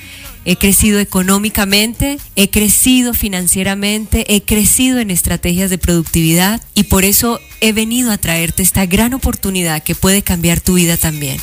he 0.45 0.55
crecido 0.55 0.99
económicamente, 0.99 2.17
he 2.35 2.49
crecido 2.49 3.13
financieramente, 3.13 4.35
he 4.35 4.43
crecido 4.43 4.99
en 4.99 5.11
estrategias 5.11 5.71
de 5.71 5.77
productividad 5.77 6.61
y 6.75 6.83
por 6.83 7.03
eso 7.03 7.41
he 7.61 7.73
venido 7.73 8.11
a 8.11 8.17
traerte 8.17 8.63
esta 8.63 8.85
gran 8.85 9.13
oportunidad 9.13 9.83
que 9.83 9.95
puede 9.95 10.21
cambiar 10.21 10.61
tu 10.61 10.75
vida 10.75 10.95
también. 10.97 11.39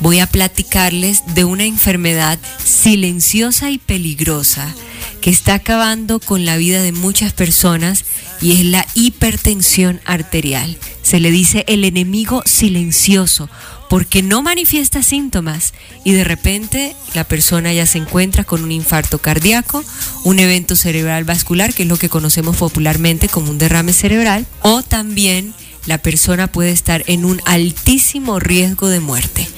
voy 0.00 0.20
a 0.20 0.26
platicarles 0.26 1.22
de 1.34 1.44
una 1.44 1.64
enfermedad 1.64 2.38
silenciosa 2.62 3.70
y 3.70 3.78
peligrosa 3.78 4.72
que 5.20 5.30
está 5.30 5.54
acabando 5.54 6.20
con 6.20 6.44
la 6.44 6.56
vida 6.56 6.82
de 6.82 6.92
muchas 6.92 7.32
personas 7.32 8.04
y 8.40 8.52
es 8.52 8.64
la 8.66 8.86
hipertensión 8.94 10.00
arterial. 10.04 10.76
Se 11.02 11.18
le 11.18 11.30
dice 11.30 11.64
el 11.66 11.84
enemigo 11.84 12.42
silencioso 12.44 13.48
porque 13.88 14.22
no 14.22 14.42
manifiesta 14.42 15.02
síntomas 15.02 15.74
y 16.04 16.12
de 16.12 16.24
repente 16.24 16.96
la 17.14 17.24
persona 17.24 17.72
ya 17.72 17.86
se 17.86 17.98
encuentra 17.98 18.42
con 18.42 18.64
un 18.64 18.72
infarto 18.72 19.18
cardíaco, 19.18 19.84
un 20.24 20.38
evento 20.38 20.76
cerebral 20.76 21.24
vascular, 21.24 21.74
que 21.74 21.82
es 21.82 21.88
lo 21.88 21.98
que 21.98 22.08
conocemos 22.08 22.56
popularmente 22.56 23.28
como 23.28 23.50
un 23.50 23.58
derrame 23.58 23.92
cerebral, 23.92 24.46
o 24.62 24.82
también 24.82 25.54
la 25.86 25.98
persona 25.98 26.46
puede 26.46 26.70
estar 26.70 27.02
en 27.06 27.24
un 27.24 27.40
altísimo 27.44 28.38
riesgo 28.38 28.88
de 28.88 29.00
muerte. 29.00 29.48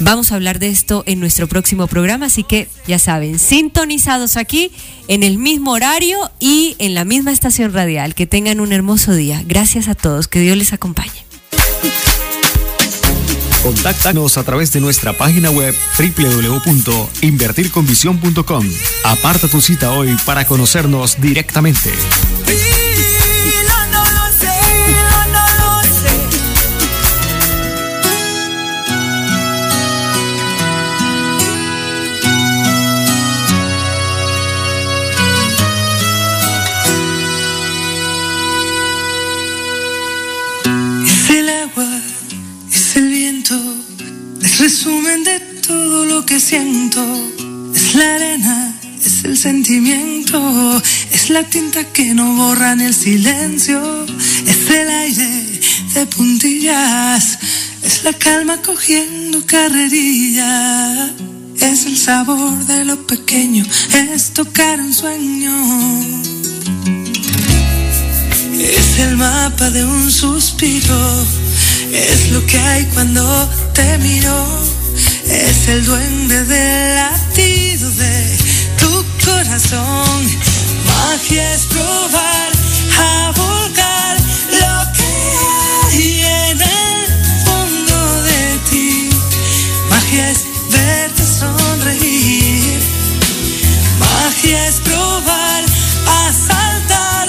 Vamos 0.00 0.30
a 0.30 0.36
hablar 0.36 0.60
de 0.60 0.68
esto 0.68 1.02
en 1.06 1.18
nuestro 1.18 1.48
próximo 1.48 1.88
programa, 1.88 2.26
así 2.26 2.44
que 2.44 2.68
ya 2.86 3.00
saben, 3.00 3.40
sintonizados 3.40 4.36
aquí 4.36 4.70
en 5.08 5.24
el 5.24 5.38
mismo 5.38 5.72
horario 5.72 6.30
y 6.38 6.76
en 6.78 6.94
la 6.94 7.04
misma 7.04 7.32
estación 7.32 7.72
radial. 7.72 8.14
Que 8.14 8.26
tengan 8.26 8.60
un 8.60 8.72
hermoso 8.72 9.14
día. 9.14 9.42
Gracias 9.44 9.88
a 9.88 9.94
todos, 9.94 10.28
que 10.28 10.38
Dios 10.38 10.56
les 10.56 10.72
acompañe. 10.72 11.26
Contáctanos 13.62 14.38
a 14.38 14.44
través 14.44 14.72
de 14.72 14.80
nuestra 14.80 15.12
página 15.14 15.50
web 15.50 15.74
www.invertirconvisión.com. 15.98 18.66
Aparta 19.04 19.48
tu 19.48 19.60
cita 19.60 19.90
hoy 19.90 20.16
para 20.24 20.46
conocernos 20.46 21.20
directamente. 21.20 21.92
Que 46.24 46.40
siento. 46.40 47.02
Es 47.74 47.94
la 47.94 48.14
arena, 48.14 48.74
es 49.04 49.24
el 49.24 49.36
sentimiento, 49.36 50.82
es 51.12 51.30
la 51.30 51.42
tinta 51.44 51.84
que 51.92 52.14
no 52.14 52.34
borra 52.34 52.72
en 52.72 52.80
el 52.80 52.94
silencio, 52.94 54.06
es 54.46 54.70
el 54.70 54.88
aire 54.88 55.60
de 55.94 56.06
puntillas, 56.06 57.38
es 57.82 58.04
la 58.04 58.12
calma 58.12 58.60
cogiendo 58.62 59.44
carrerilla. 59.46 61.12
Es 61.60 61.86
el 61.86 61.96
sabor 61.96 62.56
de 62.66 62.84
lo 62.84 63.06
pequeño, 63.06 63.64
es 63.92 64.30
tocar 64.32 64.80
un 64.80 64.94
sueño. 64.94 65.54
Es 68.58 68.98
el 69.00 69.16
mapa 69.16 69.70
de 69.70 69.84
un 69.84 70.10
suspiro, 70.10 71.26
es 71.92 72.30
lo 72.30 72.44
que 72.46 72.58
hay 72.58 72.84
cuando 72.94 73.48
te 73.74 73.98
miro 73.98 74.77
es 75.30 75.68
el 75.68 75.84
duende 75.84 76.44
del 76.44 76.94
latido 76.94 77.90
de 77.92 78.38
tu 78.78 79.04
corazón. 79.24 80.26
Magia 80.86 81.54
es 81.54 81.66
probar 81.66 82.52
a 83.00 83.32
volcar 83.32 84.16
lo 84.50 84.92
que 84.92 85.12
hay 85.86 86.20
en 86.20 86.60
el 86.60 87.06
fondo 87.44 88.22
de 88.22 88.58
ti. 88.70 89.10
Magia 89.90 90.30
es 90.30 90.44
verte 90.70 91.24
sonreír. 91.24 92.80
Magia 93.98 94.68
es 94.68 94.76
probar 94.80 95.64
a 96.06 96.32
saltar 96.32 97.28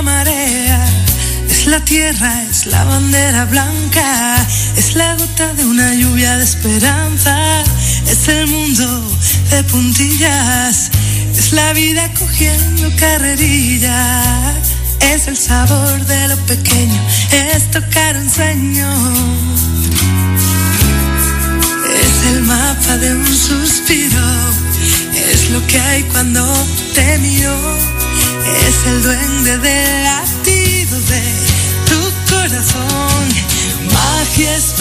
la 0.00 0.12
marea, 0.12 0.86
es 1.50 1.66
la 1.66 1.84
tierra, 1.84 2.32
es 2.50 2.64
la 2.64 2.84
bandera 2.84 3.44
blanca, 3.44 4.36
es 4.76 4.94
la 4.94 5.14
gota 5.14 5.52
de 5.52 5.66
una 5.66 5.92
lluvia 5.94 6.38
de 6.38 6.44
esperanza, 6.44 7.36
es 8.10 8.28
el 8.28 8.46
mundo 8.46 8.86
de 9.50 9.62
puntillas, 9.64 10.90
es 11.36 11.52
la 11.52 11.74
vida 11.74 12.10
cogiendo 12.18 12.90
carrerilla, 12.96 14.22
es 15.12 15.28
el 15.28 15.36
sabor 15.36 16.06
de 16.06 16.28
lo 16.28 16.36
pequeño, 16.46 17.00
es 17.30 17.70
tocar 17.70 18.16
un 18.16 18.30
sueño. 18.30 18.88
Es 22.06 22.32
el 22.32 22.42
mapa 22.44 22.96
de 22.96 23.16
un 23.16 23.26
suspiro, 23.26 24.28
es 25.30 25.50
lo 25.50 25.66
que 25.66 25.78
hay 25.78 26.02
cuando 26.04 26.42
te 26.94 27.18
miro, 27.18 27.99
es 28.46 28.86
el 28.86 29.02
duende 29.02 29.58
del 29.58 30.04
latido 30.04 31.00
de 31.00 31.22
tu 31.88 32.34
corazón. 32.34 33.28
Magia 33.92 34.56
es 34.56 34.74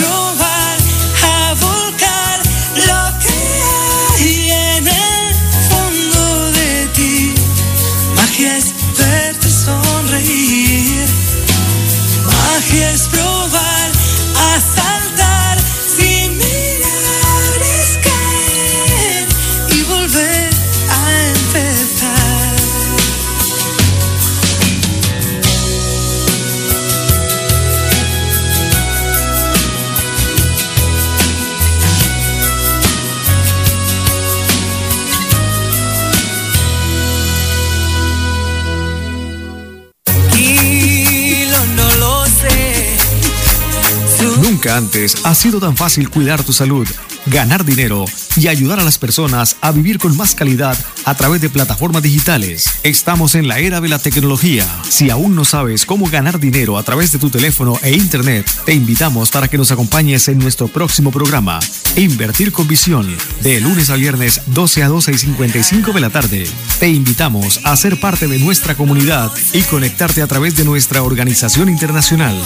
antes 44.79 45.25
ha 45.25 45.35
sido 45.35 45.59
tan 45.59 45.75
fácil 45.75 46.09
cuidar 46.09 46.41
tu 46.41 46.53
salud, 46.53 46.87
ganar 47.25 47.65
dinero 47.65 48.05
y 48.39 48.47
ayudar 48.47 48.79
a 48.79 48.85
las 48.85 48.97
personas 48.97 49.57
a 49.59 49.73
vivir 49.73 49.99
con 49.99 50.15
más 50.15 50.33
calidad 50.33 50.77
a 51.03 51.15
través 51.15 51.41
de 51.41 51.49
plataformas 51.49 52.01
digitales. 52.01 52.69
Estamos 52.83 53.35
en 53.35 53.49
la 53.49 53.59
era 53.59 53.81
de 53.81 53.89
la 53.89 53.99
tecnología. 53.99 54.65
Si 54.87 55.09
aún 55.09 55.35
no 55.35 55.43
sabes 55.43 55.85
cómo 55.85 56.09
ganar 56.09 56.39
dinero 56.39 56.77
a 56.77 56.83
través 56.83 57.11
de 57.11 57.19
tu 57.19 57.29
teléfono 57.29 57.77
e 57.83 57.91
internet, 57.91 58.49
te 58.65 58.73
invitamos 58.73 59.29
para 59.29 59.49
que 59.49 59.57
nos 59.57 59.71
acompañes 59.71 60.29
en 60.29 60.39
nuestro 60.39 60.69
próximo 60.69 61.11
programa, 61.11 61.59
Invertir 61.97 62.53
con 62.53 62.67
Visión, 62.67 63.13
de 63.41 63.59
lunes 63.59 63.89
a 63.89 63.95
viernes 63.95 64.41
12 64.47 64.83
a 64.83 64.87
12 64.87 65.11
y 65.11 65.17
55 65.17 65.91
de 65.91 65.99
la 65.99 66.09
tarde. 66.09 66.47
Te 66.79 66.87
invitamos 66.87 67.59
a 67.65 67.75
ser 67.75 67.99
parte 67.99 68.27
de 68.27 68.39
nuestra 68.39 68.75
comunidad 68.75 69.31
y 69.51 69.63
conectarte 69.63 70.21
a 70.21 70.27
través 70.27 70.55
de 70.55 70.63
nuestra 70.63 71.03
organización 71.03 71.67
internacional. 71.67 72.39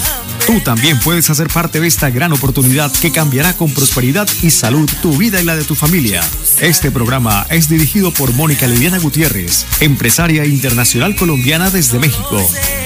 Tú 0.47 0.59
también 0.61 0.99
puedes 0.99 1.29
hacer 1.29 1.49
parte 1.49 1.79
de 1.79 1.87
esta 1.87 2.09
gran 2.09 2.33
oportunidad 2.33 2.91
que 2.91 3.11
cambiará 3.11 3.53
con 3.55 3.71
prosperidad 3.71 4.27
y 4.41 4.49
salud 4.49 4.89
tu 5.01 5.15
vida 5.17 5.39
y 5.39 5.45
la 5.45 5.55
de 5.55 5.63
tu 5.63 5.75
familia. 5.75 5.82
Este 6.61 6.91
programa 6.91 7.45
es 7.49 7.67
dirigido 7.67 8.13
por 8.13 8.31
Mónica 8.33 8.67
Liliana 8.67 8.99
Gutiérrez, 8.99 9.65
empresaria 9.81 10.45
internacional 10.45 11.13
colombiana 11.13 11.69
desde 11.69 11.99
México. 11.99 12.37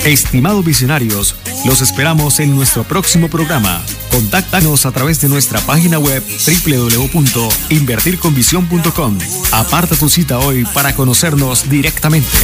Estimados 0.04 0.66
visionarios, 0.66 1.36
los 1.64 1.82
esperamos 1.82 2.40
en 2.40 2.56
nuestro 2.56 2.86
próximo 2.86 3.30
programa. 3.30 3.84
Contáctanos 4.10 4.88
a 4.88 4.92
través 4.92 5.22
de 5.22 5.30
nuestra 5.30 5.62
página 5.62 6.00
web 6.00 6.24
www.invertirconvisión.com. 6.66 9.18
Aparta 9.52 9.96
tu 9.96 10.10
cita 10.10 10.40
hoy 10.40 10.66
para 10.74 10.96
conocernos 10.96 11.70
directamente. 11.70 12.36